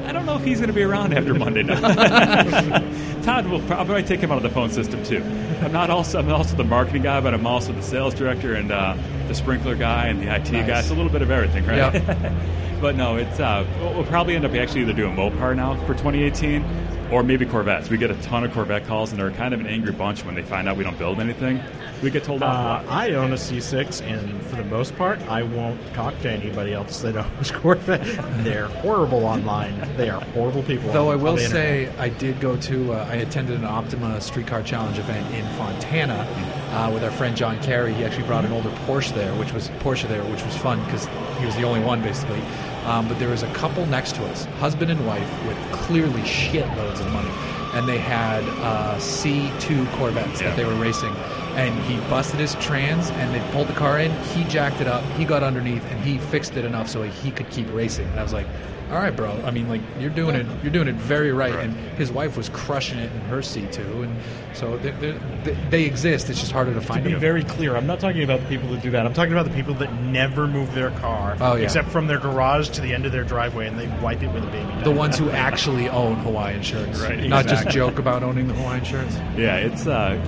I 0.06 0.12
don't 0.14 0.26
know 0.26 0.36
if 0.38 0.44
he's 0.44 0.60
going 0.60 0.68
to 0.68 0.74
be 0.74 0.84
around 0.84 1.14
after 1.14 1.34
Monday 1.34 1.64
night. 1.64 3.24
Todd 3.24 3.46
will 3.48 3.62
probably 3.62 4.04
take 4.04 4.20
him 4.22 4.32
out 4.32 4.38
of 4.38 4.44
the 4.44 4.50
phone 4.50 4.70
system 4.70 5.04
too. 5.04 5.22
I'm 5.62 5.72
not 5.72 5.90
also 5.90 6.20
I'm 6.20 6.30
also 6.32 6.56
the 6.56 6.64
marketing 6.66 7.04
guy, 7.04 7.20
but 7.22 7.34
I'm 7.34 7.48
also 7.48 7.72
the 7.74 7.82
sales 7.82 8.14
director 8.14 8.54
and 8.54 8.72
uh, 8.72 8.96
the 9.28 9.34
sprinkler 9.36 9.76
guy 9.76 10.08
and 10.08 10.22
the 10.22 10.34
IT 10.34 10.52
guy. 10.68 10.80
It's 10.80 10.90
a 10.90 10.94
little 10.94 11.12
bit 11.12 11.22
of 11.22 11.32
everything, 11.32 11.66
right? 11.66 11.94
Yep. 11.94 12.34
But 12.84 12.98
no, 12.98 13.15
it's 13.15 13.39
uh, 13.39 13.65
we'll, 13.80 13.93
we'll 13.93 14.04
probably 14.04 14.36
end 14.36 14.43
up 14.43 14.54
actually 14.56 14.82
either 14.82 14.91
doing 14.91 15.15
Mopar 15.15 15.56
now 15.56 15.74
for 15.86 15.93
2018 15.93 16.65
or 17.13 17.24
maybe 17.24 17.46
Corvettes. 17.46 17.89
We 17.89 17.98
get 17.98 18.12
a 18.12 18.22
ton 18.24 18.43
of 18.43 18.52
Corvette 18.52 18.86
calls, 18.86 19.12
and 19.12 19.19
they're 19.22 19.32
kind 19.32 19.54
of 19.54 19.62
an 19.62 19.67
angry 19.67 19.93
bunch 19.93 20.26
when 20.26 20.36
they 20.36 20.41
find 20.41 20.67
out 20.67 20.76
we 20.76 20.84
don't 20.84 20.98
build 21.00 21.22
anything. 21.22 21.62
We 22.02 22.12
get 22.12 22.26
told 22.26 22.43
off 22.43 22.86
Uh. 22.86 22.89
I 22.89 23.12
own 23.12 23.32
a 23.32 23.36
C6, 23.36 24.02
and 24.02 24.41
for 24.48 24.58
the 24.58 24.65
most 24.65 24.98
part, 24.98 25.22
I 25.30 25.43
won't 25.43 25.80
talk 25.93 26.19
to 26.24 26.30
anybody 26.30 26.74
else 26.74 27.02
that 27.04 27.15
owns 27.15 27.52
Corvette. 27.54 28.04
They're 28.43 28.67
horrible 28.67 29.24
online. 29.26 29.96
They 29.96 30.10
are 30.10 30.19
horrible 30.19 30.63
people. 30.63 30.91
Though 30.91 31.12
I 31.12 31.13
on 31.13 31.22
will 31.22 31.36
the 31.38 31.48
say, 31.48 31.84
internet. 31.86 32.02
I 32.02 32.10
did 32.10 32.41
go 32.41 32.58
to, 32.58 32.91
uh, 32.91 33.08
I 33.10 33.15
attended 33.15 33.60
an 33.60 33.65
Optima 33.65 34.19
Streetcar 34.19 34.63
Challenge 34.63 35.00
event 35.00 35.34
in 35.34 35.46
Fontana 35.56 36.28
uh, 36.74 36.90
with 36.94 37.04
our 37.04 37.12
friend 37.12 37.36
John 37.38 37.62
Carey. 37.62 37.94
He 37.94 38.04
actually 38.04 38.26
brought 38.28 38.46
an 38.46 38.52
older 38.52 38.70
Porsche 38.88 39.14
there, 39.14 39.34
which 39.36 39.54
was 39.54 39.70
Porsche 39.80 40.08
there, 40.08 40.24
which 40.26 40.44
was 40.44 40.58
fun 40.58 40.84
because 40.86 41.08
he 41.40 41.46
was 41.46 41.56
the 41.56 41.64
only 41.64 41.82
one 41.82 42.02
basically. 42.02 42.42
Um, 42.86 43.08
but 43.08 43.18
there 43.20 43.30
was 43.30 43.44
a 43.44 43.54
couple 43.54 43.86
next 43.86 44.16
to 44.16 44.26
us, 44.26 44.46
husband 44.60 44.92
and 44.92 45.06
wife, 45.08 45.30
with 45.48 45.58
clearly 45.72 46.22
shitloads 46.22 47.00
of 47.00 47.12
money. 47.14 47.30
and 47.74 47.88
they 47.90 47.98
had 47.98 48.44
uh, 48.62 48.96
C2 49.00 49.92
Corvettes 49.98 50.40
Yeah. 50.42 50.50
that 50.50 50.56
they 50.58 50.64
were 50.66 50.76
racing. 50.76 51.12
And 51.56 51.74
he 51.86 51.98
busted 52.10 52.40
his 52.40 52.54
trans, 52.56 53.10
and 53.12 53.34
they 53.34 53.40
pulled 53.52 53.68
the 53.68 53.74
car 53.74 54.00
in. 54.00 54.12
He 54.36 54.44
jacked 54.44 54.80
it 54.80 54.86
up. 54.88 55.04
He 55.18 55.26
got 55.26 55.42
underneath, 55.42 55.84
and 55.92 56.00
he 56.04 56.20
fixed 56.20 56.56
it 56.56 56.66
enough 56.66 56.88
so 56.88 57.02
he 57.02 57.32
could 57.32 57.50
keep 57.50 57.66
racing. 57.74 58.08
And 58.10 58.20
I 58.20 58.24
was 58.24 58.34
like, 58.34 58.46
"All 58.94 59.02
right, 59.02 59.16
bro. 59.16 59.32
I 59.46 59.52
mean, 59.52 59.68
like 59.70 59.82
you're 60.00 60.10
doing 60.10 60.36
it. 60.36 60.46
You're 60.64 60.72
doing 60.72 60.88
it 60.88 60.96
very 60.96 61.32
right." 61.32 61.54
Right. 61.54 61.66
And 61.66 61.76
his 61.98 62.12
wife 62.12 62.38
was 62.38 62.50
crushing 62.50 63.00
it 63.00 63.12
in 63.12 63.22
her 63.22 63.42
seat 63.42 63.72
too. 63.72 64.04
and 64.04 64.16
so 64.54 64.78
they, 64.78 64.92
they, 64.92 65.12
they, 65.44 65.54
they 65.70 65.84
exist. 65.86 66.30
It's 66.30 66.40
just 66.40 66.52
harder 66.52 66.74
to 66.74 66.80
find. 66.80 66.88
To 66.88 66.94
find 66.94 67.04
be 67.06 67.12
them. 67.12 67.20
very 67.20 67.44
clear, 67.44 67.76
I'm 67.76 67.88
not 67.88 68.00
talking 68.00 68.24
about 68.24 68.40
the 68.42 68.48
people 68.48 68.70
that 68.70 68.82
do 68.84 68.92
that. 68.92 69.06
I'm 69.06 69.14
talking 69.14 69.34
about 69.34 69.46
the 69.46 69.56
people 69.56 69.74
that 69.76 69.92
never 70.02 70.48
move 70.48 70.74
their 70.76 70.92
car, 70.92 71.36
Oh, 71.42 71.56
yeah. 71.56 71.64
except 71.64 71.90
from 71.90 72.06
their 72.08 72.20
garage 72.20 72.70
to 72.70 72.82
the 72.82 72.94
end 72.94 73.06
of 73.08 73.12
their 73.12 73.24
driveway, 73.24 73.68
and 73.68 73.80
they 73.80 73.88
wipe 74.02 74.22
it 74.22 74.32
with 74.32 74.44
a 74.44 74.48
baby. 74.48 74.84
the 74.84 74.92
ones 74.92 75.18
who 75.18 75.30
actually 75.32 75.90
own 75.90 76.18
Hawaiian 76.18 76.62
shirts, 76.62 77.00
Right, 77.02 77.24
not 77.28 77.48
just 77.48 77.68
joke 77.70 77.98
about 78.00 78.22
owning 78.24 78.48
the 78.48 78.54
Hawaiian 78.54 78.84
shirts. 78.86 79.16
Yeah, 79.36 79.56
it's. 79.58 79.88
Uh, 79.88 80.20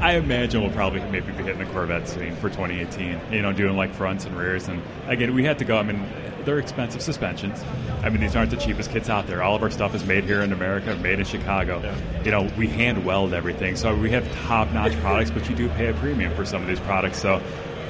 I 0.00 0.14
imagine 0.16 0.62
we'll 0.62 0.70
probably 0.70 1.00
maybe 1.10 1.30
be 1.32 1.42
hitting 1.42 1.58
the 1.58 1.66
Corvette 1.66 2.08
scene 2.08 2.34
for 2.36 2.48
2018. 2.48 3.20
You 3.30 3.42
know, 3.42 3.52
doing 3.52 3.76
like 3.76 3.92
fronts 3.92 4.24
and 4.24 4.34
rears, 4.38 4.68
and 4.68 4.80
again, 5.06 5.34
we 5.34 5.44
had 5.44 5.58
to 5.58 5.66
go. 5.66 5.76
I 5.76 5.82
mean, 5.82 6.02
they're 6.44 6.58
expensive 6.58 7.02
suspensions. 7.02 7.62
I 8.02 8.08
mean, 8.08 8.20
these 8.20 8.36
aren't 8.36 8.50
the 8.50 8.56
cheapest 8.56 8.90
kits 8.90 9.08
out 9.08 9.26
there. 9.26 9.42
All 9.42 9.56
of 9.56 9.62
our 9.62 9.70
stuff 9.70 9.94
is 9.94 10.04
made 10.04 10.24
here 10.24 10.42
in 10.42 10.52
America, 10.52 10.96
made 10.96 11.18
in 11.18 11.24
Chicago. 11.24 11.80
Yeah. 11.82 12.22
You 12.24 12.30
know, 12.30 12.50
we 12.56 12.66
hand 12.66 13.04
weld 13.04 13.32
everything, 13.32 13.76
so 13.76 13.94
we 13.94 14.10
have 14.10 14.30
top-notch 14.46 14.92
products, 15.00 15.30
but 15.30 15.48
you 15.48 15.56
do 15.56 15.68
pay 15.70 15.88
a 15.88 15.94
premium 15.94 16.34
for 16.34 16.44
some 16.44 16.62
of 16.62 16.68
these 16.68 16.80
products. 16.80 17.20
So, 17.20 17.42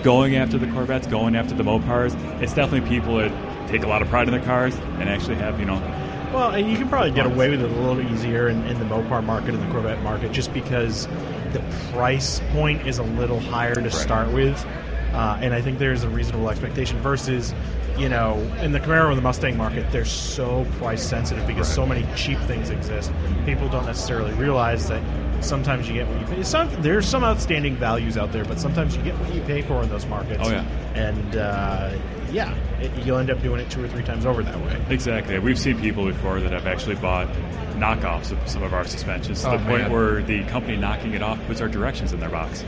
going 0.03 0.37
after 0.37 0.59
the 0.59 0.67
Corvettes, 0.69 1.07
going 1.07 1.37
after 1.37 1.55
the 1.55 1.63
Mopars, 1.63 2.15
it's 2.43 2.55
definitely 2.55 2.89
people 2.89 3.17
that 3.17 3.31
take 3.71 3.83
a 3.83 3.87
lot 3.87 4.03
of 4.03 4.09
pride 4.09 4.27
in 4.29 4.33
their 4.33 4.43
cars 4.43 4.75
and 4.99 5.09
actually 5.09 5.37
have 5.37 5.61
you 5.61 5.67
know 5.67 5.77
Well, 6.33 6.51
and 6.51 6.69
you 6.71 6.77
can 6.77 6.89
probably 6.89 7.13
get 7.13 7.27
away 7.27 7.51
with 7.51 7.63
it 7.63 7.71
a 7.71 7.75
little 7.75 8.01
easier 8.13 8.49
in, 8.49 8.67
in 8.67 8.79
the 8.79 8.85
Mopar 8.85 9.23
market 9.23 9.55
and 9.55 9.63
the 9.63 9.71
Corvette 9.73 10.03
market 10.03 10.33
just 10.33 10.53
because 10.53 11.07
the 11.53 11.63
price 11.93 12.41
point 12.53 12.87
is 12.87 12.99
a 12.99 13.03
little 13.03 13.41
higher 13.41 13.75
to 13.75 13.91
start 13.91 14.33
with. 14.33 14.65
Uh, 15.13 15.39
and 15.41 15.53
I 15.53 15.61
think 15.61 15.79
there's 15.79 16.03
a 16.05 16.09
reasonable 16.09 16.49
expectation 16.51 16.99
versus, 17.01 17.53
you 17.99 18.09
know, 18.09 18.35
in 18.63 18.73
the 18.73 18.81
Camaro 18.81 19.09
and 19.09 19.19
the 19.19 19.23
Mustang 19.23 19.57
market, 19.57 19.91
they're 19.91 20.05
so 20.05 20.67
price 20.79 21.03
sensitive 21.03 21.47
because 21.47 21.73
so 21.73 21.85
many 21.85 22.07
cheap 22.15 22.39
things 22.41 22.71
exist. 22.71 23.11
People 23.45 23.69
don't 23.69 23.87
necessarily 23.87 24.33
realize 24.35 24.89
that 24.89 25.03
sometimes 25.43 25.89
you 25.89 25.95
get 25.95 26.07
what 26.09 26.21
you 26.21 26.27
pay. 26.27 26.43
Some, 26.43 26.71
there's 26.83 27.09
some 27.09 27.25
outstanding 27.25 27.75
values 27.77 28.17
out 28.17 28.31
there, 28.31 28.45
but 28.45 28.61
sometimes 28.61 28.97
you 28.97 29.03
get 29.03 29.19
what 29.19 29.35
you 29.35 29.41
pay 29.43 29.63
for 29.63 29.83
in 29.83 29.89
those 29.89 30.07
markets. 30.07 30.41
Oh, 30.45 30.51
yeah. 30.51 30.65
And 30.95 31.37
uh, 31.37 31.97
yeah, 32.31 32.55
it, 32.79 32.93
you'll 33.05 33.19
end 33.19 33.31
up 33.31 33.43
doing 33.43 33.61
it 33.61 33.71
two 33.71 33.83
or 33.83 33.89
three 33.89 34.05
times 34.05 34.27
over 34.27 34.43
that 34.43 34.59
way. 34.61 34.81
Exactly. 34.91 35.39
We've 35.39 35.59
seen 35.59 35.81
people 35.81 36.05
before 36.05 36.41
that 36.41 36.53
have 36.53 36.67
actually 36.67 36.97
bought 36.97 37.29
knockoffs 37.77 38.31
of 38.31 38.39
some 38.49 38.63
of 38.63 38.75
our 38.75 38.85
suspensions 38.85 39.41
to 39.43 39.51
Oh, 39.51 39.59
the 39.59 39.65
point 39.65 39.91
where 39.91 40.23
the 40.23 40.45
company 40.45 40.77
knocking 40.77 41.15
it 41.15 41.23
off 41.23 41.45
puts 41.47 41.61
our 41.61 41.69
directions 41.69 42.13
in 42.13 42.21
their 42.21 42.29
box. 42.29 42.63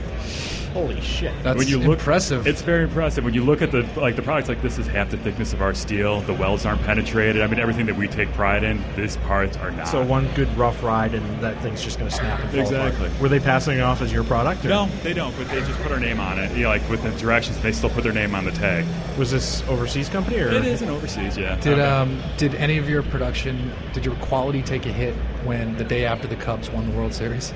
Holy 0.73 1.01
shit. 1.01 1.33
That's 1.43 1.59
when 1.59 1.69
you 1.69 1.79
look, 1.79 1.99
impressive. 1.99 2.47
It's 2.47 2.63
very 2.63 2.85
impressive. 2.85 3.25
When 3.25 3.35
you 3.35 3.45
look 3.45 3.61
at 3.63 3.71
the 3.73 3.87
like 3.97 4.17
the 4.17 4.23
products 4.23 4.49
like 4.49 4.63
this 4.63 4.79
is 4.79 4.87
half 4.87 5.11
the 5.11 5.17
thickness 5.19 5.53
of 5.53 5.61
our 5.63 5.75
steel. 5.75 6.21
The 6.23 6.33
welds 6.35 6.65
aren't 6.65 6.83
penetrated. 6.83 7.43
I 7.43 7.47
mean 7.47 7.61
everything 7.61 7.87
that 7.87 7.97
we 7.97 8.09
take 8.09 8.33
pride 8.33 8.65
in, 8.65 8.83
these 8.97 9.17
parts 9.19 9.57
are 9.59 9.71
not. 9.71 9.89
So 9.89 10.03
one 10.05 10.27
good 10.35 10.49
rough 10.57 10.83
ride 10.83 11.15
and 11.15 11.41
that 11.43 11.59
thing's 11.61 11.83
just 11.83 11.99
going 11.99 12.11
to 12.11 12.17
snap 12.17 12.41
and 12.41 12.51
fall 12.51 12.61
Exactly. 12.61 13.07
apart. 13.07 13.21
Were 13.21 13.29
they 13.29 13.41
passing 13.41 13.79
it 13.79 13.83
off 13.83 14.01
as 14.01 14.13
your 14.13 14.25
product? 14.25 14.65
or 14.65 14.69
no, 14.69 14.87
they 15.03 15.13
don't. 15.13 15.37
But 15.37 15.49
they 15.49 15.61
just 15.61 15.79
put 15.81 15.93
our 15.93 16.01
name 16.01 16.21
on 16.21 16.39
it. 16.39 16.51
You 16.57 16.63
know, 16.65 16.69
like 16.69 16.89
with 16.89 17.03
the 17.03 17.11
directions, 17.13 17.59
they 17.61 17.73
still 17.73 17.91
put 17.91 18.03
their 18.05 18.13
name 18.13 18.35
on 18.35 18.45
the 18.45 18.53
tag. 18.53 18.85
Was 19.19 19.31
this 19.31 19.63
overseas 19.69 20.09
company 20.09 20.39
or? 20.41 20.49
It 20.49 20.65
is 20.65 20.81
an 20.83 20.89
overseas, 20.89 21.37
yeah. 21.37 21.57
Did 21.57 21.75
Okay. 21.79 21.83
um 21.83 22.21
did 22.39 22.55
any 22.55 22.79
of 22.79 22.89
your 22.89 23.03
production 23.03 23.73
did 23.93 24.05
your 24.07 24.15
quality 24.17 24.63
take 24.63 24.87
a 24.87 24.93
hit 24.93 25.15
when 25.45 25.77
the 25.77 25.85
day 25.85 26.05
after 26.07 26.27
the 26.27 26.37
Cubs 26.37 26.71
won 26.71 26.91
the 26.91 26.97
World 26.97 27.13
Series? 27.13 27.53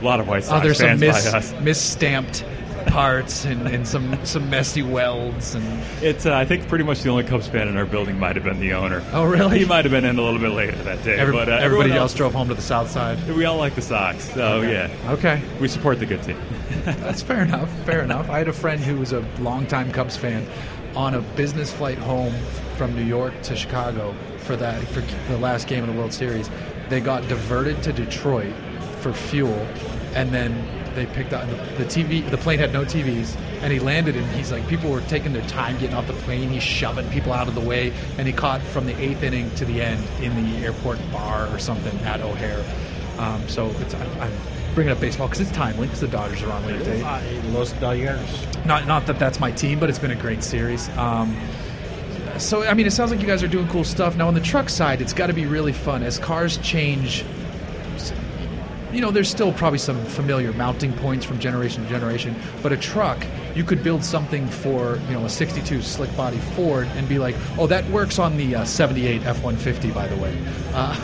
A 0.00 0.04
lot 0.04 0.20
of 0.20 0.28
White 0.28 0.44
Oh, 0.44 0.60
Sox 0.60 0.64
there's 0.64 0.78
some 0.78 0.98
mis, 1.00 1.30
by 1.32 1.38
us. 1.38 1.52
misstamped 1.54 2.44
parts 2.86 3.44
and, 3.44 3.66
and 3.68 3.86
some 3.86 4.24
some 4.24 4.48
messy 4.48 4.80
welds 4.82 5.54
and 5.54 5.64
It's 6.02 6.24
uh, 6.24 6.34
I 6.34 6.44
think 6.46 6.68
pretty 6.68 6.84
much 6.84 7.02
the 7.02 7.10
only 7.10 7.24
Cubs 7.24 7.46
fan 7.46 7.68
in 7.68 7.76
our 7.76 7.84
building 7.84 8.18
might 8.18 8.34
have 8.36 8.44
been 8.44 8.60
the 8.60 8.72
owner. 8.72 9.04
Oh, 9.12 9.24
really? 9.24 9.58
He 9.58 9.64
might 9.66 9.84
have 9.84 9.92
been 9.92 10.04
in 10.06 10.18
a 10.18 10.22
little 10.22 10.40
bit 10.40 10.52
later 10.52 10.76
that 10.84 11.02
day. 11.04 11.18
every, 11.18 11.32
but 11.34 11.48
uh, 11.48 11.52
everybody 11.52 11.90
everyone 11.90 11.90
else 11.92 12.14
drove 12.14 12.32
home 12.32 12.48
to 12.48 12.54
the 12.54 12.62
south 12.62 12.90
side. 12.90 13.18
We 13.28 13.44
all 13.44 13.56
like 13.58 13.74
the 13.74 13.82
Sox, 13.82 14.32
so 14.32 14.62
yeah, 14.62 14.88
Okay, 15.10 15.42
we 15.60 15.68
support 15.68 15.98
the 15.98 16.06
good 16.06 16.22
team. 16.22 16.40
that's 16.84 17.20
fair 17.20 17.42
enough. 17.42 17.68
Fair 17.84 18.02
enough. 18.02 18.30
I 18.30 18.38
had 18.38 18.48
a 18.48 18.52
friend 18.54 18.80
who 18.80 18.96
was 18.98 19.12
a 19.12 19.20
longtime 19.40 19.92
Cubs 19.92 20.16
fan 20.16 20.46
on 20.96 21.14
a 21.14 21.20
business 21.20 21.70
flight 21.72 21.98
home 21.98 22.32
from 22.76 22.94
New 22.96 23.04
York 23.04 23.34
to 23.42 23.54
Chicago 23.56 24.14
for 24.38 24.56
that 24.56 24.82
for 24.84 25.00
the 25.30 25.36
last 25.38 25.68
game 25.68 25.84
of 25.84 25.92
the 25.92 25.98
World 25.98 26.12
Series. 26.14 26.48
They 26.88 27.00
got 27.00 27.28
diverted 27.28 27.82
to 27.82 27.92
Detroit 27.92 28.54
for 28.98 29.12
fuel, 29.12 29.66
and 30.14 30.30
then 30.30 30.66
they 30.94 31.06
picked 31.06 31.32
up 31.32 31.48
the 31.76 31.84
TV. 31.84 32.28
The 32.28 32.36
plane 32.36 32.58
had 32.58 32.72
no 32.72 32.84
TVs, 32.84 33.36
and 33.62 33.72
he 33.72 33.78
landed, 33.78 34.16
and 34.16 34.26
he's 34.32 34.50
like, 34.50 34.66
people 34.68 34.90
were 34.90 35.00
taking 35.02 35.32
their 35.32 35.46
time 35.48 35.78
getting 35.78 35.96
off 35.96 36.06
the 36.06 36.12
plane. 36.14 36.48
He's 36.48 36.62
shoving 36.62 37.08
people 37.10 37.32
out 37.32 37.48
of 37.48 37.54
the 37.54 37.60
way, 37.60 37.92
and 38.18 38.26
he 38.26 38.32
caught 38.32 38.60
from 38.60 38.86
the 38.86 38.98
eighth 39.00 39.22
inning 39.22 39.50
to 39.56 39.64
the 39.64 39.80
end 39.80 40.04
in 40.20 40.34
the 40.34 40.64
airport 40.64 40.98
bar 41.12 41.48
or 41.54 41.58
something 41.58 41.96
at 42.00 42.20
O'Hare. 42.20 42.64
Um, 43.18 43.48
so 43.48 43.70
it's, 43.80 43.94
I'm, 43.94 44.20
I'm 44.20 44.32
bringing 44.74 44.92
up 44.92 45.00
baseball 45.00 45.26
because 45.28 45.40
it's 45.40 45.56
timely 45.56 45.86
because 45.86 46.00
the 46.00 46.08
Dodgers 46.08 46.42
are 46.42 46.52
on 46.52 46.66
late. 46.66 47.02
Uh, 47.02 47.20
Los 47.48 47.72
Dodgers. 47.72 48.46
Not 48.64 48.86
not 48.86 49.06
that 49.06 49.18
that's 49.18 49.40
my 49.40 49.50
team, 49.50 49.80
but 49.80 49.88
it's 49.88 49.98
been 49.98 50.10
a 50.12 50.16
great 50.16 50.44
series. 50.44 50.88
Um, 50.90 51.36
so 52.38 52.62
I 52.62 52.74
mean, 52.74 52.86
it 52.86 52.92
sounds 52.92 53.10
like 53.10 53.20
you 53.20 53.26
guys 53.26 53.42
are 53.42 53.48
doing 53.48 53.68
cool 53.68 53.84
stuff. 53.84 54.16
Now 54.16 54.28
on 54.28 54.34
the 54.34 54.40
truck 54.40 54.68
side, 54.68 55.00
it's 55.00 55.12
got 55.12 55.28
to 55.28 55.32
be 55.32 55.46
really 55.46 55.72
fun 55.72 56.02
as 56.02 56.18
cars 56.18 56.58
change. 56.58 57.24
You 58.92 59.02
know, 59.02 59.10
there's 59.10 59.28
still 59.28 59.52
probably 59.52 59.78
some 59.78 60.02
familiar 60.06 60.52
mounting 60.54 60.94
points 60.94 61.24
from 61.26 61.38
generation 61.38 61.82
to 61.82 61.88
generation, 61.90 62.34
but 62.62 62.72
a 62.72 62.76
truck, 62.76 63.22
you 63.54 63.62
could 63.62 63.82
build 63.82 64.02
something 64.02 64.46
for 64.48 64.96
you 65.08 65.12
know 65.14 65.26
a 65.26 65.28
'62 65.28 65.82
slick 65.82 66.14
body 66.16 66.38
Ford 66.56 66.86
and 66.96 67.06
be 67.06 67.18
like, 67.18 67.34
oh, 67.58 67.66
that 67.66 67.88
works 67.90 68.18
on 68.18 68.36
the 68.38 68.54
uh, 68.56 68.64
'78 68.64 69.26
F-150, 69.26 69.94
by 69.94 70.06
the 70.06 70.16
way. 70.16 70.34
Uh, 70.72 70.96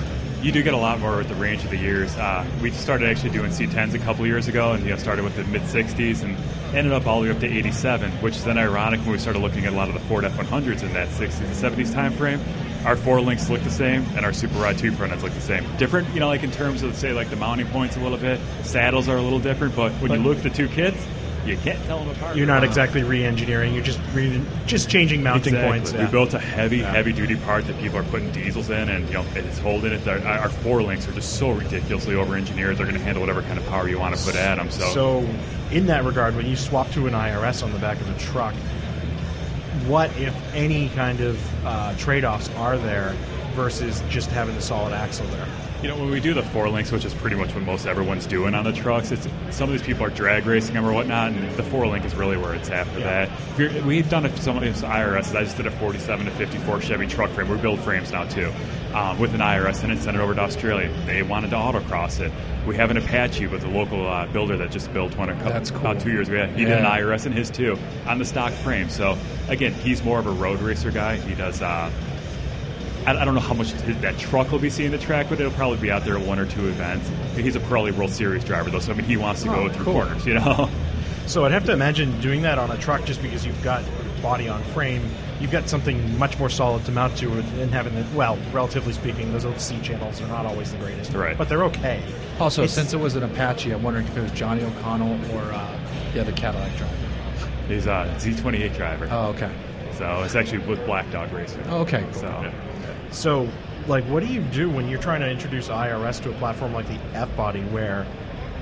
You 0.43 0.53
do 0.53 0.63
get 0.63 0.75
a 0.75 0.79
lot 0.79 1.01
more 1.01 1.17
with 1.17 1.29
the 1.29 1.35
range 1.37 1.65
of 1.65 1.71
the 1.71 1.79
years. 1.79 2.15
Uh, 2.17 2.45
we 2.61 2.71
started 2.71 3.09
actually 3.09 3.31
doing 3.31 3.51
C10s 3.51 3.95
a 3.95 3.99
couple 3.99 4.27
years 4.27 4.47
ago, 4.47 4.73
and 4.73 4.85
you 4.85 4.91
know, 4.91 4.97
started 4.97 5.25
with 5.25 5.37
the 5.37 5.45
mid 5.45 5.63
60s 5.63 6.23
and 6.23 6.37
ended 6.77 6.93
up 6.93 7.07
all 7.07 7.21
the 7.21 7.29
way 7.29 7.35
up 7.35 7.41
to 7.41 7.47
87, 7.47 8.11
which 8.23 8.37
is 8.37 8.45
then 8.45 8.59
ironic 8.59 9.01
when 9.01 9.13
we 9.13 9.19
started 9.19 9.41
looking 9.41 9.65
at 9.65 9.73
a 9.73 9.77
lot 9.77 9.89
of 9.89 9.95
the 9.95 10.01
Ford 10.01 10.25
F100s 10.25 10.83
in 10.83 10.93
that 10.93 11.09
60s 11.09 11.41
and 11.41 11.77
70s 11.77 11.95
time 11.95 12.13
frame. 12.13 12.41
Our 12.85 12.97
four 12.97 13.21
links 13.21 13.49
look 13.49 13.63
the 13.63 13.71
same, 13.71 14.05
and 14.15 14.27
our 14.27 14.33
Super 14.33 14.59
Rod 14.59 14.77
2 14.77 14.93
front 14.93 15.13
ends 15.13 15.25
look 15.25 15.33
the 15.33 15.41
same. 15.41 15.65
Different, 15.79 16.13
you 16.13 16.21
know, 16.21 16.29
like 16.29 16.43
in 16.43 16.51
terms 16.51 16.83
of 16.83 16.95
say 16.97 17.13
like 17.13 17.31
the 17.31 17.37
mounting 17.37 17.67
points 17.69 17.97
a 17.97 18.01
little 18.01 18.19
bit, 18.19 18.39
saddles 18.63 19.09
are 19.09 19.17
a 19.17 19.23
little 19.23 19.39
different, 19.39 19.75
but 19.75 19.93
when 19.95 20.09
But- 20.11 20.19
you 20.19 20.25
look 20.25 20.37
at 20.39 20.43
the 20.43 20.51
two 20.51 20.69
kits, 20.69 20.99
you 21.47 21.57
can't 21.59 21.83
tell 21.87 21.99
them 21.99 22.09
apart. 22.11 22.37
You're 22.37 22.47
not 22.47 22.63
Uh, 22.63 22.67
exactly 22.67 23.03
re-engineering. 23.03 23.75
You're 23.75 23.85
just 23.85 24.01
re- 24.15 24.41
just 24.67 24.89
changing 24.89 25.23
mounting 25.23 25.55
Exactly. 25.55 25.79
points. 25.79 25.93
We 25.93 26.05
built 26.07 26.33
a 26.35 26.39
heavy, 26.39 26.79
Yeah. 26.79 26.91
heavy 26.93 27.13
duty 27.13 27.37
part 27.37 27.67
that 27.67 27.79
people 27.81 27.99
are 27.99 28.03
putting 28.05 28.31
diesels 28.33 28.71
in, 28.71 28.89
and 28.89 29.07
you 29.09 29.15
know 29.15 29.25
it's 29.35 29.59
holding 29.59 29.93
it. 29.93 30.07
Our, 30.09 30.21
our 30.27 30.49
four 30.49 30.83
links 30.83 31.07
are 31.09 31.13
just 31.13 31.35
so 31.39 31.51
ridiculously 31.51 32.15
over 32.15 32.35
engineered. 32.37 32.77
They're 32.79 32.87
going 32.87 32.99
to 32.99 33.05
handle 33.05 33.21
whatever 33.21 33.43
kind 33.43 33.59
of 33.59 33.67
power 33.69 33.89
you 33.89 33.99
want 33.99 34.17
to 34.17 34.23
put 34.25 34.37
at 34.37 34.57
them. 34.57 34.71
So, 34.71 34.91
So, 34.95 35.27
in 35.71 35.87
that 35.89 36.05
regard, 36.05 36.35
when 36.37 36.47
you 36.47 36.57
swap 36.57 36.91
to 36.93 37.07
an 37.07 37.15
IRS 37.15 37.63
on 37.63 37.73
the 37.75 37.79
back 37.79 38.01
of 38.01 38.09
a 38.09 38.19
truck, 38.19 38.55
what, 39.89 40.15
if 40.19 40.35
any, 40.55 40.89
kind 40.91 41.21
of 41.21 41.67
uh, 41.67 41.95
trade-offs 41.97 42.49
are 42.57 42.79
there 42.79 43.15
versus 43.55 44.03
just 44.09 44.31
having 44.31 44.55
the 44.55 44.63
solid 44.63 44.93
axle 44.93 45.27
there? 45.27 45.47
You 45.85 45.91
know 45.91 45.99
when 45.99 46.11
we 46.11 46.19
do 46.19 46.33
the 46.33 46.43
four 46.43 46.67
links, 46.71 46.91
which 46.91 47.05
is 47.05 47.13
pretty 47.13 47.37
much 47.37 47.55
what 47.55 47.63
most 47.63 47.85
everyone's 47.87 48.25
doing 48.25 48.55
on 48.55 48.65
the 48.65 48.73
trucks, 48.73 49.13
it's 49.13 49.29
some 49.51 49.69
of 49.69 49.73
these 49.73 49.83
people 49.83 50.03
are 50.07 50.09
drag 50.09 50.47
racing 50.47 50.73
them 50.73 50.87
or 50.87 50.95
whatnot, 50.95 51.33
and 51.33 51.51
the 51.59 51.63
four 51.63 51.87
link 51.87 52.07
is 52.07 52.15
really 52.15 52.39
where 52.39 52.55
it's 52.55 52.71
at 52.71 52.87
for 52.87 53.01
Yeah. 53.01 53.27
that. 53.27 53.41
If 53.51 53.59
you're, 53.75 53.85
we've 53.85 54.09
done 54.09 54.25
it 54.25 54.35
some 54.39 54.57
of 54.57 54.63
these 54.63 54.81
IRSs. 54.83 55.37
I 55.37 55.45
just 55.45 55.59
did 55.59 55.67
a 55.67 55.71
47 55.73 56.25
to 56.25 56.33
54 56.33 56.81
Chevy 56.81 57.07
truck 57.07 57.29
frame. 57.33 57.51
We 57.51 57.59
build 57.59 57.81
frames 57.81 58.11
now 58.13 58.25
too. 58.25 58.51
Um, 58.95 59.19
with 59.19 59.35
an 59.35 59.41
IRS 59.41 59.83
and 59.83 59.93
it 59.93 59.99
sent 59.99 60.17
it 60.17 60.21
over 60.21 60.35
to 60.35 60.41
Australia. 60.41 60.89
They 61.05 61.23
wanted 61.23 61.51
to 61.51 61.57
autocross 61.57 62.21
it. 62.21 62.33
We 62.67 62.77
have 62.77 62.91
an 62.93 62.97
Apache 62.97 63.49
with 63.49 63.65
a 63.65 63.69
local 63.69 64.07
uh, 64.07 64.27
builder 64.29 64.57
that 64.57 64.71
just 64.71 64.91
built 64.95 65.17
one 65.19 65.29
a 65.29 65.35
couple, 65.35 65.51
That's 65.51 65.71
cool. 65.73 65.81
about 65.81 66.01
two 66.01 66.13
years 66.13 66.29
ago. 66.29 66.47
He 66.47 66.65
did 66.65 66.79
an 66.79 66.85
IRS 66.85 67.27
in 67.27 67.33
his 67.33 67.51
too 67.51 67.77
on 68.07 68.19
the 68.19 68.25
stock 68.25 68.53
frame. 68.53 68.89
So 68.89 69.19
again, 69.49 69.75
he's 69.75 70.03
more 70.03 70.19
of 70.21 70.27
a 70.29 70.31
road 70.31 70.61
racer 70.61 70.91
guy. 70.93 71.17
He 71.17 71.35
does. 71.35 71.61
Uh, 71.61 71.91
I, 73.07 73.17
I 73.21 73.25
don't 73.25 73.35
know 73.35 73.41
how 73.41 73.55
much 73.55 73.73
that 73.73 74.19
truck 74.19 74.51
will 74.53 74.59
be 74.59 74.71
seeing 74.71 74.91
the 74.91 74.99
track, 74.99 75.27
but 75.29 75.39
it'll 75.41 75.53
probably 75.53 75.79
be 75.79 75.91
out 75.91 76.05
there 76.05 76.17
at 76.19 76.27
one 76.27 76.39
or 76.39 76.47
two 76.47 76.67
events. 76.69 77.11
He's 77.37 77.57
a 77.57 77.61
Pirelli 77.61 77.93
World 77.97 78.11
Series 78.11 78.45
driver 78.45 78.71
though, 78.71 78.79
so 78.81 78.93
I 78.93 78.97
mean 78.97 79.07
he 79.07 79.17
wants 79.17 79.43
to 79.43 79.51
Oh, 79.51 79.69
go 79.69 79.73
through 79.73 79.85
cool. 79.85 79.93
corners, 79.95 80.27
you 80.27 80.35
know. 80.35 80.69
So 81.27 81.47
I'd 81.47 81.53
have 81.53 81.65
to 81.65 81.73
imagine 81.73 82.21
doing 82.21 82.43
that 82.43 82.59
on 82.59 82.71
a 82.71 82.77
truck 82.77 83.07
just 83.07 83.23
because 83.23 83.47
you've 83.47 83.63
got 83.63 83.83
body 84.21 84.47
on 84.47 84.63
frame. 84.63 85.03
You've 85.41 85.51
got 85.51 85.71
something 85.71 86.19
much 86.19 86.39
more 86.39 86.51
solid 86.51 86.85
to 86.85 86.93
mount 86.93 87.17
to, 87.17 87.33
and 87.33 87.71
having 87.71 87.95
the 87.95 88.05
well, 88.15 88.37
relatively 88.53 88.93
speaking, 88.93 89.33
those 89.33 89.47
old 89.47 89.59
C 89.59 89.81
channels 89.81 90.21
are 90.21 90.29
not 90.29 90.45
always 90.45 90.71
the 90.73 90.77
greatest, 90.77 91.15
Right. 91.15 91.35
But 91.39 91.49
they're 91.49 91.65
okay. 91.65 92.03
also, 92.39 92.65
It's- 92.65 92.75
since 92.75 92.93
it 92.93 92.99
was 93.01 93.17
an 93.17 93.23
Apache, 93.23 93.71
I'm 93.73 93.83
wondering 93.83 94.07
if 94.07 94.15
it 94.15 94.21
was 94.21 94.33
Johnny 94.33 94.65
O'Connell 94.65 95.19
or 95.35 95.41
uh, 95.51 95.79
the 96.13 96.21
other 96.21 96.33
Cadillac 96.33 96.77
driver. 96.77 96.95
He's 97.69 97.87
a 97.87 98.15
Z28 98.19 98.77
driver, 98.77 99.09
Oh, 99.11 99.29
okay. 99.29 99.51
so 99.97 100.23
it's 100.25 100.35
actually 100.35 100.59
with 100.67 100.85
Black 100.85 101.11
Dog 101.11 101.33
Racing. 101.33 101.63
Oh, 101.71 101.79
okay. 101.79 102.05
So 102.13 102.53
So 103.15 103.49
like 103.87 104.05
what 104.05 104.23
do 104.23 104.27
you 104.27 104.41
do 104.41 104.69
when 104.69 104.89
you're 104.89 105.01
trying 105.01 105.21
to 105.21 105.31
introduce 105.31 105.69
IRS 105.69 106.23
to 106.23 106.31
a 106.31 106.35
platform 106.35 106.73
like 106.73 106.87
the 106.89 106.99
F 107.15 107.35
body 107.37 107.63
where 107.63 108.07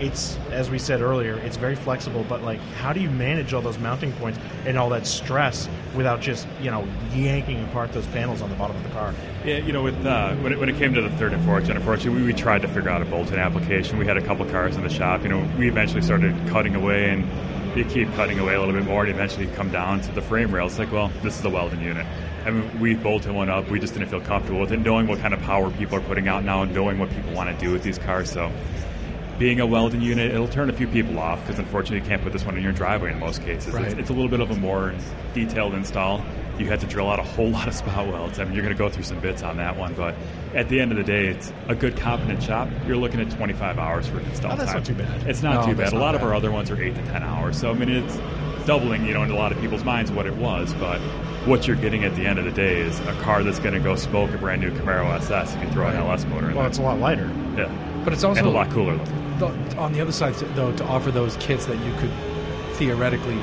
it's 0.00 0.36
as 0.50 0.70
we 0.70 0.78
said 0.78 1.00
earlier, 1.00 1.38
it's 1.38 1.56
very 1.56 1.76
flexible, 1.76 2.24
but 2.28 2.42
like 2.42 2.58
how 2.76 2.92
do 2.92 3.00
you 3.00 3.10
manage 3.10 3.54
all 3.54 3.62
those 3.62 3.78
mounting 3.78 4.12
points 4.14 4.38
and 4.66 4.76
all 4.76 4.90
that 4.90 5.06
stress 5.06 5.68
without 5.94 6.20
just, 6.20 6.46
you 6.60 6.70
know, 6.70 6.86
yanking 7.14 7.62
apart 7.64 7.92
those 7.92 8.06
panels 8.08 8.42
on 8.42 8.50
the 8.50 8.56
bottom 8.56 8.76
of 8.76 8.82
the 8.82 8.88
car? 8.90 9.14
Yeah, 9.44 9.58
you 9.58 9.72
know, 9.72 9.82
with 9.82 10.04
uh, 10.04 10.34
when, 10.36 10.52
it, 10.52 10.58
when 10.58 10.68
it 10.68 10.76
came 10.76 10.92
to 10.94 11.02
the 11.02 11.10
third 11.10 11.32
and 11.32 11.44
fourth 11.44 11.66
gen, 11.66 11.76
unfortunately, 11.76 12.20
we, 12.20 12.26
we 12.26 12.32
tried 12.32 12.62
to 12.62 12.68
figure 12.68 12.90
out 12.90 13.00
a 13.00 13.04
bolt-in 13.04 13.38
application. 13.38 13.98
We 13.98 14.06
had 14.06 14.16
a 14.16 14.22
couple 14.22 14.44
cars 14.46 14.76
in 14.76 14.82
the 14.82 14.90
shop. 14.90 15.22
You 15.22 15.30
know, 15.30 15.50
we 15.58 15.68
eventually 15.68 16.02
started 16.02 16.34
cutting 16.48 16.74
away, 16.74 17.10
and 17.10 17.76
you 17.76 17.84
keep 17.84 18.12
cutting 18.14 18.38
away 18.38 18.54
a 18.54 18.60
little 18.60 18.74
bit 18.74 18.84
more, 18.84 19.02
and 19.02 19.10
eventually 19.10 19.46
come 19.48 19.70
down 19.70 20.00
to 20.02 20.12
the 20.12 20.22
frame 20.22 20.54
rail. 20.54 20.66
It's 20.66 20.78
like, 20.78 20.92
well, 20.92 21.10
this 21.22 21.38
is 21.38 21.44
a 21.44 21.50
welding 21.50 21.82
unit. 21.82 22.06
I 22.44 22.50
mean, 22.50 22.80
we 22.80 22.94
bolted 22.94 23.32
one 23.32 23.48
up. 23.48 23.68
We 23.68 23.78
just 23.80 23.94
didn't 23.94 24.08
feel 24.08 24.20
comfortable 24.20 24.60
with 24.60 24.72
it, 24.72 24.80
knowing 24.80 25.06
what 25.06 25.18
kind 25.20 25.32
of 25.34 25.40
power 25.40 25.70
people 25.70 25.96
are 25.96 26.02
putting 26.02 26.28
out 26.28 26.44
now, 26.44 26.62
and 26.62 26.74
knowing 26.74 26.98
what 26.98 27.10
people 27.10 27.32
want 27.32 27.56
to 27.56 27.64
do 27.64 27.72
with 27.72 27.82
these 27.82 27.98
cars. 27.98 28.30
So 28.30 28.50
being 29.38 29.60
a 29.60 29.66
welding 29.66 30.02
unit, 30.02 30.30
it'll 30.32 30.48
turn 30.48 30.68
a 30.70 30.72
few 30.72 30.86
people 30.86 31.18
off 31.18 31.40
because 31.40 31.58
unfortunately 31.58 31.98
you 32.00 32.04
can't 32.06 32.22
put 32.22 32.32
this 32.32 32.44
one 32.44 32.56
in 32.56 32.62
your 32.62 32.72
driveway 32.72 33.12
in 33.12 33.18
most 33.18 33.42
cases. 33.42 33.72
Right. 33.72 33.86
It's, 33.86 33.94
it's 33.94 34.10
a 34.10 34.12
little 34.12 34.28
bit 34.28 34.40
of 34.40 34.50
a 34.50 34.56
more 34.56 34.94
detailed 35.34 35.74
install. 35.74 36.22
You 36.58 36.66
had 36.66 36.80
to 36.80 36.86
drill 36.86 37.08
out 37.10 37.18
a 37.18 37.22
whole 37.24 37.48
lot 37.50 37.66
of 37.66 37.74
spot 37.74 38.06
welds. 38.08 38.38
I 38.38 38.44
mean, 38.44 38.52
you're 38.54 38.62
going 38.62 38.76
to 38.76 38.78
go 38.78 38.88
through 38.90 39.04
some 39.04 39.18
bits 39.20 39.42
on 39.42 39.56
that 39.56 39.76
one, 39.76 39.94
but 39.94 40.14
at 40.54 40.68
the 40.68 40.80
end 40.80 40.92
of 40.92 40.98
the 40.98 41.02
day, 41.04 41.26
it's 41.28 41.52
a 41.68 41.74
good 41.74 41.96
competent 41.96 42.42
shop. 42.42 42.68
You're 42.86 42.96
looking 42.98 43.20
at 43.20 43.30
25 43.30 43.78
hours 43.78 44.06
for 44.06 44.20
install 44.20 44.52
Oh, 44.52 44.56
that's 44.56 44.70
time. 44.70 44.80
not 44.80 44.86
too 44.86 44.94
bad. 44.94 45.26
It's 45.26 45.42
not 45.42 45.54
No, 45.62 45.66
too 45.72 45.74
that's 45.76 45.90
bad. 45.90 45.96
A 45.96 46.00
not 46.00 46.04
lot 46.04 46.14
of 46.14 46.22
our 46.22 46.34
other 46.34 46.52
ones 46.52 46.70
are 46.70 46.80
eight 46.80 46.94
to 46.94 47.02
10 47.06 47.22
hours. 47.22 47.58
So 47.58 47.70
I 47.70 47.74
mean, 47.74 47.88
it's 47.88 48.16
doubling, 48.66 49.06
you 49.06 49.14
know, 49.14 49.22
in 49.22 49.30
a 49.30 49.36
lot 49.36 49.50
of 49.50 49.58
people's 49.60 49.82
minds 49.82 50.12
what 50.12 50.26
it 50.26 50.36
was. 50.36 50.72
But 50.74 51.00
what 51.46 51.66
you're 51.66 51.76
getting 51.76 52.04
at 52.04 52.14
the 52.14 52.24
end 52.24 52.38
of 52.38 52.44
the 52.44 52.52
day 52.52 52.80
is 52.80 53.00
a 53.00 53.12
car 53.20 53.42
that's 53.42 53.58
going 53.58 53.74
to 53.74 53.80
go 53.80 53.96
smoke 53.96 54.30
a 54.30 54.38
brand 54.38 54.60
new 54.60 54.70
Camaro 54.70 55.12
SS 55.16 55.54
if 55.56 55.62
you 55.62 55.70
throw 55.70 55.88
an 55.88 55.96
LS 55.96 56.24
motor 56.26 56.46
in 56.46 56.52
it. 56.52 56.54
Well, 56.54 56.62
there. 56.62 56.68
it's 56.68 56.78
a 56.78 56.82
lot 56.82 57.00
lighter. 57.00 57.28
Yeah. 57.56 58.02
But 58.04 58.12
it's 58.12 58.22
also 58.22 58.38
and 58.38 58.48
a 58.48 58.50
lot 58.50 58.70
cooler. 58.70 58.96
Though. 59.38 59.52
the, 59.52 59.76
on 59.76 59.92
the 59.92 60.00
other 60.00 60.12
side, 60.12 60.34
though, 60.54 60.72
to 60.76 60.84
offer 60.84 61.10
those 61.10 61.36
kits 61.38 61.66
that 61.66 61.78
you 61.84 61.92
could 61.94 62.12
theoretically 62.74 63.38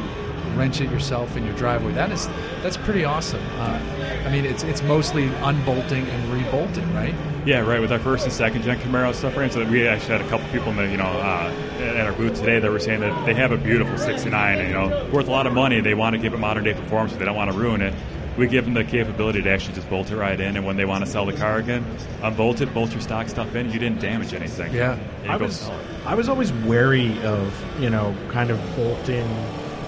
wrench 0.59 0.81
it 0.81 0.91
yourself 0.91 1.37
in 1.37 1.45
your 1.45 1.55
driveway, 1.55 1.93
that 1.93 2.11
is 2.11 2.27
that's 2.61 2.77
pretty 2.77 3.05
awesome. 3.05 3.41
Uh, 3.55 3.79
I 4.25 4.29
mean, 4.29 4.45
it's 4.45 4.63
it's 4.63 4.83
mostly 4.83 5.27
unbolting 5.41 6.05
and 6.05 6.33
rebolting, 6.33 6.93
right? 6.93 7.15
Yeah, 7.45 7.61
right. 7.61 7.79
With 7.79 7.91
our 7.91 7.99
first 7.99 8.25
and 8.25 8.33
second 8.33 8.63
gen 8.63 8.77
Camaro 8.79 9.13
subframes, 9.13 9.53
so 9.53 9.65
we 9.65 9.87
actually 9.87 10.17
had 10.17 10.21
a 10.21 10.27
couple 10.27 10.47
people 10.49 10.69
in 10.71 10.75
the, 10.75 10.87
you 10.87 10.97
know, 10.97 11.05
uh, 11.05 11.51
at 11.79 12.05
our 12.05 12.11
booth 12.11 12.37
today 12.37 12.59
that 12.59 12.69
were 12.69 12.79
saying 12.79 12.99
that 12.99 13.25
they 13.25 13.33
have 13.33 13.53
a 13.53 13.57
beautiful 13.57 13.97
'69, 13.97 14.67
you 14.67 14.73
know, 14.73 15.09
worth 15.11 15.29
a 15.29 15.31
lot 15.31 15.47
of 15.47 15.53
money. 15.53 15.79
They 15.79 15.93
want 15.93 16.15
to 16.15 16.21
give 16.21 16.33
it 16.33 16.37
modern 16.37 16.65
day 16.65 16.73
performance, 16.73 17.13
but 17.13 17.19
they 17.19 17.25
don't 17.25 17.37
want 17.37 17.51
to 17.51 17.57
ruin 17.57 17.81
it. 17.81 17.93
We 18.37 18.47
give 18.47 18.65
them 18.65 18.73
the 18.73 18.83
capability 18.83 19.41
to 19.41 19.49
actually 19.49 19.75
just 19.75 19.89
bolt 19.89 20.11
it 20.11 20.15
right 20.15 20.39
in, 20.39 20.57
and 20.57 20.65
when 20.65 20.77
they 20.77 20.85
want 20.85 21.03
to 21.03 21.09
sell 21.09 21.25
the 21.25 21.33
car 21.33 21.57
again, 21.57 21.85
unbolt 22.21 22.61
it, 22.61 22.73
bolt 22.73 22.91
your 22.91 23.01
stock 23.01 23.27
stuff 23.29 23.55
in. 23.55 23.71
You 23.71 23.79
didn't 23.79 23.99
damage 23.99 24.33
anything. 24.33 24.73
Yeah. 24.73 24.97
I 25.27 25.37
was. 25.37 25.69
I 26.05 26.15
was 26.15 26.29
always 26.29 26.51
wary 26.51 27.17
of 27.23 27.53
you 27.79 27.89
know 27.89 28.15
kind 28.29 28.49
of 28.49 28.59
bolt-in 28.75 29.27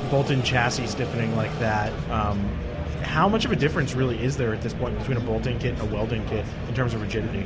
bolt-in 0.10 0.44
chassis 0.44 0.88
stiffening 0.88 1.36
like 1.36 1.58
that. 1.60 1.92
Um, 2.10 2.40
how 3.04 3.28
much 3.28 3.46
of 3.46 3.52
a 3.52 3.56
difference 3.56 3.94
really 3.94 4.22
is 4.24 4.38
there 4.38 4.54
at 4.54 4.62
this 4.62 4.74
point 4.74 4.98
between 4.98 5.18
a 5.18 5.22
bolt-in 5.22 5.60
kit 5.60 5.78
and 5.78 5.82
a 5.82 5.94
welding 5.94 6.26
kit 6.28 6.46
in 6.68 6.74
terms 6.74 6.94
of 6.94 7.02
rigidity? 7.02 7.46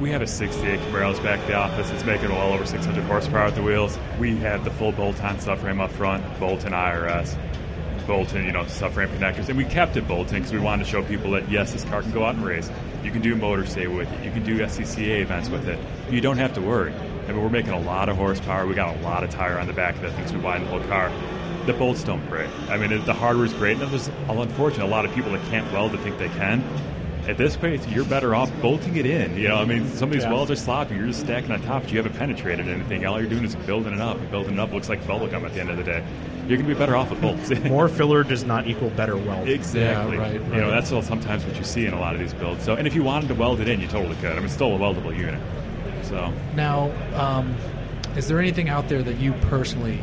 We 0.00 0.10
have 0.10 0.20
a 0.20 0.26
68 0.26 0.78
Camaro's 0.80 1.18
back 1.20 1.40
at 1.40 1.46
the 1.46 1.54
office. 1.54 1.90
It's 1.90 2.04
making 2.04 2.28
well 2.28 2.52
over 2.52 2.66
600 2.66 3.04
horsepower 3.04 3.46
at 3.46 3.54
the 3.54 3.62
wheels. 3.62 3.98
We 4.20 4.36
had 4.36 4.62
the 4.62 4.70
full 4.70 4.92
bolt-on 4.92 5.38
subframe 5.38 5.80
up 5.80 5.90
front, 5.90 6.22
bolt-in 6.38 6.72
IRS, 6.72 7.34
bolt-in, 8.06 8.44
you 8.44 8.52
know, 8.52 8.64
subframe 8.64 9.08
connectors, 9.16 9.48
and 9.48 9.56
we 9.56 9.64
kept 9.64 9.96
it 9.96 10.06
bolt-in 10.06 10.38
because 10.38 10.52
we 10.52 10.58
wanted 10.58 10.84
to 10.84 10.90
show 10.90 11.02
people 11.02 11.30
that 11.30 11.50
yes, 11.50 11.72
this 11.72 11.84
car 11.84 12.02
can 12.02 12.12
go 12.12 12.24
out 12.24 12.34
and 12.34 12.44
race. 12.44 12.70
You 13.02 13.10
can 13.10 13.22
do 13.22 13.34
motor 13.36 13.64
save 13.64 13.92
with 13.94 14.12
it. 14.12 14.24
You 14.24 14.30
can 14.30 14.44
do 14.44 14.58
SCCA 14.58 15.22
events 15.22 15.48
with 15.48 15.66
it. 15.66 15.78
You 16.10 16.20
don't 16.20 16.38
have 16.38 16.52
to 16.54 16.60
worry. 16.60 16.92
I 17.28 17.32
mean, 17.32 17.42
we're 17.42 17.48
making 17.50 17.72
a 17.72 17.80
lot 17.80 18.08
of 18.08 18.16
horsepower. 18.16 18.66
We 18.66 18.74
got 18.74 18.96
a 18.96 19.00
lot 19.00 19.24
of 19.24 19.30
tire 19.30 19.58
on 19.58 19.66
the 19.66 19.72
back 19.72 19.96
of 19.96 20.02
that 20.02 20.12
thing, 20.12 20.26
so 20.28 20.34
we 20.34 20.40
widen 20.40 20.64
the 20.64 20.70
whole 20.70 20.80
car. 20.88 21.10
The 21.66 21.72
bolts 21.72 22.04
don't 22.04 22.24
break. 22.28 22.48
I 22.68 22.76
mean, 22.76 23.04
the 23.04 23.12
hardware's 23.14 23.52
great, 23.54 23.80
and 23.80 23.90
there's 23.90 24.08
unfortunately 24.28 24.86
a 24.86 24.90
lot 24.90 25.04
of 25.04 25.12
people 25.12 25.32
that 25.32 25.42
can't 25.50 25.70
weld 25.72 25.92
that 25.92 25.98
think 26.02 26.18
they 26.18 26.28
can. 26.28 26.62
At 27.26 27.36
this 27.38 27.56
point, 27.56 27.88
you're 27.88 28.04
better 28.04 28.36
off 28.36 28.52
bolting 28.62 28.96
it 28.96 29.04
in. 29.04 29.36
You 29.36 29.48
know, 29.48 29.56
I 29.56 29.64
mean, 29.64 29.88
some 29.88 30.10
of 30.10 30.12
these 30.12 30.22
Yeah. 30.22 30.32
welds 30.32 30.48
are 30.52 30.54
sloppy. 30.54 30.94
You're 30.94 31.08
just 31.08 31.18
stacking 31.20 31.50
on 31.50 31.60
top, 31.62 31.82
but 31.82 31.90
you 31.90 31.96
haven't 31.98 32.16
penetrated 32.16 32.68
anything. 32.68 33.04
All 33.04 33.18
you're 33.20 33.28
doing 33.28 33.42
is 33.42 33.56
building 33.56 33.94
it 33.94 34.00
up. 34.00 34.30
Building 34.30 34.52
it 34.54 34.60
up 34.60 34.72
looks 34.72 34.88
like 34.88 35.04
bubble 35.08 35.26
gum 35.26 35.44
at 35.44 35.52
the 35.52 35.58
end 35.58 35.70
of 35.70 35.76
the 35.76 35.82
day. 35.82 36.04
You're 36.46 36.58
going 36.58 36.68
to 36.68 36.74
be 36.74 36.78
better 36.78 36.94
off 36.94 37.10
with 37.10 37.20
bolts. 37.20 37.50
More 37.64 37.88
filler 37.88 38.22
does 38.22 38.44
not 38.44 38.68
equal 38.68 38.90
better 38.90 39.16
weld. 39.16 39.48
Exactly. 39.48 40.14
Yeah, 40.18 40.22
right, 40.22 40.34
You 40.34 40.60
know, 40.60 40.70
that's 40.70 40.92
all 40.92 41.02
sometimes 41.02 41.44
what 41.44 41.56
you 41.56 41.64
see 41.64 41.86
in 41.86 41.94
a 41.94 41.98
lot 41.98 42.14
of 42.14 42.20
these 42.20 42.32
builds. 42.32 42.62
So, 42.62 42.76
and 42.76 42.86
if 42.86 42.94
you 42.94 43.02
wanted 43.02 43.26
to 43.26 43.34
weld 43.34 43.58
it 43.58 43.66
in, 43.66 43.80
you 43.80 43.88
totally 43.88 44.14
could. 44.16 44.30
I 44.30 44.34
mean, 44.36 44.44
it's 44.44 44.54
still 44.54 44.76
a 44.76 44.78
weldable 44.78 45.12
unit. 45.16 45.40
So, 46.08 46.32
Now, 46.54 46.90
um, 47.14 47.54
is 48.16 48.28
there 48.28 48.38
anything 48.38 48.68
out 48.68 48.88
there 48.88 49.02
that 49.02 49.18
you 49.18 49.32
personally 49.48 49.98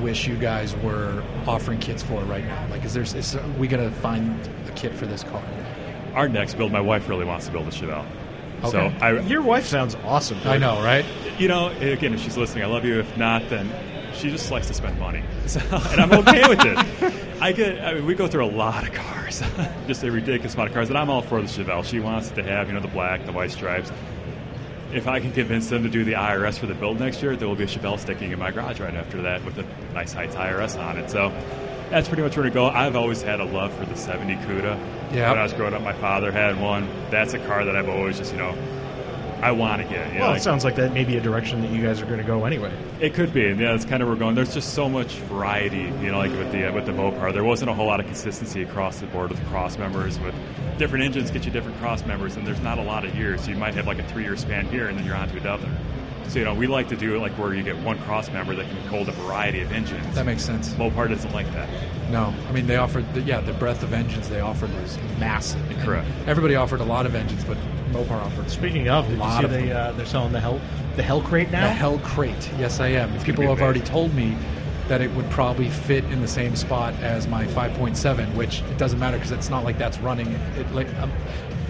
wish 0.00 0.26
you 0.26 0.36
guys 0.36 0.74
were 0.76 1.22
offering 1.46 1.78
kits 1.78 2.02
for 2.02 2.22
right 2.24 2.44
now? 2.44 2.66
Like, 2.70 2.84
is 2.84 2.94
there 2.94 3.02
is 3.02 3.36
are 3.36 3.46
we 3.58 3.68
gonna 3.68 3.90
find 3.90 4.38
a 4.66 4.72
kit 4.72 4.94
for 4.94 5.06
this 5.06 5.22
car? 5.22 5.42
our 6.14 6.28
next 6.30 6.54
build, 6.54 6.72
my 6.72 6.80
wife 6.80 7.10
really 7.10 7.26
wants 7.26 7.44
to 7.44 7.52
build 7.52 7.68
a 7.68 7.70
Chevelle. 7.70 8.06
So, 8.70 8.80
Okay. 8.86 8.96
I, 9.02 9.20
Your 9.20 9.42
wife 9.42 9.66
sounds 9.66 9.94
awesome. 9.96 10.38
I 10.46 10.56
know, 10.56 10.82
right? 10.82 11.04
you 11.38 11.46
know, 11.46 11.68
again, 11.78 12.14
if 12.14 12.22
she's 12.22 12.38
listening, 12.38 12.64
I 12.64 12.68
love 12.68 12.86
you. 12.86 12.98
If 12.98 13.18
not, 13.18 13.46
then 13.50 13.70
she 14.14 14.30
just 14.30 14.50
likes 14.50 14.66
to 14.68 14.72
spend 14.74 14.98
money, 14.98 15.22
so, 15.46 15.60
and 15.60 16.00
I'm 16.00 16.10
okay 16.12 16.48
with 16.48 16.60
it. 16.64 17.38
I 17.42 17.52
get, 17.52 17.84
I 17.84 17.92
mean, 17.92 18.06
we 18.06 18.14
go 18.14 18.26
through 18.26 18.46
a 18.46 18.50
lot 18.50 18.88
of 18.88 18.94
cars, 18.94 19.42
just 19.86 20.02
a 20.04 20.10
ridiculous 20.10 20.54
amount 20.54 20.68
of 20.70 20.74
cars, 20.74 20.88
and 20.88 20.96
I'm 20.96 21.10
all 21.10 21.20
for 21.20 21.42
the 21.42 21.46
Chevelle. 21.48 21.84
She 21.84 22.00
wants 22.00 22.30
to 22.30 22.42
have, 22.42 22.68
you 22.68 22.72
know, 22.72 22.80
the 22.80 22.88
black, 22.88 23.26
the 23.26 23.32
white 23.32 23.50
stripes. 23.50 23.92
If 24.92 25.08
I 25.08 25.20
can 25.20 25.32
convince 25.32 25.68
them 25.68 25.82
to 25.82 25.88
do 25.88 26.04
the 26.04 26.12
IRS 26.12 26.58
for 26.58 26.66
the 26.66 26.74
build 26.74 27.00
next 27.00 27.22
year, 27.22 27.36
there 27.36 27.48
will 27.48 27.56
be 27.56 27.64
a 27.64 27.66
Chevelle 27.66 27.98
sticking 27.98 28.30
in 28.32 28.38
my 28.38 28.50
garage 28.50 28.80
right 28.80 28.94
after 28.94 29.20
that 29.22 29.44
with 29.44 29.58
a 29.58 29.64
nice 29.92 30.12
Heidts 30.12 30.36
IRS 30.36 30.78
on 30.80 30.96
it. 30.98 31.10
So 31.10 31.30
that's 31.90 32.08
pretty 32.08 32.22
much 32.22 32.36
where 32.36 32.44
to 32.44 32.50
go. 32.50 32.66
I've 32.66 32.96
always 32.96 33.20
had 33.22 33.40
a 33.40 33.44
love 33.44 33.72
for 33.74 33.84
the 33.84 33.96
70 33.96 34.34
CUDA. 34.36 34.78
Yeah. 35.12 35.30
When 35.30 35.38
I 35.38 35.42
was 35.42 35.52
growing 35.52 35.74
up, 35.74 35.82
my 35.82 35.92
father 35.94 36.30
had 36.32 36.60
one. 36.60 36.88
That's 37.10 37.34
a 37.34 37.38
car 37.40 37.64
that 37.64 37.76
I've 37.76 37.88
always 37.88 38.18
just, 38.18 38.32
you 38.32 38.38
know, 38.38 38.56
I 39.42 39.50
want 39.50 39.82
to 39.82 39.88
get. 39.88 40.06
You 40.08 40.14
know, 40.14 40.20
Well, 40.20 40.30
like- 40.30 40.40
it 40.40 40.42
sounds 40.44 40.64
like 40.64 40.76
that 40.76 40.94
may 40.94 41.04
be 41.04 41.16
a 41.16 41.20
direction 41.20 41.60
that 41.62 41.70
you 41.70 41.82
guys 41.82 42.00
are 42.00 42.06
going 42.06 42.18
to 42.18 42.24
go 42.24 42.44
anyway. 42.44 42.72
it 43.00 43.12
could 43.12 43.34
be, 43.34 43.46
and 43.48 43.60
yeah, 43.60 43.72
that's 43.72 43.84
kind 43.84 44.02
of 44.02 44.08
where 44.08 44.14
we're 44.16 44.20
going. 44.20 44.34
There's 44.34 44.54
just 44.54 44.72
so 44.72 44.88
much 44.88 45.14
variety, 45.28 45.82
you 46.00 46.10
know, 46.10 46.16
like 46.18 46.30
with 46.30 46.50
the 46.52 46.68
uh, 46.70 46.72
with 46.72 46.86
the 46.86 46.92
Mopar. 46.92 47.32
There 47.34 47.44
wasn't 47.44 47.70
a 47.70 47.74
whole 47.74 47.86
lot 47.86 48.00
of 48.00 48.06
consistency 48.06 48.62
across 48.62 48.98
the 49.00 49.06
board 49.06 49.28
with 49.30 49.44
cross 49.48 49.76
members. 49.76 50.18
With 50.20 50.34
different 50.78 51.04
engines, 51.04 51.30
get 51.30 51.44
you 51.44 51.50
different 51.50 51.78
cross 51.78 52.04
members, 52.04 52.36
and 52.36 52.46
there's 52.46 52.60
not 52.60 52.78
a 52.78 52.82
lot 52.82 53.04
of 53.04 53.14
years. 53.14 53.42
So 53.42 53.50
you 53.50 53.56
might 53.56 53.74
have 53.74 53.86
like 53.86 53.98
a 53.98 54.08
three 54.08 54.22
year 54.22 54.36
span 54.36 54.66
here, 54.66 54.88
and 54.88 54.98
then 54.98 55.04
you're 55.04 55.16
on 55.16 55.28
to 55.28 55.36
another. 55.36 55.68
So 56.28 56.40
you 56.40 56.44
know, 56.44 56.54
we 56.54 56.66
like 56.66 56.88
to 56.88 56.96
do 56.96 57.14
it 57.14 57.18
like 57.20 57.32
where 57.38 57.54
you 57.54 57.62
get 57.62 57.78
one 57.78 57.98
cross 58.00 58.30
member 58.30 58.54
that 58.56 58.68
can 58.68 58.76
hold 58.88 59.08
a 59.08 59.12
variety 59.12 59.60
of 59.60 59.70
engines. 59.72 60.14
That 60.14 60.26
makes 60.26 60.44
sense. 60.44 60.70
Mopar 60.74 61.08
doesn't 61.08 61.32
like 61.32 61.50
that. 61.52 61.68
No, 62.10 62.34
I 62.48 62.52
mean 62.52 62.66
they 62.66 62.76
offered, 62.76 63.12
the, 63.14 63.20
yeah, 63.20 63.40
the 63.40 63.52
breadth 63.52 63.82
of 63.82 63.92
engines 63.92 64.28
they 64.28 64.40
offered 64.40 64.72
was 64.74 64.98
massive. 65.18 65.70
And 65.70 65.80
Correct. 65.82 66.08
Everybody 66.26 66.56
offered 66.56 66.80
a 66.80 66.84
lot 66.84 67.06
of 67.06 67.14
engines, 67.14 67.44
but 67.44 67.56
Mopar 67.90 68.22
offered 68.22 68.50
Speaking 68.50 68.88
of, 68.88 69.08
did 69.08 69.18
you 69.18 69.30
see 69.30 69.44
of 69.44 69.50
they 69.50 69.72
uh, 69.72 69.92
they're 69.92 70.06
selling 70.06 70.32
the 70.32 70.40
hell 70.40 70.60
the 70.96 71.02
Hellcrate 71.02 71.50
now? 71.50 71.68
The 71.68 71.98
Hellcrate. 71.98 72.58
Yes, 72.58 72.80
I 72.80 72.88
am. 72.88 73.16
People 73.20 73.42
be 73.42 73.48
have 73.48 73.62
already 73.62 73.80
told 73.80 74.14
me 74.14 74.36
that 74.88 75.00
it 75.00 75.10
would 75.12 75.28
probably 75.30 75.68
fit 75.68 76.04
in 76.04 76.20
the 76.20 76.28
same 76.28 76.56
spot 76.56 76.94
as 77.02 77.26
my 77.26 77.46
5.7, 77.46 78.34
which 78.34 78.60
it 78.62 78.78
doesn't 78.78 78.98
matter 78.98 79.16
because 79.16 79.32
it's 79.32 79.50
not 79.50 79.64
like 79.64 79.78
that's 79.78 79.98
running. 79.98 80.28
It, 80.28 80.58
it 80.58 80.72
like 80.72 80.92
um, 80.98 81.10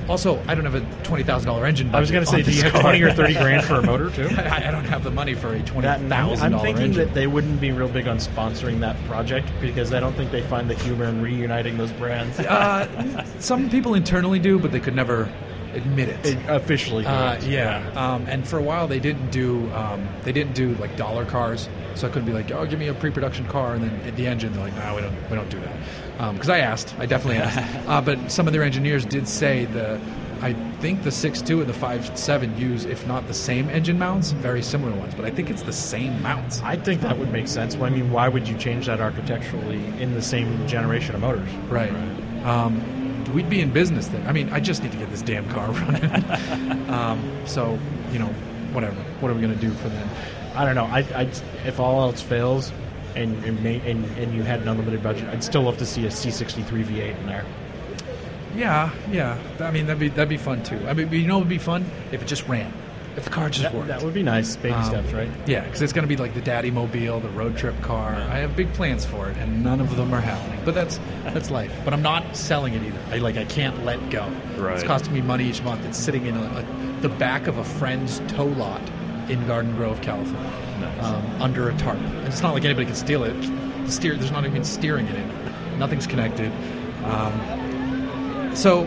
also 0.09 0.41
I 0.47 0.55
don't 0.55 0.65
have 0.65 0.75
a 0.75 1.03
twenty 1.03 1.25
thousand 1.25 1.49
dollar 1.49 1.67
engine. 1.67 1.95
I 1.95 2.01
was 2.01 2.11
going 2.11 2.25
going 2.25 2.43
to 2.43 2.45
say, 2.45 2.51
do 2.51 2.57
you 2.57 2.63
have 2.71 2.81
twenty 2.81 3.03
or 3.03 3.13
thirty 3.13 3.35
grand 3.43 3.65
for 3.65 3.77
a 3.77 3.83
motor 3.83 4.11
too? 4.11 4.29
I, 4.37 4.69
I 4.69 4.71
don't 4.71 4.85
have 4.85 5.05
the 5.05 5.11
money 5.11 5.35
for 5.35 5.55
a 5.55 5.63
twenty 5.63 5.87
thousand 5.87 6.09
dollar 6.09 6.37
thousand 6.37 6.55
I'm 6.55 6.61
thinking 6.61 6.93
that 6.93 7.15
they 7.15 7.27
wouldn't 7.27 7.61
be 7.61 7.73
real 7.73 7.89
big 7.89 8.09
on 8.09 8.19
sponsoring 8.19 8.81
that 8.81 9.03
project 9.07 9.49
because 9.61 9.93
I 9.93 10.01
don't 10.01 10.15
think 10.15 10.31
they 10.31 10.43
find 10.43 10.69
the 10.71 10.75
humor 10.75 11.05
in 11.05 11.21
reuniting 11.23 11.77
those 11.77 11.93
brands. 11.93 12.39
uh, 12.41 13.25
some 13.41 13.69
people 13.71 13.95
internally 13.95 14.39
do, 14.39 14.59
but 14.59 14.73
they 14.73 14.81
could 14.81 14.97
never 14.97 15.33
admit 15.77 16.09
it. 16.09 16.27
It 16.27 16.39
officially, 16.49 17.05
Uh, 17.07 17.41
yeah, 17.43 17.89
um, 17.95 18.27
and 18.29 18.47
for 18.47 18.59
a 18.59 18.63
while 18.63 18.89
they 18.89 18.99
didn't 19.01 19.31
do 19.31 19.71
um, 19.75 20.07
they 20.25 20.33
didn't 20.33 20.55
do 20.55 20.75
like 20.77 20.97
dollar 20.97 21.25
cars, 21.25 21.69
so 21.95 22.07
I 22.07 22.11
couldn't 22.11 22.27
be 22.27 22.33
like, 22.33 22.51
oh, 22.51 22.67
give 22.67 22.79
me 22.79 22.89
a 22.89 22.95
pre-production 22.95 23.47
car, 23.47 23.75
and 23.75 23.85
then 23.85 24.01
at 24.07 24.17
the 24.17 24.27
engine 24.27 24.53
they're 24.53 24.65
like, 24.65 24.77
no, 24.77 24.95
we 24.97 25.03
don't 25.03 25.31
we 25.31 25.37
don't 25.37 25.51
do 25.51 25.61
that, 25.61 26.33
because 26.33 26.49
I 26.49 26.59
asked, 26.59 26.95
I 26.99 27.07
definitely 27.07 27.39
asked, 27.43 27.59
uh, 27.89 28.01
but 28.01 28.31
some 28.31 28.47
of 28.47 28.53
their 28.53 28.63
engineers 28.63 29.05
did 29.05 29.29
say 29.29 29.67
the. 29.67 30.01
I 30.43 30.53
think 30.81 31.03
the 31.03 31.09
6.2 31.09 31.61
and 31.63 31.67
the 31.67 31.73
5.7 31.73 32.59
use, 32.59 32.85
if 32.85 33.07
not 33.07 33.27
the 33.27 33.33
same 33.33 33.71
engine 33.71 33.99
mounts, 33.99 34.33
very 34.33 34.63
similar 34.63 34.93
ones, 34.95 35.15
but 35.15 35.25
I 35.25 35.31
think 35.31 35.49
it's 35.49 35.63
the 35.63 35.73
same 35.73 36.21
mounts. 36.21 36.61
I 36.63 36.77
think 36.77 37.01
that 37.01 37.19
would 37.19 37.33
make 37.33 37.49
sense. 37.49 37.75
Well, 37.75 37.91
I 37.91 37.95
mean, 37.95 38.13
why 38.13 38.29
would 38.29 38.47
you 38.47 38.55
change 38.59 38.85
that 38.85 39.01
architecturally 39.01 39.83
in 39.99 40.13
the 40.13 40.21
same 40.21 40.69
generation 40.69 41.15
of 41.15 41.23
motors? 41.23 41.49
Right. 41.71 41.91
Um, 42.45 42.83
we'd 43.29 43.51
be 43.51 43.61
in 43.61 43.73
business 43.73 44.09
then. 44.09 44.27
I 44.27 44.33
mean, 44.33 44.49
I 44.51 44.61
just 44.61 44.83
need 44.83 44.93
to 44.93 44.99
get 44.99 45.11
this 45.11 45.23
damn 45.23 45.49
car 45.51 45.71
running. 45.73 46.91
um, 46.91 47.47
so, 47.47 47.79
you 48.13 48.19
know, 48.19 48.29
whatever. 48.73 49.01
What 49.21 49.31
are 49.31 49.35
we 49.35 49.41
going 49.41 49.55
to 49.55 49.61
do 49.61 49.73
for 49.73 49.89
them? 49.89 50.09
I 50.55 50.65
don't 50.65 50.75
know. 50.75 50.85
I, 50.85 51.01
I 51.15 51.23
if 51.67 51.81
all 51.81 52.01
else 52.03 52.23
fails, 52.23 52.73
and 53.15 53.43
and, 53.45 53.63
may, 53.63 53.79
and 53.91 54.05
and 54.19 54.35
you 54.35 54.43
had 54.43 54.61
an 54.61 54.69
unlimited 54.69 55.03
budget, 55.03 55.29
I'd 55.29 55.45
still 55.45 55.63
love 55.63 55.79
to 55.79 55.87
see 55.87 56.05
a 56.07 56.09
C63 56.09 56.65
V8 56.85 57.21
in 57.21 57.27
there. 57.27 57.45
Yeah, 58.55 58.91
yeah. 59.11 59.39
I 59.61 59.71
mean, 59.71 59.87
that'd 59.87 60.01
be 60.01 60.09
that'd 60.09 60.29
be 60.29 60.39
fun 60.39 60.63
too. 60.63 60.79
I 60.89 60.95
mean, 60.95 61.13
you 61.13 61.27
know, 61.27 61.37
it'd 61.39 61.49
be 61.49 61.59
fun 61.59 61.85
if 62.13 62.23
it 62.23 62.29
just 62.29 62.47
ran, 62.49 62.73
if 63.17 63.25
the 63.25 63.31
car 63.31 63.49
just 63.49 63.63
That, 63.63 63.75
worked. 63.75 63.89
that 63.89 64.03
would 64.03 64.13
be 64.15 64.23
nice. 64.23 64.57
Baby 64.57 64.75
Um, 64.75 64.85
steps, 64.85 65.13
right? 65.13 65.29
Yeah, 65.47 65.65
because 65.65 65.81
it's 65.83 65.93
going 65.93 66.03
to 66.05 66.09
be 66.09 66.17
like 66.17 66.35
the 66.35 66.41
daddy 66.41 66.71
mobile, 66.71 67.19
the 67.21 67.29
road 67.31 67.57
trip 67.57 67.81
car. 67.83 68.13
I 68.15 68.39
have 68.39 68.55
big 68.57 68.73
plans 68.75 69.05
for 69.05 69.29
it, 69.31 69.37
and 69.39 69.63
none 69.65 69.81
of 69.81 69.97
them 69.97 70.13
are 70.13 70.21
happening. 70.21 70.61
But 70.65 70.75
that's 70.75 70.99
that's 71.25 71.51
life. 71.51 71.73
But 71.85 71.93
I'm 71.95 72.03
not 72.03 72.37
selling 72.37 72.75
it 72.75 72.83
either. 72.83 72.99
I 73.11 73.19
like 73.19 73.37
I 73.37 73.45
can't 73.45 73.85
let 73.85 74.11
go. 74.11 74.29
Right. 74.57 74.75
It's 74.75 74.85
costing 74.85 75.15
me 75.15 75.23
money 75.23 75.45
each 75.49 75.63
month. 75.63 75.85
It's 75.87 75.99
sitting 75.99 76.27
in 76.27 76.37
a, 76.37 76.43
a, 76.43 77.01
the 77.03 77.09
back 77.09 77.47
of 77.47 77.59
a 77.59 77.65
friend's 77.65 78.21
tow 78.29 78.47
lot 78.47 78.81
in 79.29 79.45
Garden 79.47 79.75
Grove, 79.77 80.01
California, 80.03 80.51
um, 81.01 81.43
under 81.43 81.69
a 81.69 81.77
tarp. 81.79 81.99
And 81.99 82.29
it's 82.29 82.43
not 82.43 82.55
like 82.55 82.65
anybody 82.65 82.87
can 82.87 82.95
steal 82.95 83.25
it. 83.25 83.33
The 83.87 83.91
steer, 83.93 84.15
there's 84.17 84.31
not 84.31 84.45
even 84.47 84.63
steering 84.65 85.07
in 85.09 85.17
it. 85.17 85.79
Nothing's 85.79 86.07
connected. 86.07 86.53
Um, 87.05 88.53
so 88.55 88.85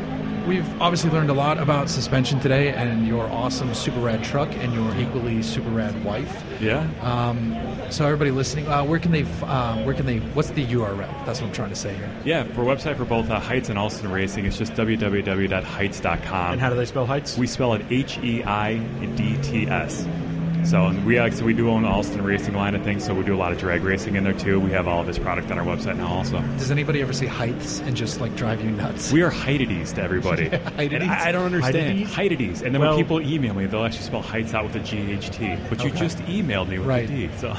we've 0.50 0.82
obviously 0.82 1.12
learned 1.12 1.30
a 1.30 1.34
lot 1.34 1.60
about 1.60 1.90
suspension 1.90 2.40
today, 2.40 2.74
and 2.74 3.08
your 3.08 3.28
awesome 3.28 3.74
super 3.76 4.00
rad 4.00 4.24
truck, 4.24 4.50
and 4.58 4.74
your 4.74 4.96
equally 4.98 5.44
super 5.44 5.70
rad 5.70 6.04
wife. 6.04 6.44
Yeah. 6.60 6.90
Um, 7.02 7.56
so 7.92 8.04
everybody 8.06 8.32
listening, 8.32 8.68
uh, 8.68 8.84
where 8.84 9.00
can 9.00 9.12
they? 9.12 9.26
Uh, 9.44 9.84
where 9.84 9.94
can 9.94 10.08
they? 10.08 10.18
What's 10.18 10.50
the 10.50 10.66
URL? 10.66 11.26
That's 11.26 11.40
what 11.40 11.48
I'm 11.48 11.54
trying 11.54 11.70
to 11.70 11.76
say 11.76 11.94
here. 11.94 12.10
Yeah, 12.26 12.44
for 12.44 12.62
website 12.62 12.98
for 12.98 13.06
both 13.06 13.30
uh, 13.30 13.40
Heidts 13.40 13.70
and 13.70 13.78
Alston 13.78 14.12
Racing, 14.12 14.46
it's 14.46 14.58
just 14.58 14.74
www.heidts.com. 14.74 16.52
And 16.52 16.60
how 16.60 16.70
do 16.70 16.76
they 16.76 16.86
spell 16.86 17.06
heights? 17.06 17.38
We 17.38 17.46
spell 17.46 17.76
it 17.76 17.86
H 17.92 18.18
E 18.18 18.44
I 18.44 18.80
D 19.16 19.38
T 19.44 19.68
S. 19.68 20.08
So 20.70 20.86
and 20.86 21.04
we 21.04 21.18
actually 21.18 21.46
we 21.46 21.54
do 21.56 21.68
own 21.72 21.82
the 21.82 21.90
Alston 21.90 22.24
Racing 22.24 22.54
line 22.54 22.76
of 22.76 22.84
things, 22.84 23.04
so 23.04 23.16
we 23.16 23.24
do 23.24 23.36
a 23.36 23.38
lot 23.40 23.52
of 23.52 23.58
drag 23.58 23.82
racing 23.82 24.16
in 24.16 24.24
there 24.24 24.34
too. 24.34 24.60
We 24.60 24.70
have 24.70 24.88
all 24.88 25.02
of 25.02 25.08
his 25.08 25.18
product 25.18 25.50
on 25.50 25.58
our 25.58 25.66
website 25.66 25.98
now 25.98 26.08
also. 26.10 26.40
Does 26.60 26.70
anybody 26.70 27.02
ever 27.02 27.12
see 27.12 27.26
Heidts 27.26 27.80
and 27.80 27.96
just 27.98 28.22
like 28.22 28.36
drive 28.36 28.64
you 28.64 28.70
nuts? 28.70 29.12
We 29.12 29.24
are 29.24 29.32
Heighties 29.32 29.96
to 29.96 30.04
everybody. 30.04 30.52
And 30.80 31.04
I, 31.12 31.30
I 31.30 31.32
don't 31.32 31.46
understand. 31.46 32.06
Heighties. 32.06 32.62
And 32.62 32.74
then 32.76 32.82
Well- 32.82 32.96
when 32.98 33.04
people 33.04 33.20
email 33.22 33.56
me, 33.56 33.66
they'll 33.66 33.84
actually 33.84 34.04
spell 34.04 34.22
Heights 34.22 34.54
out 34.54 34.64
with 34.64 34.76
a 34.76 34.80
GHT. 34.80 35.70
But 35.70 35.84
you 35.84 35.90
just 35.90 36.20
emailed 36.20 36.70
me 36.70 36.78
with 36.78 36.88
Right. 36.88 37.10
a 37.10 37.28
D. 37.28 37.30
So 37.38 37.50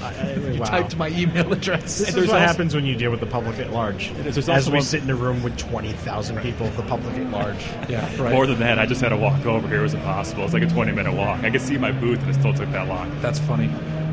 you 0.00 0.60
wow. 0.60 0.66
typed 0.66 0.96
my 0.96 1.08
email 1.08 1.52
address. 1.52 1.82
This 1.98 2.08
is 2.08 2.14
There's 2.14 2.28
what 2.28 2.36
also- 2.36 2.46
happens 2.46 2.74
when 2.74 2.86
you 2.86 2.96
deal 2.96 3.10
with 3.10 3.20
the 3.20 3.26
public 3.26 3.58
at 3.58 3.72
large. 3.72 4.12
There's 4.14 4.48
As 4.48 4.68
we 4.68 4.74
one- 4.74 4.82
sit 4.82 5.02
in 5.02 5.10
a 5.10 5.14
room 5.14 5.42
with 5.42 5.56
20,000 5.58 6.38
people 6.40 6.66
of 6.66 6.76
the 6.76 6.82
public 6.84 7.14
at 7.16 7.30
large. 7.30 7.64
yeah, 7.88 8.04
right. 8.22 8.32
more 8.32 8.46
than 8.46 8.58
that, 8.60 8.78
I 8.78 8.86
just 8.86 9.00
had 9.00 9.10
to 9.10 9.16
walk 9.16 9.44
over 9.46 9.68
here. 9.68 9.80
It 9.80 9.82
was 9.82 9.94
impossible. 9.94 10.44
It's 10.44 10.54
like 10.54 10.62
a 10.62 10.68
20 10.68 10.92
minute 10.92 11.12
walk. 11.12 11.42
I 11.44 11.50
could 11.50 11.60
see 11.60 11.76
my 11.78 11.92
booth, 11.92 12.20
and 12.20 12.30
it 12.30 12.34
still 12.34 12.54
took 12.54 12.70
that 12.72 12.88
long. 12.88 13.16
That's 13.20 13.38
funny. 13.38 13.70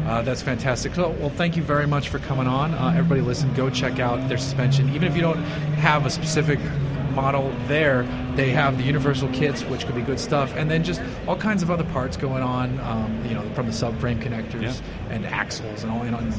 Uh, 0.08 0.22
that's 0.22 0.42
fantastic. 0.42 0.96
So, 0.96 1.10
well, 1.20 1.30
thank 1.30 1.58
you 1.58 1.64
very 1.64 1.86
much 1.86 2.08
for 2.08 2.20
coming 2.20 2.48
on. 2.48 2.74
Uh, 2.74 2.94
everybody, 2.96 3.20
listen, 3.20 3.54
go 3.56 3.70
check 3.70 4.00
out 4.00 4.30
their 4.30 4.38
suspension. 4.38 4.88
Even 4.96 5.04
if 5.04 5.16
you 5.18 5.22
don't 5.22 5.44
have 5.76 6.06
a 6.06 6.10
specific 6.10 6.60
model 7.18 7.52
there, 7.68 8.04
they 8.36 8.52
have 8.52 8.78
the 8.78 8.84
universal 8.84 9.28
kits, 9.30 9.64
which 9.66 9.86
could 9.86 9.96
be 9.96 10.02
good 10.02 10.20
stuff, 10.20 10.54
and 10.56 10.70
then 10.70 10.84
just 10.84 11.02
all 11.28 11.36
kinds 11.36 11.64
of 11.64 11.72
other 11.72 11.84
parts 11.86 12.16
going 12.16 12.44
on. 12.44 12.80
Um, 12.82 13.26
you 13.28 13.34
know, 13.34 13.42
from 13.56 13.66
the 13.66 13.72
subframe 13.74 14.22
connectors 14.22 14.62
Yeah. 14.62 14.74
and 15.14 15.26
axles 15.26 15.84
and 15.84 15.92
all 15.92 16.06
you 16.06 16.12
know, 16.12 16.18
and 16.20 16.34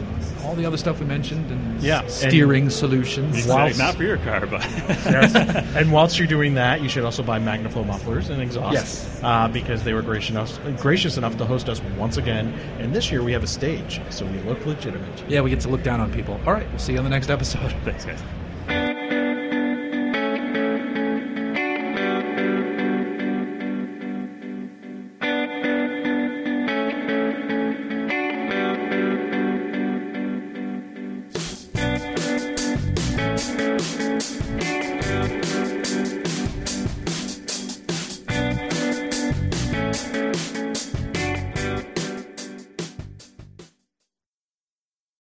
all 0.45 0.55
the 0.55 0.65
other 0.65 0.77
stuff 0.77 1.01
we 1.01 1.07
mentioned, 1.07 1.51
and 1.51 1.83
Yeah, 1.83 2.01
and- 2.03 2.11
steering 2.11 2.71
solutions. 2.71 3.47
Whilst- 3.47 3.79
Not 3.79 3.97
for 3.97 4.05
your 4.05 4.19
car, 4.19 4.47
but 4.47 4.63
Yes. 4.89 5.35
and 5.75 5.91
whilst 5.93 6.19
you're 6.19 6.29
doing 6.29 6.55
that, 6.55 6.81
you 6.81 6.89
should 6.89 7.05
also 7.05 7.23
buy 7.23 7.39
Magnaflow 7.41 7.85
mufflers 7.87 8.31
and 8.31 8.41
exhaust. 8.41 8.73
Yes. 8.75 9.21
Uh, 9.23 9.49
because 9.49 9.83
they 9.83 9.93
were 9.93 10.03
gracious 10.03 10.31
enough, 10.31 10.59
gracious 10.81 11.17
enough 11.19 11.37
to 11.39 11.45
host 11.45 11.69
us 11.69 11.83
once 11.99 12.17
again. 12.17 12.55
And 12.79 12.95
this 12.95 13.11
year 13.11 13.23
we 13.23 13.33
have 13.33 13.43
a 13.43 13.49
stage, 13.49 14.01
so 14.11 14.25
we 14.25 14.39
look 14.49 14.65
legitimate. 14.65 15.25
Yeah, 15.29 15.41
we 15.41 15.51
get 15.51 15.61
to 15.61 15.69
look 15.69 15.83
down 15.83 16.01
on 16.01 16.13
people. 16.13 16.41
All 16.47 16.53
right, 16.53 16.69
we'll 16.71 16.79
see 16.79 16.93
you 16.93 16.99
on 16.99 17.05
the 17.05 17.11
next 17.11 17.29
episode. 17.31 17.75
thanks, 17.85 18.05
guys. 18.05 18.21